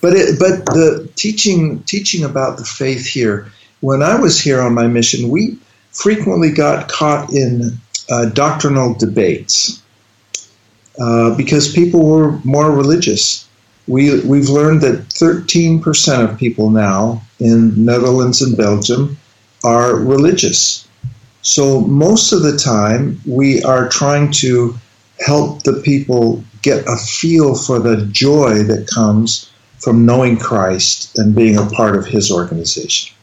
But 0.00 0.12
it, 0.14 0.38
but 0.38 0.64
the 0.66 1.08
teaching 1.16 1.82
teaching 1.84 2.24
about 2.24 2.58
the 2.58 2.64
faith 2.64 3.06
here. 3.06 3.50
When 3.80 4.02
I 4.02 4.18
was 4.18 4.40
here 4.40 4.60
on 4.60 4.74
my 4.74 4.86
mission, 4.86 5.28
we 5.28 5.58
frequently 5.92 6.50
got 6.50 6.88
caught 6.88 7.32
in 7.32 7.78
uh, 8.10 8.26
doctrinal 8.26 8.94
debates 8.94 9.82
uh, 11.00 11.36
because 11.36 11.72
people 11.72 12.06
were 12.06 12.38
more 12.44 12.70
religious. 12.72 13.46
We 13.86 14.20
we've 14.24 14.48
learned 14.48 14.82
that 14.82 15.08
13% 15.08 16.30
of 16.30 16.38
people 16.38 16.70
now 16.70 17.22
in 17.40 17.84
Netherlands 17.84 18.42
and 18.42 18.56
Belgium 18.56 19.16
are 19.64 19.96
religious. 19.96 20.86
So 21.42 21.80
most 21.80 22.32
of 22.32 22.42
the 22.42 22.56
time, 22.56 23.20
we 23.26 23.62
are 23.62 23.88
trying 23.88 24.30
to 24.32 24.76
help 25.20 25.62
the 25.62 25.80
people 25.84 26.44
get 26.62 26.86
a 26.86 26.96
feel 26.96 27.54
for 27.54 27.78
the 27.78 28.06
joy 28.06 28.62
that 28.64 28.88
comes 28.88 29.50
from 29.80 30.04
knowing 30.04 30.36
Christ 30.36 31.18
and 31.18 31.34
being 31.34 31.56
a 31.56 31.66
part 31.66 31.96
of 31.96 32.06
his 32.06 32.30
organization. 32.30 33.14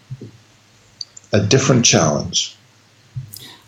A 1.34 1.42
different 1.42 1.84
challenge. 1.86 2.56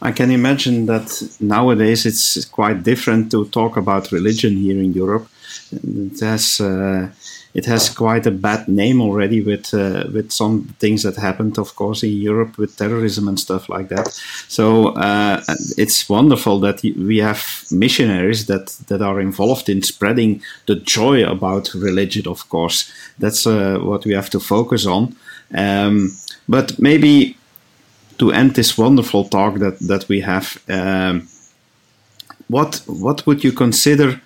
I 0.01 0.11
can 0.11 0.31
imagine 0.31 0.85
that 0.85 1.07
nowadays 1.39 2.05
it's 2.05 2.45
quite 2.45 2.83
different 2.83 3.31
to 3.31 3.47
talk 3.49 3.77
about 3.77 4.11
religion 4.11 4.55
here 4.55 4.79
in 4.79 4.93
Europe. 4.93 5.27
It 5.71 6.19
has 6.19 6.61
uh, 6.61 7.09
it 7.58 7.66
has 7.66 7.89
quite 7.89 8.28
a 8.28 8.32
bad 8.32 8.68
name 8.68 9.01
already 9.01 9.41
with 9.41 9.74
uh, 9.74 10.03
with 10.14 10.32
some 10.32 10.76
things 10.80 11.01
that 11.01 11.16
happened, 11.16 11.58
of 11.58 11.76
course, 11.76 12.03
in 12.03 12.14
Europe 12.14 12.55
with 12.60 12.78
terrorism 12.78 13.28
and 13.28 13.39
stuff 13.39 13.68
like 13.68 13.89
that. 13.89 14.08
So 14.47 14.89
uh, 14.89 15.41
it's 15.76 16.08
wonderful 16.08 16.60
that 16.60 16.84
we 16.84 17.18
have 17.18 17.41
missionaries 17.72 18.45
that 18.45 18.68
that 18.88 19.01
are 19.01 19.20
involved 19.20 19.70
in 19.70 19.82
spreading 19.82 20.43
the 20.68 20.76
joy 20.76 21.26
about 21.26 21.74
religion. 21.74 22.28
Of 22.28 22.47
course, 22.47 22.91
that's 23.18 23.47
uh, 23.47 23.80
what 23.82 24.05
we 24.05 24.14
have 24.14 24.30
to 24.30 24.39
focus 24.39 24.86
on. 24.86 25.16
Um, 25.51 26.12
but 26.47 26.78
maybe 26.78 27.38
to 28.20 28.32
end 28.32 28.53
this 28.53 28.78
wonderful 28.78 29.30
talk 29.30 29.58
that 29.60 29.80
that 29.88 30.08
we 30.08 30.22
have, 30.22 30.62
um, 30.70 31.28
what 32.49 32.84
what 32.86 33.26
would 33.26 33.43
you 33.43 33.51
consider 33.51 34.22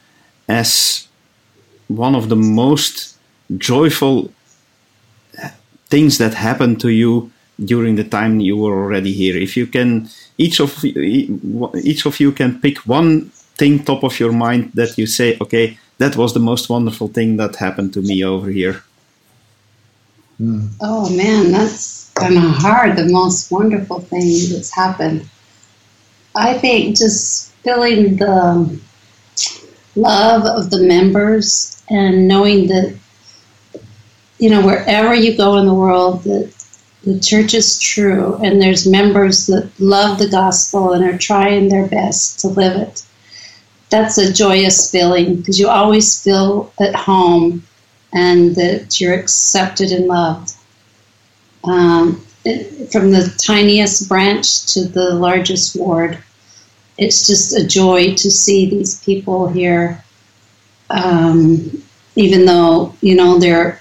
as 0.49 1.07
one 1.87 2.17
of 2.17 2.27
the 2.27 2.35
most 2.35 3.11
joyful 3.57 4.31
things 5.89 6.17
that 6.17 6.33
happened 6.33 6.79
to 6.81 6.89
you 6.89 7.31
during 7.63 7.95
the 7.95 8.03
time 8.03 8.39
you 8.39 8.57
were 8.57 8.83
already 8.83 9.13
here. 9.13 9.37
If 9.37 9.55
you 9.55 9.67
can, 9.67 10.09
each 10.37 10.59
of 10.59 10.83
each 10.83 12.05
of 12.05 12.19
you 12.19 12.31
can 12.31 12.59
pick 12.59 12.77
one 12.87 13.31
thing 13.57 13.83
top 13.83 14.03
of 14.03 14.19
your 14.19 14.31
mind 14.31 14.71
that 14.73 14.97
you 14.97 15.05
say, 15.05 15.37
okay, 15.41 15.77
that 15.97 16.15
was 16.15 16.33
the 16.33 16.39
most 16.39 16.69
wonderful 16.69 17.07
thing 17.07 17.37
that 17.37 17.57
happened 17.57 17.93
to 17.93 18.01
me 18.01 18.23
over 18.23 18.49
here. 18.49 18.83
Mm. 20.41 20.69
Oh 20.81 21.15
man, 21.15 21.51
that's 21.51 22.11
kind 22.15 22.37
of 22.37 22.43
hard. 22.43 22.97
The 22.97 23.09
most 23.09 23.51
wonderful 23.51 23.99
thing 23.99 24.29
that's 24.51 24.73
happened. 24.73 25.29
I 26.33 26.57
think 26.57 26.97
just 26.97 27.51
feeling 27.63 28.15
the 28.15 28.79
love 29.95 30.43
of 30.45 30.71
the 30.71 30.79
members 30.79 31.83
and 31.89 32.27
knowing 32.27 32.67
that 32.67 32.95
you 34.41 34.49
know, 34.49 34.65
wherever 34.65 35.13
you 35.13 35.37
go 35.37 35.57
in 35.57 35.67
the 35.67 35.73
world, 35.73 36.23
that 36.23 36.51
the 37.03 37.19
church 37.19 37.53
is 37.53 37.79
true 37.79 38.35
and 38.43 38.59
there's 38.59 38.87
members 38.87 39.45
that 39.45 39.69
love 39.79 40.17
the 40.17 40.27
gospel 40.27 40.93
and 40.93 41.03
are 41.03 41.17
trying 41.17 41.69
their 41.69 41.87
best 41.87 42.39
to 42.39 42.47
live 42.47 42.75
it. 42.75 43.03
That's 43.91 44.17
a 44.17 44.33
joyous 44.33 44.89
feeling 44.89 45.35
because 45.35 45.59
you 45.59 45.67
always 45.67 46.23
feel 46.23 46.73
at 46.79 46.95
home 46.95 47.61
and 48.13 48.55
that 48.55 48.99
you're 48.99 49.13
accepted 49.13 49.91
and 49.91 50.07
loved. 50.07 50.55
Um, 51.63 52.25
from 52.91 53.11
the 53.11 53.31
tiniest 53.37 54.09
branch 54.09 54.73
to 54.73 54.85
the 54.85 55.13
largest 55.13 55.75
ward, 55.75 56.17
it's 56.97 57.27
just 57.27 57.55
a 57.55 57.67
joy 57.67 58.15
to 58.15 58.31
see 58.31 58.67
these 58.67 59.03
people 59.03 59.49
here. 59.49 60.03
Um, 60.89 61.83
even 62.15 62.45
though 62.45 62.95
you 63.01 63.15
know 63.15 63.39
they're 63.39 63.80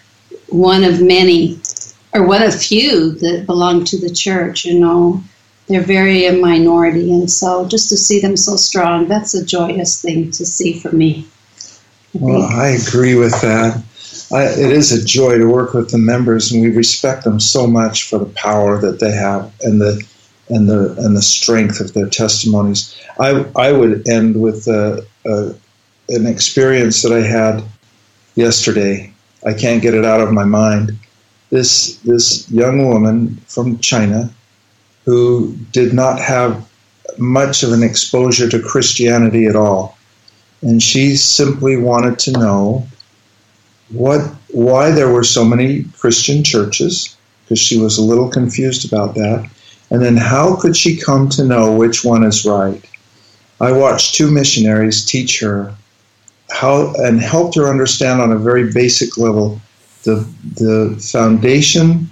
one 0.50 0.84
of 0.84 1.00
many, 1.00 1.60
or 2.12 2.26
one 2.26 2.42
of 2.42 2.54
few 2.54 3.12
that 3.12 3.46
belong 3.46 3.84
to 3.84 3.98
the 3.98 4.10
church, 4.10 4.64
you 4.64 4.78
know. 4.78 5.22
They're 5.68 5.80
very 5.80 6.26
a 6.26 6.32
minority, 6.32 7.12
and 7.12 7.30
so 7.30 7.68
just 7.68 7.88
to 7.90 7.96
see 7.96 8.20
them 8.20 8.36
so 8.36 8.56
strong, 8.56 9.06
that's 9.06 9.34
a 9.34 9.44
joyous 9.44 10.02
thing 10.02 10.32
to 10.32 10.44
see 10.44 10.80
for 10.80 10.90
me. 10.90 11.28
I 12.14 12.18
well, 12.18 12.42
I 12.42 12.68
agree 12.70 13.14
with 13.14 13.40
that. 13.40 13.80
I, 14.32 14.44
it 14.46 14.72
is 14.72 14.90
a 14.90 15.04
joy 15.04 15.38
to 15.38 15.46
work 15.46 15.72
with 15.72 15.90
the 15.90 15.98
members, 15.98 16.50
and 16.50 16.60
we 16.60 16.70
respect 16.70 17.22
them 17.22 17.38
so 17.38 17.68
much 17.68 18.08
for 18.08 18.18
the 18.18 18.26
power 18.26 18.80
that 18.80 18.98
they 18.98 19.12
have 19.12 19.52
and 19.62 19.80
the 19.80 20.04
and 20.48 20.68
the 20.68 20.96
and 20.98 21.16
the 21.16 21.22
strength 21.22 21.80
of 21.80 21.94
their 21.94 22.08
testimonies. 22.08 22.96
I 23.20 23.46
I 23.56 23.70
would 23.70 24.08
end 24.08 24.40
with 24.40 24.66
a, 24.66 25.06
a, 25.24 25.54
an 26.08 26.26
experience 26.26 27.02
that 27.02 27.12
I 27.12 27.22
had 27.22 27.62
yesterday 28.34 29.09
I 29.46 29.54
can't 29.54 29.82
get 29.82 29.94
it 29.94 30.04
out 30.04 30.20
of 30.20 30.32
my 30.32 30.44
mind. 30.44 30.96
This 31.50 31.96
this 32.04 32.50
young 32.50 32.86
woman 32.86 33.40
from 33.48 33.78
China 33.78 34.30
who 35.04 35.56
did 35.72 35.92
not 35.92 36.20
have 36.20 36.68
much 37.18 37.62
of 37.62 37.72
an 37.72 37.82
exposure 37.82 38.48
to 38.48 38.62
Christianity 38.62 39.46
at 39.46 39.56
all. 39.56 39.96
and 40.62 40.82
she 40.82 41.16
simply 41.16 41.76
wanted 41.76 42.18
to 42.18 42.32
know 42.32 42.86
what 43.88 44.20
why 44.52 44.90
there 44.90 45.10
were 45.10 45.24
so 45.24 45.44
many 45.44 45.84
Christian 45.98 46.44
churches 46.44 47.16
because 47.44 47.58
she 47.58 47.78
was 47.78 47.98
a 47.98 48.02
little 48.02 48.28
confused 48.28 48.84
about 48.90 49.14
that. 49.14 49.48
And 49.90 50.02
then 50.02 50.16
how 50.16 50.56
could 50.56 50.76
she 50.76 50.96
come 50.96 51.28
to 51.30 51.44
know 51.44 51.74
which 51.74 52.04
one 52.04 52.22
is 52.24 52.44
right? 52.44 52.84
I 53.60 53.72
watched 53.72 54.14
two 54.14 54.30
missionaries 54.30 55.04
teach 55.04 55.40
her 55.40 55.74
how 56.50 56.92
and 56.94 57.20
helped 57.20 57.54
her 57.56 57.68
understand 57.68 58.20
on 58.20 58.32
a 58.32 58.38
very 58.38 58.72
basic 58.72 59.16
level 59.16 59.60
the 60.04 60.26
the 60.56 60.98
foundation 61.12 62.10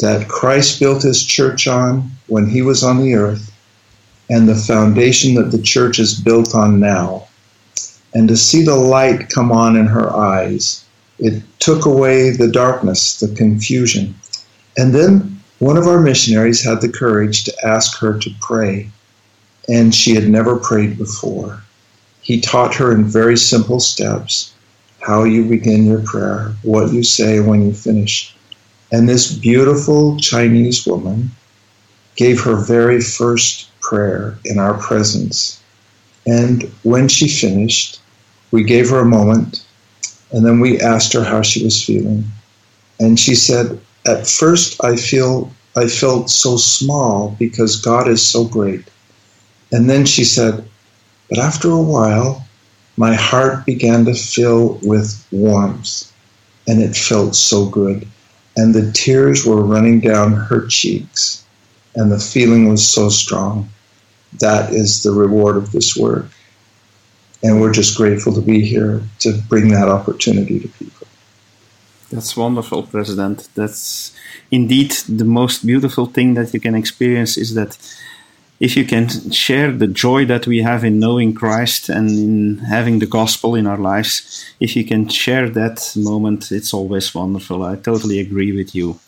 that 0.00 0.28
Christ 0.28 0.80
built 0.80 1.02
his 1.02 1.24
church 1.24 1.66
on 1.66 2.10
when 2.26 2.48
he 2.48 2.62
was 2.62 2.82
on 2.82 3.00
the 3.00 3.14
earth 3.14 3.52
and 4.30 4.48
the 4.48 4.54
foundation 4.54 5.34
that 5.34 5.50
the 5.50 5.62
church 5.62 5.98
is 5.98 6.18
built 6.18 6.54
on 6.54 6.80
now. 6.80 7.28
And 8.14 8.28
to 8.28 8.36
see 8.36 8.62
the 8.62 8.76
light 8.76 9.28
come 9.28 9.52
on 9.52 9.76
in 9.76 9.86
her 9.86 10.14
eyes, 10.14 10.84
it 11.18 11.42
took 11.58 11.84
away 11.84 12.30
the 12.30 12.50
darkness, 12.50 13.18
the 13.20 13.34
confusion. 13.34 14.14
And 14.76 14.94
then 14.94 15.40
one 15.58 15.76
of 15.76 15.86
our 15.86 16.00
missionaries 16.00 16.64
had 16.64 16.80
the 16.80 16.88
courage 16.88 17.44
to 17.44 17.66
ask 17.66 17.98
her 17.98 18.18
to 18.18 18.30
pray, 18.40 18.90
and 19.68 19.94
she 19.94 20.14
had 20.14 20.28
never 20.28 20.56
prayed 20.56 20.98
before. 20.98 21.63
He 22.24 22.40
taught 22.40 22.74
her 22.74 22.90
in 22.90 23.04
very 23.04 23.36
simple 23.36 23.80
steps 23.80 24.52
how 25.00 25.24
you 25.24 25.44
begin 25.44 25.84
your 25.84 26.00
prayer, 26.00 26.54
what 26.62 26.90
you 26.92 27.02
say 27.02 27.38
when 27.38 27.66
you 27.66 27.74
finish. 27.74 28.34
And 28.90 29.06
this 29.06 29.30
beautiful 29.30 30.16
Chinese 30.18 30.86
woman 30.86 31.30
gave 32.16 32.40
her 32.40 32.56
very 32.56 33.00
first 33.02 33.68
prayer 33.80 34.38
in 34.46 34.58
our 34.58 34.74
presence. 34.78 35.60
And 36.26 36.62
when 36.82 37.08
she 37.08 37.28
finished, 37.28 38.00
we 38.50 38.64
gave 38.64 38.88
her 38.88 39.00
a 39.00 39.04
moment 39.04 39.62
and 40.32 40.46
then 40.46 40.58
we 40.58 40.80
asked 40.80 41.12
her 41.12 41.22
how 41.22 41.42
she 41.42 41.62
was 41.62 41.84
feeling. 41.84 42.24
And 42.98 43.20
she 43.20 43.34
said, 43.34 43.78
At 44.06 44.26
first 44.26 44.82
I 44.82 44.96
feel 44.96 45.52
I 45.76 45.88
felt 45.88 46.30
so 46.30 46.56
small 46.56 47.36
because 47.38 47.80
God 47.80 48.08
is 48.08 48.26
so 48.26 48.44
great. 48.44 48.84
And 49.70 49.90
then 49.90 50.06
she 50.06 50.24
said, 50.24 50.66
But 51.28 51.38
after 51.38 51.70
a 51.70 51.82
while, 51.82 52.46
my 52.96 53.14
heart 53.14 53.66
began 53.66 54.04
to 54.04 54.14
fill 54.14 54.78
with 54.82 55.26
warmth, 55.32 56.12
and 56.68 56.82
it 56.82 56.96
felt 56.96 57.34
so 57.34 57.66
good. 57.68 58.06
And 58.56 58.74
the 58.74 58.92
tears 58.92 59.44
were 59.44 59.62
running 59.62 60.00
down 60.00 60.32
her 60.32 60.66
cheeks, 60.68 61.44
and 61.96 62.10
the 62.10 62.20
feeling 62.20 62.68
was 62.68 62.86
so 62.86 63.08
strong. 63.08 63.68
That 64.40 64.72
is 64.72 65.02
the 65.02 65.12
reward 65.12 65.56
of 65.56 65.72
this 65.72 65.96
work. 65.96 66.26
And 67.42 67.60
we're 67.60 67.72
just 67.72 67.96
grateful 67.96 68.32
to 68.34 68.40
be 68.40 68.60
here 68.64 69.02
to 69.20 69.32
bring 69.48 69.68
that 69.68 69.88
opportunity 69.88 70.60
to 70.60 70.68
people. 70.68 71.06
That's 72.10 72.36
wonderful, 72.36 72.84
President. 72.84 73.48
That's 73.54 74.14
indeed 74.50 74.92
the 75.08 75.24
most 75.24 75.66
beautiful 75.66 76.06
thing 76.06 76.34
that 76.34 76.54
you 76.54 76.60
can 76.60 76.74
experience 76.74 77.36
is 77.36 77.54
that 77.54 77.76
if 78.60 78.76
you 78.76 78.84
can 78.84 79.08
share 79.30 79.72
the 79.72 79.86
joy 79.86 80.24
that 80.26 80.46
we 80.46 80.62
have 80.62 80.84
in 80.84 81.00
knowing 81.00 81.34
Christ 81.34 81.88
and 81.88 82.08
in 82.08 82.58
having 82.58 82.98
the 82.98 83.06
gospel 83.06 83.54
in 83.54 83.66
our 83.66 83.78
lives, 83.78 84.44
if 84.60 84.76
you 84.76 84.84
can 84.84 85.08
share 85.08 85.50
that 85.50 85.92
moment, 85.96 86.52
it's 86.52 86.72
always 86.72 87.14
wonderful. 87.14 87.62
I 87.62 87.76
totally 87.76 88.20
agree 88.20 88.52
with 88.52 88.74
you. 88.74 88.98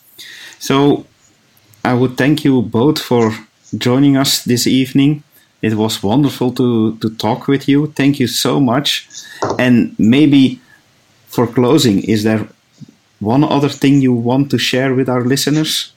So 0.59 1.05
I 1.83 1.93
would 1.93 2.17
thank 2.17 2.43
you 2.43 2.61
both 2.61 3.01
for 3.01 3.31
joining 3.77 4.17
us 4.17 4.43
this 4.43 4.67
evening. 4.67 5.23
It 5.61 5.73
was 5.75 6.03
wonderful 6.03 6.51
to, 6.53 6.97
to 6.97 7.09
talk 7.15 7.47
with 7.47 7.67
you. 7.67 7.87
Thank 7.93 8.19
you 8.19 8.27
so 8.27 8.59
much. 8.59 9.07
And 9.57 9.95
maybe 9.97 10.61
for 11.27 11.47
closing, 11.47 12.03
is 12.03 12.23
there 12.23 12.47
one 13.19 13.43
other 13.43 13.69
thing 13.69 14.01
you 14.01 14.13
want 14.13 14.51
to 14.51 14.57
share 14.57 14.93
with 14.93 15.09
our 15.09 15.21
listeners? 15.21 15.93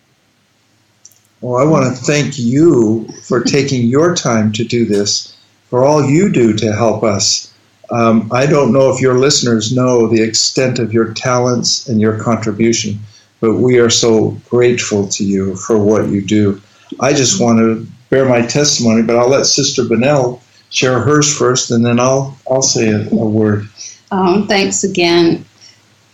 Well, 1.40 1.60
I 1.60 1.64
want 1.64 1.86
to 1.86 2.02
thank 2.04 2.38
you 2.38 3.08
for 3.22 3.42
taking 3.42 3.86
your 3.86 4.14
time 4.14 4.52
to 4.52 4.64
do 4.64 4.84
this, 4.84 5.36
for 5.68 5.84
all 5.84 6.04
you 6.04 6.30
do 6.30 6.54
to 6.54 6.72
help 6.72 7.02
us. 7.02 7.52
Um, 7.90 8.30
I 8.32 8.46
don't 8.46 8.72
know 8.72 8.92
if 8.92 9.00
your 9.00 9.18
listeners 9.18 9.74
know 9.74 10.06
the 10.06 10.22
extent 10.22 10.78
of 10.78 10.92
your 10.92 11.12
talents 11.14 11.88
and 11.88 12.00
your 12.00 12.18
contribution, 12.18 12.98
but 13.40 13.54
we 13.54 13.78
are 13.78 13.90
so 13.90 14.36
grateful 14.48 15.08
to 15.08 15.24
you 15.24 15.56
for 15.56 15.78
what 15.78 16.08
you 16.08 16.20
do. 16.20 16.60
I 17.00 17.14
just 17.14 17.40
want 17.40 17.58
to 17.58 17.86
bear 18.10 18.28
my 18.28 18.42
testimony, 18.42 19.02
but 19.02 19.16
I'll 19.16 19.28
let 19.30 19.46
Sister 19.46 19.84
Bunnell 19.84 20.42
share 20.68 21.00
hers 21.00 21.36
first, 21.36 21.70
and 21.70 21.84
then 21.84 21.98
I'll 21.98 22.36
I'll 22.50 22.62
say 22.62 22.90
a, 22.90 23.08
a 23.10 23.28
word. 23.28 23.68
Um, 24.10 24.46
thanks 24.46 24.84
again, 24.84 25.44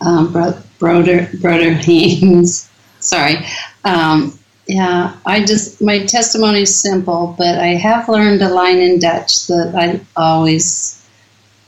um, 0.01 0.31
Bro- 0.31 0.61
Broder 0.79 1.29
Broder 1.41 1.73
Haynes. 1.73 2.69
Sorry. 2.99 3.45
Um, 3.83 4.37
yeah, 4.67 5.13
I 5.25 5.39
just 5.45 5.81
my 5.81 6.05
testimony 6.05 6.61
is 6.61 6.75
simple, 6.81 7.35
but 7.37 7.57
I 7.59 7.75
have 7.75 8.09
learned 8.09 8.41
a 8.41 8.49
line 8.49 8.77
in 8.79 8.99
Dutch 8.99 9.47
that 9.47 9.73
I 9.75 9.99
always 10.15 11.01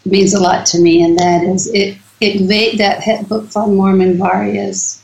means 0.05 0.33
a 0.33 0.39
lot 0.41 0.65
to 0.67 0.79
me, 0.81 1.03
and 1.03 1.17
that 1.17 1.43
is 1.43 1.67
it. 1.67 1.97
Ik 2.19 2.47
weet 2.47 2.77
dat 2.77 3.03
het 3.03 3.27
boek 3.27 3.51
van 3.51 3.75
Mormon 3.75 4.17
waar 4.17 4.47
is. 4.47 4.97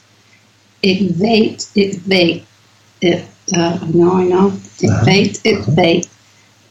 Ik 0.79 1.15
weet, 1.15 1.69
ik 1.73 1.99
weet. 2.05 2.43
It, 2.99 3.23
uh, 3.47 3.81
no, 3.93 4.19
I 4.19 4.25
know. 4.27 4.51
Ik 4.79 4.89
Uh-huh. 4.89 5.03
weet, 5.03 5.39
ik 5.41 5.63
weet. 5.75 6.07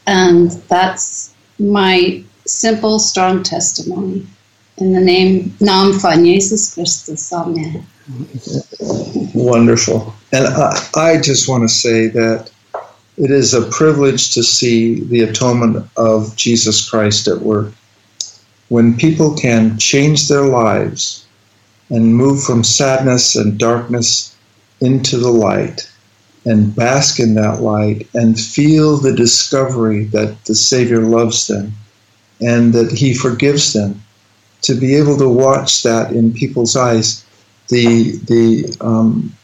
And 0.03 0.61
that's 0.67 1.29
my 1.55 2.23
simple, 2.45 2.99
strong 2.99 3.43
testimony. 3.43 4.25
In 4.77 4.93
the 4.93 4.99
name, 4.99 5.51
naam 5.59 5.93
van 5.93 6.25
Jezus 6.25 6.71
Christus. 6.73 7.31
Amen. 7.33 7.85
Wonderful. 9.33 10.13
And 10.31 10.47
I, 10.47 10.89
I 10.95 11.21
just 11.21 11.49
want 11.49 11.63
to 11.63 11.69
say 11.69 12.07
that 12.07 12.51
it 13.17 13.31
is 13.31 13.53
a 13.53 13.69
privilege 13.69 14.33
to 14.33 14.43
see 14.43 14.99
the 14.99 15.21
atonement 15.21 15.89
of 15.97 16.35
Jesus 16.35 16.87
Christ 16.89 17.27
at 17.27 17.41
work. 17.41 17.73
When 18.69 18.97
people 18.97 19.35
can 19.35 19.77
change 19.77 20.27
their 20.27 20.45
lives 20.45 21.25
and 21.89 22.15
move 22.15 22.43
from 22.43 22.63
sadness 22.63 23.35
and 23.35 23.57
darkness 23.57 24.35
into 24.81 25.17
the 25.17 25.31
light 25.31 25.89
and 26.45 26.75
bask 26.75 27.19
in 27.19 27.33
that 27.35 27.61
light 27.61 28.07
and 28.13 28.39
feel 28.39 28.97
the 28.97 29.15
discovery 29.15 30.05
that 30.05 30.45
the 30.45 30.55
Savior 30.55 31.01
loves 31.01 31.47
them 31.47 31.73
and 32.41 32.73
that 32.73 32.91
He 32.91 33.13
forgives 33.13 33.73
them, 33.73 34.01
to 34.61 34.73
be 34.73 34.95
able 34.95 35.17
to 35.17 35.29
watch 35.29 35.83
that 35.83 36.11
in 36.11 36.33
people's 36.33 36.75
eyes 36.75 37.24
the 37.69 38.17
the 38.27 38.77
um, 38.81 39.35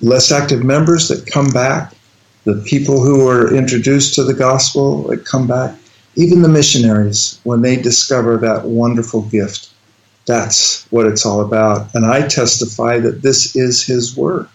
less 0.00 0.32
active 0.32 0.64
members 0.64 1.08
that 1.08 1.30
come 1.30 1.48
back, 1.50 1.94
the 2.44 2.62
people 2.66 3.02
who 3.02 3.28
are 3.28 3.54
introduced 3.54 4.14
to 4.14 4.24
the 4.24 4.34
gospel 4.34 5.04
that 5.04 5.24
come 5.24 5.46
back, 5.46 5.74
even 6.16 6.42
the 6.42 6.48
missionaries 6.48 7.40
when 7.44 7.62
they 7.62 7.76
discover 7.76 8.36
that 8.38 8.64
wonderful 8.64 9.22
gift. 9.22 9.70
That's 10.26 10.86
what 10.90 11.06
it's 11.06 11.26
all 11.26 11.40
about. 11.40 11.92
And 11.94 12.06
I 12.06 12.26
testify 12.28 12.98
that 13.00 13.22
this 13.22 13.56
is 13.56 13.84
His 13.84 14.16
work. 14.16 14.48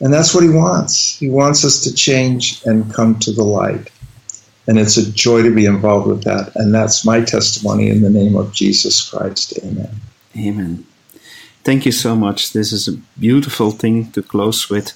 And 0.00 0.12
that's 0.12 0.34
what 0.34 0.44
He 0.44 0.50
wants. 0.50 1.18
He 1.18 1.28
wants 1.28 1.64
us 1.64 1.82
to 1.84 1.94
change 1.94 2.62
and 2.64 2.92
come 2.92 3.18
to 3.20 3.32
the 3.32 3.44
light. 3.44 3.90
And 4.68 4.78
it's 4.78 4.96
a 4.96 5.10
joy 5.10 5.42
to 5.42 5.52
be 5.52 5.66
involved 5.66 6.06
with 6.06 6.22
that. 6.24 6.52
And 6.54 6.72
that's 6.72 7.04
my 7.04 7.20
testimony 7.22 7.88
in 7.88 8.02
the 8.02 8.10
name 8.10 8.36
of 8.36 8.52
Jesus 8.52 9.08
Christ. 9.08 9.58
Amen. 9.64 9.90
Amen. 10.36 10.86
Thank 11.62 11.84
you 11.84 11.92
so 11.92 12.16
much. 12.16 12.52
This 12.52 12.72
is 12.72 12.88
a 12.88 12.98
beautiful 13.18 13.70
thing 13.70 14.10
to 14.12 14.22
close 14.22 14.70
with, 14.70 14.92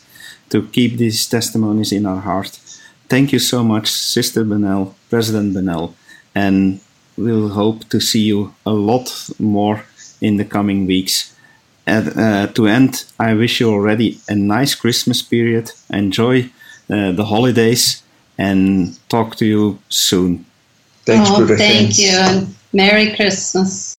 to 0.50 0.66
keep 0.68 0.96
these 0.96 1.26
testimonies 1.26 1.92
in 1.92 2.06
our 2.06 2.20
heart. 2.20 2.58
Thank 3.08 3.32
you 3.32 3.38
so 3.38 3.62
much, 3.62 3.90
Sister 3.90 4.44
Bunnell, 4.44 4.94
President 5.10 5.52
Bunnell, 5.52 5.94
and 6.34 6.80
we'll 7.16 7.50
hope 7.50 7.88
to 7.90 8.00
see 8.00 8.22
you 8.22 8.54
a 8.64 8.72
lot 8.72 9.30
more 9.38 9.84
in 10.20 10.36
the 10.38 10.44
coming 10.44 10.86
weeks. 10.86 11.36
And, 11.86 12.18
uh, 12.18 12.46
to 12.54 12.66
end, 12.66 13.04
I 13.18 13.34
wish 13.34 13.60
you 13.60 13.70
already 13.70 14.18
a 14.28 14.34
nice 14.34 14.74
Christmas 14.74 15.20
period. 15.20 15.70
Enjoy 15.90 16.50
uh, 16.90 17.12
the 17.12 17.26
holidays 17.26 18.02
and 18.38 18.98
talk 19.10 19.36
to 19.36 19.44
you 19.44 19.78
soon. 19.90 20.46
Thanks, 21.04 21.28
oh, 21.30 21.46
thank 21.46 21.98
you, 21.98 22.08
and 22.08 22.54
Merry 22.72 23.14
Christmas. 23.14 23.94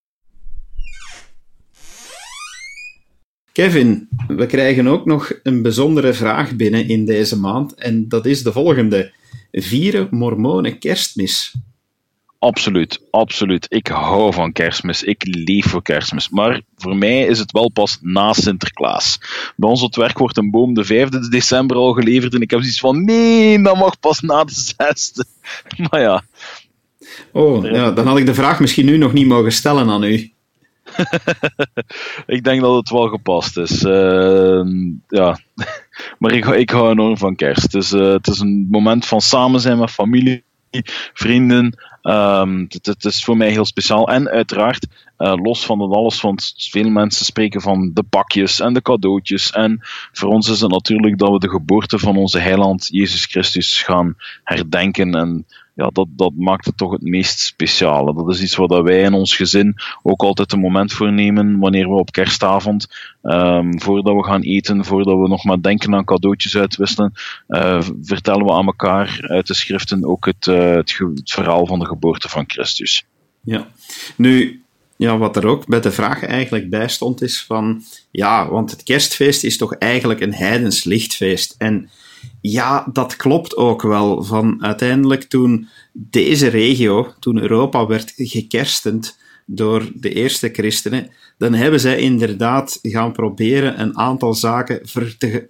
Kevin, 3.55 4.07
we 4.27 4.45
krijgen 4.45 4.87
ook 4.87 5.05
nog 5.05 5.31
een 5.43 5.61
bijzondere 5.61 6.13
vraag 6.13 6.55
binnen 6.55 6.87
in 6.87 7.05
deze 7.05 7.39
maand 7.39 7.73
en 7.73 8.07
dat 8.07 8.25
is 8.25 8.43
de 8.43 8.51
volgende. 8.51 9.13
Vieren 9.51 10.07
mormonen 10.11 10.79
kerstmis? 10.79 11.53
Absoluut, 12.39 13.01
absoluut. 13.11 13.65
Ik 13.69 13.87
hou 13.87 14.33
van 14.33 14.51
kerstmis. 14.51 15.03
Ik 15.03 15.23
leef 15.27 15.65
voor 15.65 15.81
kerstmis. 15.81 16.29
Maar 16.29 16.61
voor 16.75 16.95
mij 16.95 17.25
is 17.25 17.39
het 17.39 17.51
wel 17.51 17.71
pas 17.71 17.97
na 18.01 18.33
Sinterklaas. 18.33 19.19
Bij 19.55 19.69
ons 19.69 19.81
op 19.81 19.95
werk 19.95 20.17
wordt 20.17 20.37
een 20.37 20.51
boom 20.51 20.73
de 20.73 20.85
5e 20.85 21.29
december 21.29 21.77
al 21.77 21.93
geleverd. 21.93 22.33
En 22.33 22.41
ik 22.41 22.49
heb 22.49 22.59
zoiets 22.59 22.79
van: 22.79 23.03
nee, 23.03 23.61
dat 23.63 23.77
mag 23.77 23.99
pas 23.99 24.19
na 24.19 24.43
de 24.43 24.53
6e. 24.53 25.43
Maar 25.89 26.01
ja, 26.01 26.23
Oh, 27.31 27.65
ja, 27.65 27.91
dan 27.91 28.07
had 28.07 28.17
ik 28.17 28.25
de 28.25 28.33
vraag 28.33 28.59
misschien 28.59 28.85
nu 28.85 28.97
nog 28.97 29.13
niet 29.13 29.27
mogen 29.27 29.51
stellen 29.51 29.89
aan 29.89 30.03
u. 30.03 30.34
ik 32.35 32.43
denk 32.43 32.61
dat 32.61 32.75
het 32.75 32.89
wel 32.89 33.07
gepast 33.07 33.57
is. 33.57 33.83
Uh, 33.83 34.65
ja. 35.07 35.39
maar 36.19 36.31
ik, 36.31 36.45
ik 36.45 36.69
hou 36.69 36.91
enorm 36.91 37.17
van 37.17 37.35
kerst. 37.35 37.71
Dus, 37.71 37.93
uh, 37.93 38.11
het 38.11 38.27
is 38.27 38.39
een 38.39 38.67
moment 38.69 39.05
van 39.05 39.21
samen 39.21 39.59
zijn 39.59 39.77
met 39.77 39.91
familie, 39.91 40.43
vrienden. 41.13 41.77
Um, 42.01 42.65
het, 42.67 43.05
is 43.05 43.23
voor 43.23 43.37
mij 43.37 43.49
heel 43.49 43.65
speciaal. 43.65 44.07
En 44.07 44.29
uiteraard, 44.29 44.87
uh, 45.17 45.33
los 45.35 45.65
van 45.65 45.79
dat 45.79 45.91
alles, 45.91 46.21
want 46.21 46.53
veel 46.71 46.89
mensen 46.89 47.25
spreken 47.25 47.61
van 47.61 47.91
de 47.93 48.03
pakjes 48.03 48.59
en 48.59 48.73
de 48.73 48.81
cadeautjes. 48.81 49.51
En 49.51 49.79
voor 50.11 50.29
ons 50.29 50.49
is 50.49 50.61
het 50.61 50.71
natuurlijk 50.71 51.17
dat 51.17 51.31
we 51.31 51.39
de 51.39 51.49
geboorte 51.49 51.99
van 51.99 52.17
onze 52.17 52.39
heiland 52.39 52.87
Jezus 52.91 53.25
Christus 53.25 53.81
gaan 53.81 54.15
herdenken. 54.43 55.15
En 55.15 55.45
ja, 55.76 55.89
dat, 55.93 56.07
dat 56.09 56.32
maakt 56.36 56.65
het 56.65 56.78
toch 56.78 56.91
het 56.91 57.01
meest 57.01 57.39
speciale. 57.39 58.13
Dat 58.13 58.30
is 58.30 58.41
iets 58.41 58.55
waar 58.55 58.84
wij 58.84 59.01
in 59.01 59.13
ons 59.13 59.36
gezin 59.36 59.76
ook 60.03 60.21
altijd 60.21 60.51
een 60.51 60.59
moment 60.59 60.93
voor 60.93 61.11
nemen 61.11 61.59
wanneer 61.59 61.89
we 61.89 61.95
op 61.95 62.11
kerstavond, 62.11 62.88
um, 63.23 63.82
voordat 63.82 64.15
we 64.15 64.23
gaan 64.23 64.41
eten, 64.41 64.86
voordat 64.86 65.19
we 65.19 65.28
nog 65.28 65.43
maar 65.43 65.61
denken 65.61 65.95
aan 65.95 66.05
cadeautjes 66.05 66.57
uitwisselen, 66.57 67.13
uh, 67.47 67.82
vertellen 68.01 68.45
we 68.45 68.51
aan 68.51 68.65
elkaar 68.65 69.19
uit 69.21 69.47
de 69.47 69.53
schriften 69.53 70.05
ook 70.05 70.26
het, 70.26 70.47
uh, 70.47 70.76
het, 70.76 70.97
het, 70.97 71.32
verhaal 71.32 71.65
van 71.65 71.80
de 71.80 71.86
geboorte 71.86 72.30
van 72.30 72.43
Christus. 72.47 73.05
Ja, 73.41 73.67
nu, 74.15 74.63
ja, 74.97 75.17
wat 75.17 75.36
er 75.36 75.47
ook 75.47 75.67
bij 75.67 75.82
de 75.82 75.91
vraag 75.91 76.23
eigenlijk 76.23 76.69
bij 76.69 76.88
stond 76.88 77.21
is 77.21 77.43
van, 77.43 77.84
ja, 78.11 78.49
want 78.49 78.71
het 78.71 78.84
kerstfeest 78.84 79.43
is 79.43 79.57
toch 79.57 79.76
eigenlijk 79.76 80.19
een 80.19 80.34
heidens 80.34 80.84
lichtfeest. 80.84 81.55
En 81.57 81.89
ja, 82.51 82.87
dat 82.93 83.15
klopt 83.15 83.55
ook 83.57 83.81
wel. 83.81 84.23
Van 84.23 84.63
uiteindelijk 84.63 85.23
toen 85.23 85.67
deze 85.91 86.47
regio, 86.47 87.13
toen 87.19 87.41
Europa 87.41 87.85
werd 87.87 88.13
gekerstend 88.15 89.17
door 89.45 89.91
de 89.93 90.13
eerste 90.13 90.49
christenen, 90.49 91.09
dan 91.37 91.53
hebben 91.53 91.79
zij 91.79 91.99
inderdaad 91.99 92.79
gaan 92.81 93.11
proberen 93.11 93.81
een 93.81 93.97
aantal 93.97 94.33
zaken 94.33 94.81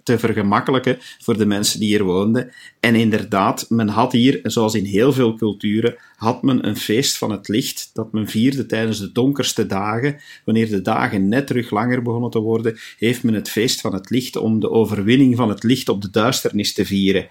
te, 0.02 0.18
vergemakkelijken 0.18 0.98
voor 1.00 1.38
de 1.38 1.46
mensen 1.46 1.80
die 1.80 1.88
hier 1.88 2.04
woonden. 2.04 2.52
En 2.80 2.94
inderdaad, 2.94 3.66
men 3.68 3.88
had 3.88 4.12
hier, 4.12 4.40
zoals 4.42 4.74
in 4.74 4.84
heel 4.84 5.12
veel 5.12 5.34
culturen, 5.34 5.96
had 6.16 6.42
men 6.42 6.66
een 6.66 6.76
feest 6.76 7.18
van 7.18 7.30
het 7.30 7.48
licht 7.48 7.90
dat 7.92 8.12
men 8.12 8.28
vierde 8.28 8.66
tijdens 8.66 8.98
de 8.98 9.12
donkerste 9.12 9.66
dagen. 9.66 10.16
Wanneer 10.44 10.68
de 10.68 10.82
dagen 10.82 11.28
net 11.28 11.46
terug 11.46 11.70
langer 11.70 12.02
begonnen 12.02 12.30
te 12.30 12.40
worden, 12.40 12.78
heeft 12.98 13.22
men 13.22 13.34
het 13.34 13.50
feest 13.50 13.80
van 13.80 13.94
het 13.94 14.10
licht 14.10 14.36
om 14.36 14.60
de 14.60 14.70
overwinning 14.70 15.36
van 15.36 15.48
het 15.48 15.62
licht 15.62 15.88
op 15.88 16.02
de 16.02 16.10
duisternis 16.10 16.72
te 16.72 16.84
vieren. 16.84 17.28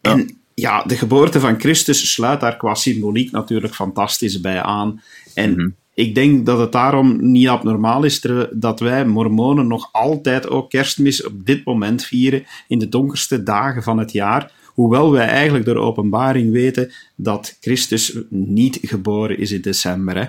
En 0.00 0.38
ja, 0.54 0.82
de 0.82 0.96
geboorte 0.96 1.40
van 1.40 1.60
Christus 1.60 2.12
sluit 2.12 2.40
daar 2.40 2.56
qua 2.56 2.74
symboliek 2.74 3.30
natuurlijk 3.30 3.74
fantastisch 3.74 4.40
bij 4.40 4.62
aan. 4.62 5.02
En 5.34 5.50
mhm 5.50 5.68
ik 5.96 6.14
denk 6.14 6.46
dat 6.46 6.58
het 6.58 6.72
daarom 6.72 7.30
niet 7.30 7.48
abnormaal 7.48 8.04
is 8.04 8.20
dat 8.50 8.80
wij 8.80 9.06
mormonen 9.06 9.66
nog 9.66 9.88
altijd 9.92 10.48
ook 10.48 10.70
kerstmis 10.70 11.24
op 11.24 11.46
dit 11.46 11.64
moment 11.64 12.04
vieren 12.04 12.44
in 12.68 12.78
de 12.78 12.88
donkerste 12.88 13.42
dagen 13.42 13.82
van 13.82 13.98
het 13.98 14.12
jaar. 14.12 14.52
Hoewel 14.64 15.10
wij 15.10 15.26
eigenlijk 15.26 15.64
door 15.64 15.76
openbaring 15.76 16.52
weten 16.52 16.92
dat 17.14 17.56
Christus 17.60 18.18
niet 18.28 18.78
geboren 18.82 19.38
is 19.38 19.52
in 19.52 19.60
december. 19.60 20.16
Hè? 20.16 20.26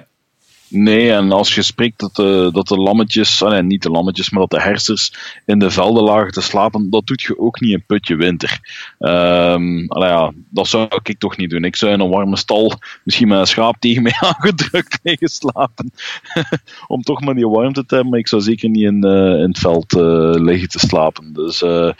Nee, 0.69 1.11
en 1.11 1.31
als 1.31 1.55
je 1.55 1.61
spreekt 1.61 1.99
dat 1.99 2.15
de, 2.15 2.49
dat 2.53 2.67
de 2.67 2.77
lammetjes, 2.77 3.43
ah, 3.43 3.51
nee, 3.51 3.61
niet 3.61 3.81
de 3.81 3.89
lammetjes, 3.89 4.29
maar 4.29 4.39
dat 4.39 4.49
de 4.49 4.61
hersers 4.61 5.13
in 5.45 5.59
de 5.59 5.71
velden 5.71 6.03
lagen 6.03 6.31
te 6.31 6.41
slapen, 6.41 6.89
dat 6.89 7.07
doet 7.07 7.21
je 7.21 7.39
ook 7.39 7.59
niet 7.59 7.73
een 7.73 7.85
putje 7.85 8.15
winter. 8.15 8.59
Um, 8.99 9.85
ja, 9.99 10.31
dat 10.49 10.67
zou 10.67 10.87
ik 11.03 11.19
toch 11.19 11.37
niet 11.37 11.49
doen. 11.49 11.63
Ik 11.63 11.75
zou 11.75 11.91
in 11.91 11.99
een 11.99 12.09
warme 12.09 12.37
stal 12.37 12.73
misschien 13.03 13.27
met 13.27 13.39
een 13.39 13.47
schaap 13.47 13.75
tegen 13.79 14.03
mij 14.03 14.15
aangedrukt 14.33 14.99
liggen 15.03 15.29
slapen. 15.29 15.91
Om 16.87 17.01
toch 17.01 17.21
maar 17.21 17.35
die 17.35 17.47
warmte 17.47 17.85
te 17.85 17.93
hebben, 17.93 18.11
maar 18.11 18.19
ik 18.19 18.27
zou 18.27 18.41
zeker 18.41 18.69
niet 18.69 18.83
in, 18.83 19.05
uh, 19.05 19.11
in 19.11 19.47
het 19.47 19.59
veld 19.59 19.93
uh, 19.93 20.01
liggen 20.33 20.69
te 20.69 20.79
slapen. 20.79 21.33
Dus 21.33 21.61
uh, 21.61 21.91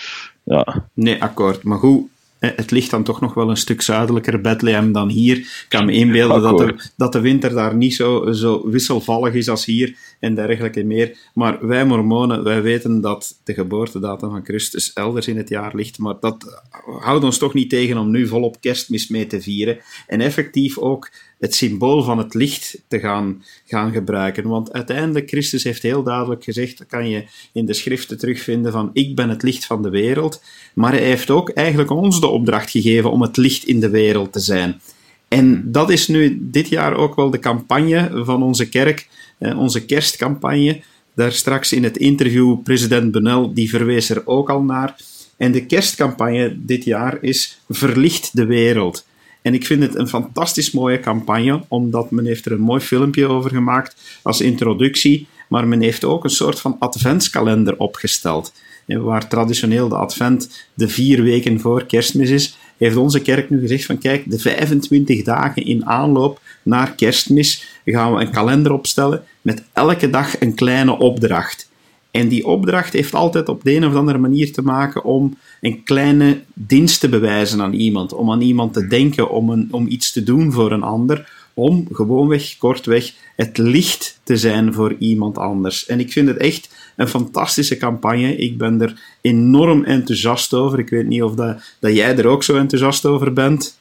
ja. 0.44 0.88
Nee, 0.94 1.22
akkoord. 1.22 1.64
Maar 1.64 1.78
goed, 1.78 2.08
het 2.40 2.72
ligt 2.72 2.92
dan 2.92 3.04
toch 3.04 3.22
nog 3.22 3.34
wel 3.34 3.50
een 3.50 3.58
stuk 3.58 3.82
zuidelijker, 3.82 4.42
Bethlehem, 4.42 4.92
dan 4.92 5.10
hier. 5.10 5.38
Ik 5.38 5.66
kan 5.70 5.86
me 5.86 5.92
inbeelden 5.92 6.42
dat 6.42 6.58
de, 6.58 6.90
dat 6.96 7.12
de 7.12 7.20
winter 7.20 7.54
daar 7.54 7.76
niet 7.76 7.94
zo, 7.96 8.32
zo 8.32 8.70
wisselvallig 8.70 9.34
is 9.34 9.50
als 9.50 9.66
hier 9.66 9.96
en 10.20 10.36
dergelijke 10.36 10.84
meer. 10.84 11.18
Maar 11.34 11.68
wij 11.68 11.86
mormonen, 11.86 12.44
wij 12.44 12.62
weten 12.62 13.02
dat 13.02 13.40
de 13.44 13.54
geboortedatum 13.54 14.30
van 14.30 14.46
Christus 14.46 14.94
elders 14.94 15.28
in 15.28 15.38
het 15.38 15.50
jaar 15.50 15.76
ligt, 15.76 15.98
maar 15.98 16.16
dat 16.20 16.62
houdt 17.00 17.24
ons 17.24 17.38
toch 17.38 17.54
niet 17.54 17.70
tegen 17.70 17.98
om 17.98 18.12
nu 18.12 18.28
volop 18.28 18.62
kerstmis 18.62 19.08
mee 19.08 19.28
te 19.28 19.42
vieren. 19.42 19.78
En 20.08 20.22
effectief 20.22 20.78
ook 20.78 21.10
het 21.40 21.56
symbool 21.56 22.04
van 22.04 22.18
het 22.18 22.34
licht 22.34 22.82
te 22.88 23.00
gaan, 23.00 23.44
gaan 23.66 23.92
gebruiken. 23.92 24.48
Want 24.48 24.74
uiteindelijk, 24.74 25.30
Christus 25.30 25.64
heeft 25.64 25.82
heel 25.82 26.04
duidelijk 26.04 26.44
gezegd, 26.44 26.78
dat 26.78 26.88
kan 26.88 27.10
je 27.10 27.24
in 27.52 27.66
de 27.66 27.74
schriften 27.74 28.18
terugvinden, 28.18 28.72
van 28.72 28.90
ik 28.94 29.16
ben 29.16 29.30
het 29.30 29.44
licht 29.44 29.66
van 29.66 29.82
de 29.82 29.90
wereld. 29.90 30.42
Maar 30.74 30.92
hij 30.92 31.04
heeft 31.04 31.30
ook 31.30 31.50
eigenlijk 31.50 31.90
ons 31.90 32.20
de 32.20 32.28
opdracht 32.28 32.70
gegeven 32.70 33.12
om 33.12 33.22
het 33.22 33.38
licht 33.38 33.66
in 33.66 33.80
de 33.80 33.90
wereld 33.90 34.34
te 34.34 34.40
zijn. 34.40 34.82
En 35.28 35.72
dat 35.72 35.90
is 35.90 36.08
nu 36.08 36.38
dit 36.42 36.70
jaar 36.70 36.96
ook 36.96 37.16
wel 37.16 37.30
de 37.30 37.40
campagne 37.40 38.24
van 38.26 38.44
onze 38.44 38.70
kerk, 38.70 39.08
eh, 39.38 39.60
onze 39.60 39.86
kerstcampagne. 39.86 40.82
Daar 41.16 41.32
straks 41.32 41.74
in 41.74 41.84
het 41.84 41.98
interview, 41.98 42.64
president 42.64 43.12
Benel, 43.12 43.54
die 43.54 43.70
verwees 43.70 44.10
er 44.10 44.22
ook 44.26 44.50
al 44.50 44.62
naar. 44.62 44.96
En 45.38 45.52
de 45.52 45.66
kerstcampagne 45.66 46.58
dit 46.66 46.84
jaar 46.84 47.18
is 47.22 47.60
Verlicht 47.70 48.36
de 48.36 48.46
wereld. 48.46 49.06
En 49.48 49.54
ik 49.54 49.66
vind 49.66 49.84
het 49.84 49.96
een 49.96 50.08
fantastisch 50.08 50.72
mooie 50.72 51.00
campagne, 51.00 51.62
omdat 51.68 52.12
men 52.12 52.26
heeft 52.26 52.46
er 52.46 52.52
een 52.52 52.60
mooi 52.60 52.82
filmpje 52.82 53.28
over 53.28 53.50
gemaakt 53.50 53.96
als 54.24 54.42
introductie, 54.42 55.28
maar 55.50 55.68
men 55.68 55.82
heeft 55.82 56.06
ook 56.06 56.24
een 56.24 56.30
soort 56.30 56.60
van 56.60 56.76
adventskalender 56.80 57.78
opgesteld. 57.78 58.54
Waar 58.86 59.28
traditioneel 59.28 59.90
de 59.90 59.96
advent 59.96 60.68
de 60.74 60.88
vier 60.88 61.22
weken 61.22 61.60
voor 61.60 61.86
kerstmis 61.86 62.30
is, 62.30 62.58
heeft 62.78 62.96
onze 62.96 63.22
kerk 63.22 63.50
nu 63.50 63.60
gezegd 63.60 63.86
van 63.86 63.98
kijk, 63.98 64.32
de 64.32 64.40
25 64.40 65.24
dagen 65.24 65.66
in 65.66 65.86
aanloop 65.86 66.42
naar 66.64 66.96
kerstmis 66.96 67.80
gaan 67.86 68.14
we 68.14 68.22
een 68.22 68.32
kalender 68.32 68.72
opstellen 68.72 69.24
met 69.42 69.64
elke 69.74 70.10
dag 70.10 70.40
een 70.40 70.56
kleine 70.56 70.98
opdracht. 70.98 71.67
En 72.12 72.28
die 72.28 72.46
opdracht 72.46 72.94
heeft 72.94 73.14
altijd 73.14 73.50
op 73.50 73.64
de 73.64 73.76
een 73.76 73.86
of 73.86 73.96
andere 73.96 74.18
manier 74.18 74.54
te 74.54 74.62
maken 74.62 75.04
om 75.04 75.38
een 75.62 75.84
kleine 75.84 76.42
dienst 76.54 77.00
te 77.00 77.10
bewijzen 77.10 77.62
aan 77.62 77.74
iemand, 77.74 78.14
om 78.14 78.32
aan 78.32 78.42
iemand 78.42 78.74
te 78.74 78.88
denken, 78.88 79.30
om, 79.30 79.50
een, 79.50 79.68
om 79.72 79.88
iets 79.88 80.12
te 80.12 80.24
doen 80.24 80.52
voor 80.52 80.72
een 80.72 80.84
ander, 80.84 81.30
om 81.54 81.88
gewoonweg, 81.92 82.58
kortweg, 82.58 83.14
het 83.36 83.58
licht 83.58 84.20
te 84.24 84.38
zijn 84.38 84.74
voor 84.74 84.96
iemand 85.00 85.38
anders. 85.38 85.86
En 85.86 86.00
ik 86.00 86.12
vind 86.12 86.28
het 86.28 86.38
echt 86.38 86.70
een 86.96 87.08
fantastische 87.08 87.78
campagne. 87.78 88.36
Ik 88.36 88.58
ben 88.58 88.82
er 88.82 89.02
enorm 89.22 89.84
enthousiast 89.84 90.54
over. 90.54 90.80
Ik 90.80 90.90
weet 90.90 91.08
niet 91.08 91.24
of 91.24 91.36
dat, 91.36 91.76
dat 91.80 91.96
jij 91.96 92.18
er 92.18 92.28
ook 92.28 92.44
zo 92.44 92.56
enthousiast 92.56 93.06
over 93.06 93.34
bent. 93.34 93.78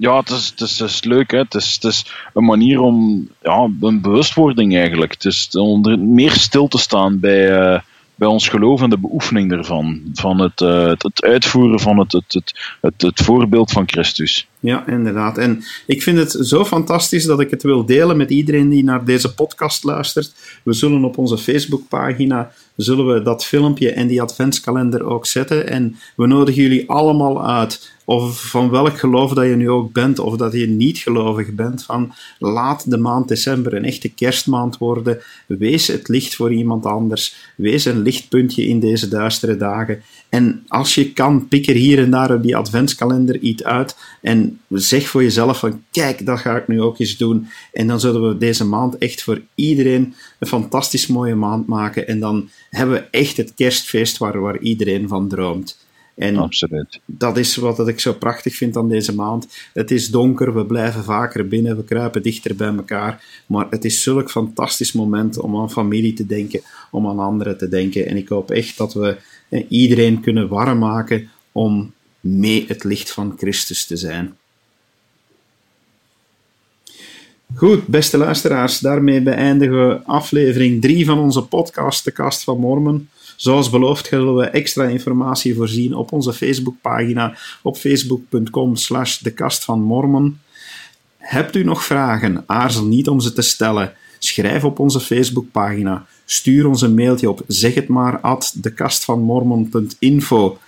Ja, 0.00 0.18
het 0.18 0.30
is, 0.30 0.52
het 0.56 0.80
is, 0.80 1.04
leuk. 1.04 1.30
Hè. 1.30 1.38
Het, 1.38 1.54
is, 1.54 1.74
het 1.74 1.84
is 1.84 2.04
een 2.34 2.44
manier 2.44 2.80
om 2.80 3.28
ja, 3.42 3.68
een 3.80 4.00
bewustwording 4.00 4.76
eigenlijk. 4.76 5.12
Het 5.12 5.24
is 5.24 5.48
om 5.50 5.86
er 5.86 5.98
meer 5.98 6.30
stil 6.30 6.68
te 6.68 6.78
staan 6.78 7.20
bij, 7.20 7.60
uh, 7.60 7.80
bij 8.14 8.28
ons 8.28 8.48
geloof 8.48 8.82
en 8.82 8.90
de 8.90 8.98
beoefening 8.98 9.52
ervan. 9.52 10.00
Van 10.14 10.40
het, 10.40 10.60
uh, 10.60 10.84
het, 10.84 11.02
het, 11.02 11.22
uitvoeren 11.24 11.80
van 11.80 11.98
het, 11.98 12.12
het, 12.12 12.32
het, 12.32 12.76
het, 12.80 13.02
het 13.02 13.20
voorbeeld 13.20 13.70
van 13.70 13.88
Christus. 13.88 14.48
Ja, 14.60 14.86
inderdaad. 14.86 15.38
En 15.38 15.62
ik 15.86 16.02
vind 16.02 16.18
het 16.18 16.36
zo 16.40 16.64
fantastisch 16.64 17.24
dat 17.24 17.40
ik 17.40 17.50
het 17.50 17.62
wil 17.62 17.84
delen 17.84 18.16
met 18.16 18.30
iedereen 18.30 18.68
die 18.68 18.84
naar 18.84 19.04
deze 19.04 19.34
podcast 19.34 19.84
luistert. 19.84 20.34
We 20.62 20.72
zullen 20.72 21.04
op 21.04 21.18
onze 21.18 21.38
Facebookpagina 21.38 22.52
zullen 22.76 23.14
we 23.14 23.22
dat 23.22 23.44
filmpje 23.44 23.92
en 23.92 24.06
die 24.06 24.22
adventskalender 24.22 25.04
ook 25.04 25.26
zetten. 25.26 25.68
En 25.68 25.96
we 26.16 26.26
nodigen 26.26 26.62
jullie 26.62 26.90
allemaal 26.90 27.46
uit 27.46 27.98
of 28.04 28.40
van 28.40 28.70
welk 28.70 28.98
geloof 28.98 29.32
dat 29.32 29.44
je 29.44 29.56
nu 29.56 29.70
ook 29.70 29.92
bent, 29.92 30.18
of 30.18 30.36
dat 30.36 30.52
je 30.52 30.66
niet 30.66 30.98
gelovig 30.98 31.54
bent, 31.54 31.82
van 31.84 32.12
laat 32.38 32.90
de 32.90 32.98
maand 32.98 33.28
december 33.28 33.74
een 33.74 33.84
echte 33.84 34.08
kerstmaand 34.08 34.78
worden. 34.78 35.18
Wees 35.46 35.86
het 35.86 36.08
licht 36.08 36.34
voor 36.34 36.52
iemand 36.52 36.86
anders. 36.86 37.34
Wees 37.56 37.84
een 37.84 38.02
lichtpuntje 38.02 38.66
in 38.66 38.80
deze 38.80 39.08
duistere 39.08 39.56
dagen. 39.56 40.02
En 40.30 40.64
als 40.68 40.94
je 40.94 41.12
kan, 41.12 41.48
pik 41.48 41.66
er 41.66 41.74
hier 41.74 41.98
en 41.98 42.10
daar 42.10 42.34
op 42.34 42.42
die 42.42 42.56
adventskalender 42.56 43.38
iets 43.38 43.64
uit 43.64 43.96
en 44.20 44.60
zeg 44.68 45.08
voor 45.08 45.22
jezelf 45.22 45.58
van 45.58 45.82
kijk, 45.90 46.26
dat 46.26 46.38
ga 46.38 46.56
ik 46.56 46.68
nu 46.68 46.80
ook 46.80 46.98
eens 46.98 47.16
doen. 47.16 47.48
En 47.72 47.86
dan 47.86 48.00
zullen 48.00 48.28
we 48.28 48.38
deze 48.38 48.64
maand 48.64 48.98
echt 48.98 49.22
voor 49.22 49.40
iedereen 49.54 50.14
een 50.38 50.48
fantastisch 50.48 51.06
mooie 51.06 51.34
maand 51.34 51.66
maken. 51.66 52.06
En 52.06 52.20
dan 52.20 52.48
hebben 52.70 52.94
we 52.94 53.08
echt 53.10 53.36
het 53.36 53.54
kerstfeest 53.54 54.18
waar, 54.18 54.40
waar 54.40 54.58
iedereen 54.58 55.08
van 55.08 55.28
droomt. 55.28 55.78
En 56.14 56.36
Absoluut. 56.36 57.00
dat 57.06 57.36
is 57.36 57.56
wat 57.56 57.88
ik 57.88 58.00
zo 58.00 58.12
prachtig 58.12 58.54
vind 58.54 58.76
aan 58.76 58.88
deze 58.88 59.14
maand. 59.14 59.48
Het 59.72 59.90
is 59.90 60.08
donker, 60.08 60.54
we 60.54 60.66
blijven 60.66 61.04
vaker 61.04 61.48
binnen, 61.48 61.76
we 61.76 61.84
kruipen 61.84 62.22
dichter 62.22 62.56
bij 62.56 62.74
elkaar. 62.74 63.24
Maar 63.46 63.66
het 63.70 63.84
is 63.84 64.02
zulk 64.02 64.30
fantastisch 64.30 64.92
moment 64.92 65.38
om 65.38 65.56
aan 65.56 65.70
familie 65.70 66.12
te 66.12 66.26
denken, 66.26 66.60
om 66.90 67.08
aan 67.08 67.18
anderen 67.18 67.58
te 67.58 67.68
denken. 67.68 68.06
En 68.06 68.16
ik 68.16 68.28
hoop 68.28 68.50
echt 68.50 68.76
dat 68.76 68.94
we 68.94 69.16
iedereen 69.68 70.20
kunnen 70.20 70.48
warm 70.48 70.78
maken 70.78 71.30
om 71.52 71.92
mee 72.20 72.64
het 72.68 72.84
licht 72.84 73.10
van 73.10 73.34
Christus 73.36 73.86
te 73.86 73.96
zijn. 73.96 74.34
Goed, 77.54 77.86
beste 77.86 78.18
luisteraars, 78.18 78.78
daarmee 78.78 79.22
beëindigen 79.22 79.88
we 79.88 80.00
aflevering 80.04 80.80
3 80.82 81.04
van 81.04 81.18
onze 81.18 81.42
podcast, 81.42 82.04
De 82.04 82.10
Kast 82.10 82.44
van 82.44 82.58
Mormon. 82.58 83.08
Zoals 83.36 83.70
beloofd 83.70 84.06
zullen 84.06 84.34
we 84.34 84.44
extra 84.44 84.84
informatie 84.84 85.54
voorzien 85.54 85.94
op 85.94 86.12
onze 86.12 86.32
Facebookpagina 86.32 87.36
op 87.62 87.76
facebook.com 87.76 88.76
slash 88.76 89.18
de 89.18 89.30
kast 89.30 89.64
van. 89.64 90.38
Hebt 91.16 91.56
u 91.56 91.64
nog 91.64 91.84
vragen? 91.84 92.44
Aarzel 92.46 92.84
niet 92.84 93.08
om 93.08 93.20
ze 93.20 93.32
te 93.32 93.42
stellen. 93.42 93.92
Schrijf 94.18 94.64
op 94.64 94.78
onze 94.78 95.00
Facebookpagina. 95.00 96.06
Stuur 96.30 96.66
ons 96.66 96.82
een 96.82 96.94
mailtje 96.94 97.30
op 97.30 97.42
zeg 97.46 97.74
het 97.74 97.88
maar 97.88 98.20
at 98.20 98.52
dekastvanmormon.info. 98.56 100.58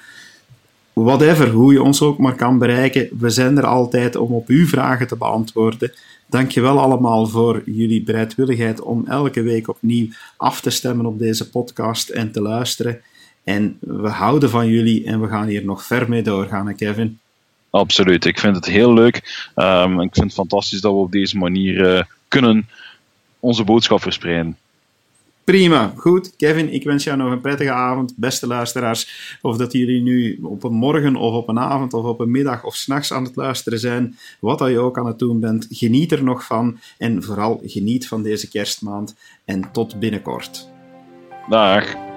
Whatever, 0.92 1.50
hoe 1.50 1.72
je 1.72 1.82
ons 1.82 2.02
ook 2.02 2.18
maar 2.18 2.34
kan 2.34 2.58
bereiken, 2.58 3.08
we 3.18 3.30
zijn 3.30 3.56
er 3.56 3.66
altijd 3.66 4.16
om 4.16 4.32
op 4.32 4.48
uw 4.48 4.66
vragen 4.66 5.06
te 5.06 5.16
beantwoorden. 5.16 5.92
Dankjewel 6.26 6.80
allemaal 6.80 7.26
voor 7.26 7.62
jullie 7.66 8.02
bereidwilligheid 8.02 8.80
om 8.80 9.06
elke 9.06 9.42
week 9.42 9.68
opnieuw 9.68 10.06
af 10.36 10.60
te 10.60 10.70
stemmen 10.70 11.06
op 11.06 11.18
deze 11.18 11.50
podcast 11.50 12.08
en 12.08 12.32
te 12.32 12.42
luisteren. 12.42 13.00
En 13.44 13.76
we 13.80 14.08
houden 14.08 14.50
van 14.50 14.68
jullie 14.68 15.04
en 15.04 15.20
we 15.20 15.28
gaan 15.28 15.46
hier 15.46 15.64
nog 15.64 15.84
ver 15.84 16.08
mee 16.08 16.22
doorgaan, 16.22 16.76
Kevin. 16.76 17.18
Absoluut, 17.70 18.24
ik 18.24 18.38
vind 18.38 18.56
het 18.56 18.66
heel 18.66 18.92
leuk. 18.92 19.50
Um, 19.56 20.00
ik 20.00 20.14
vind 20.14 20.26
het 20.26 20.34
fantastisch 20.34 20.80
dat 20.80 20.92
we 20.92 20.98
op 20.98 21.12
deze 21.12 21.38
manier 21.38 21.96
uh, 21.96 22.02
kunnen 22.28 22.68
onze 23.40 23.64
boodschap 23.64 24.02
verspreiden. 24.02 24.56
Prima, 25.44 25.92
goed. 25.96 26.36
Kevin, 26.36 26.72
ik 26.72 26.84
wens 26.84 27.04
jou 27.04 27.16
nog 27.16 27.30
een 27.30 27.40
prettige 27.40 27.70
avond, 27.70 28.12
beste 28.16 28.46
luisteraars. 28.46 29.38
Of 29.40 29.56
dat 29.56 29.72
jullie 29.72 30.02
nu 30.02 30.38
op 30.42 30.64
een 30.64 30.72
morgen 30.72 31.16
of 31.16 31.34
op 31.34 31.48
een 31.48 31.58
avond 31.58 31.94
of 31.94 32.04
op 32.04 32.20
een 32.20 32.30
middag 32.30 32.64
of 32.64 32.74
s'nachts 32.76 33.12
aan 33.12 33.24
het 33.24 33.36
luisteren 33.36 33.78
zijn, 33.78 34.16
wat 34.40 34.58
dat 34.58 34.68
je 34.68 34.78
ook 34.78 34.98
aan 34.98 35.06
het 35.06 35.18
doen 35.18 35.40
bent, 35.40 35.66
geniet 35.70 36.12
er 36.12 36.24
nog 36.24 36.44
van. 36.44 36.78
En 36.98 37.22
vooral 37.22 37.60
geniet 37.64 38.08
van 38.08 38.22
deze 38.22 38.48
kerstmaand. 38.48 39.14
En 39.44 39.72
tot 39.72 39.98
binnenkort. 40.00 40.68
Dag. 41.48 42.11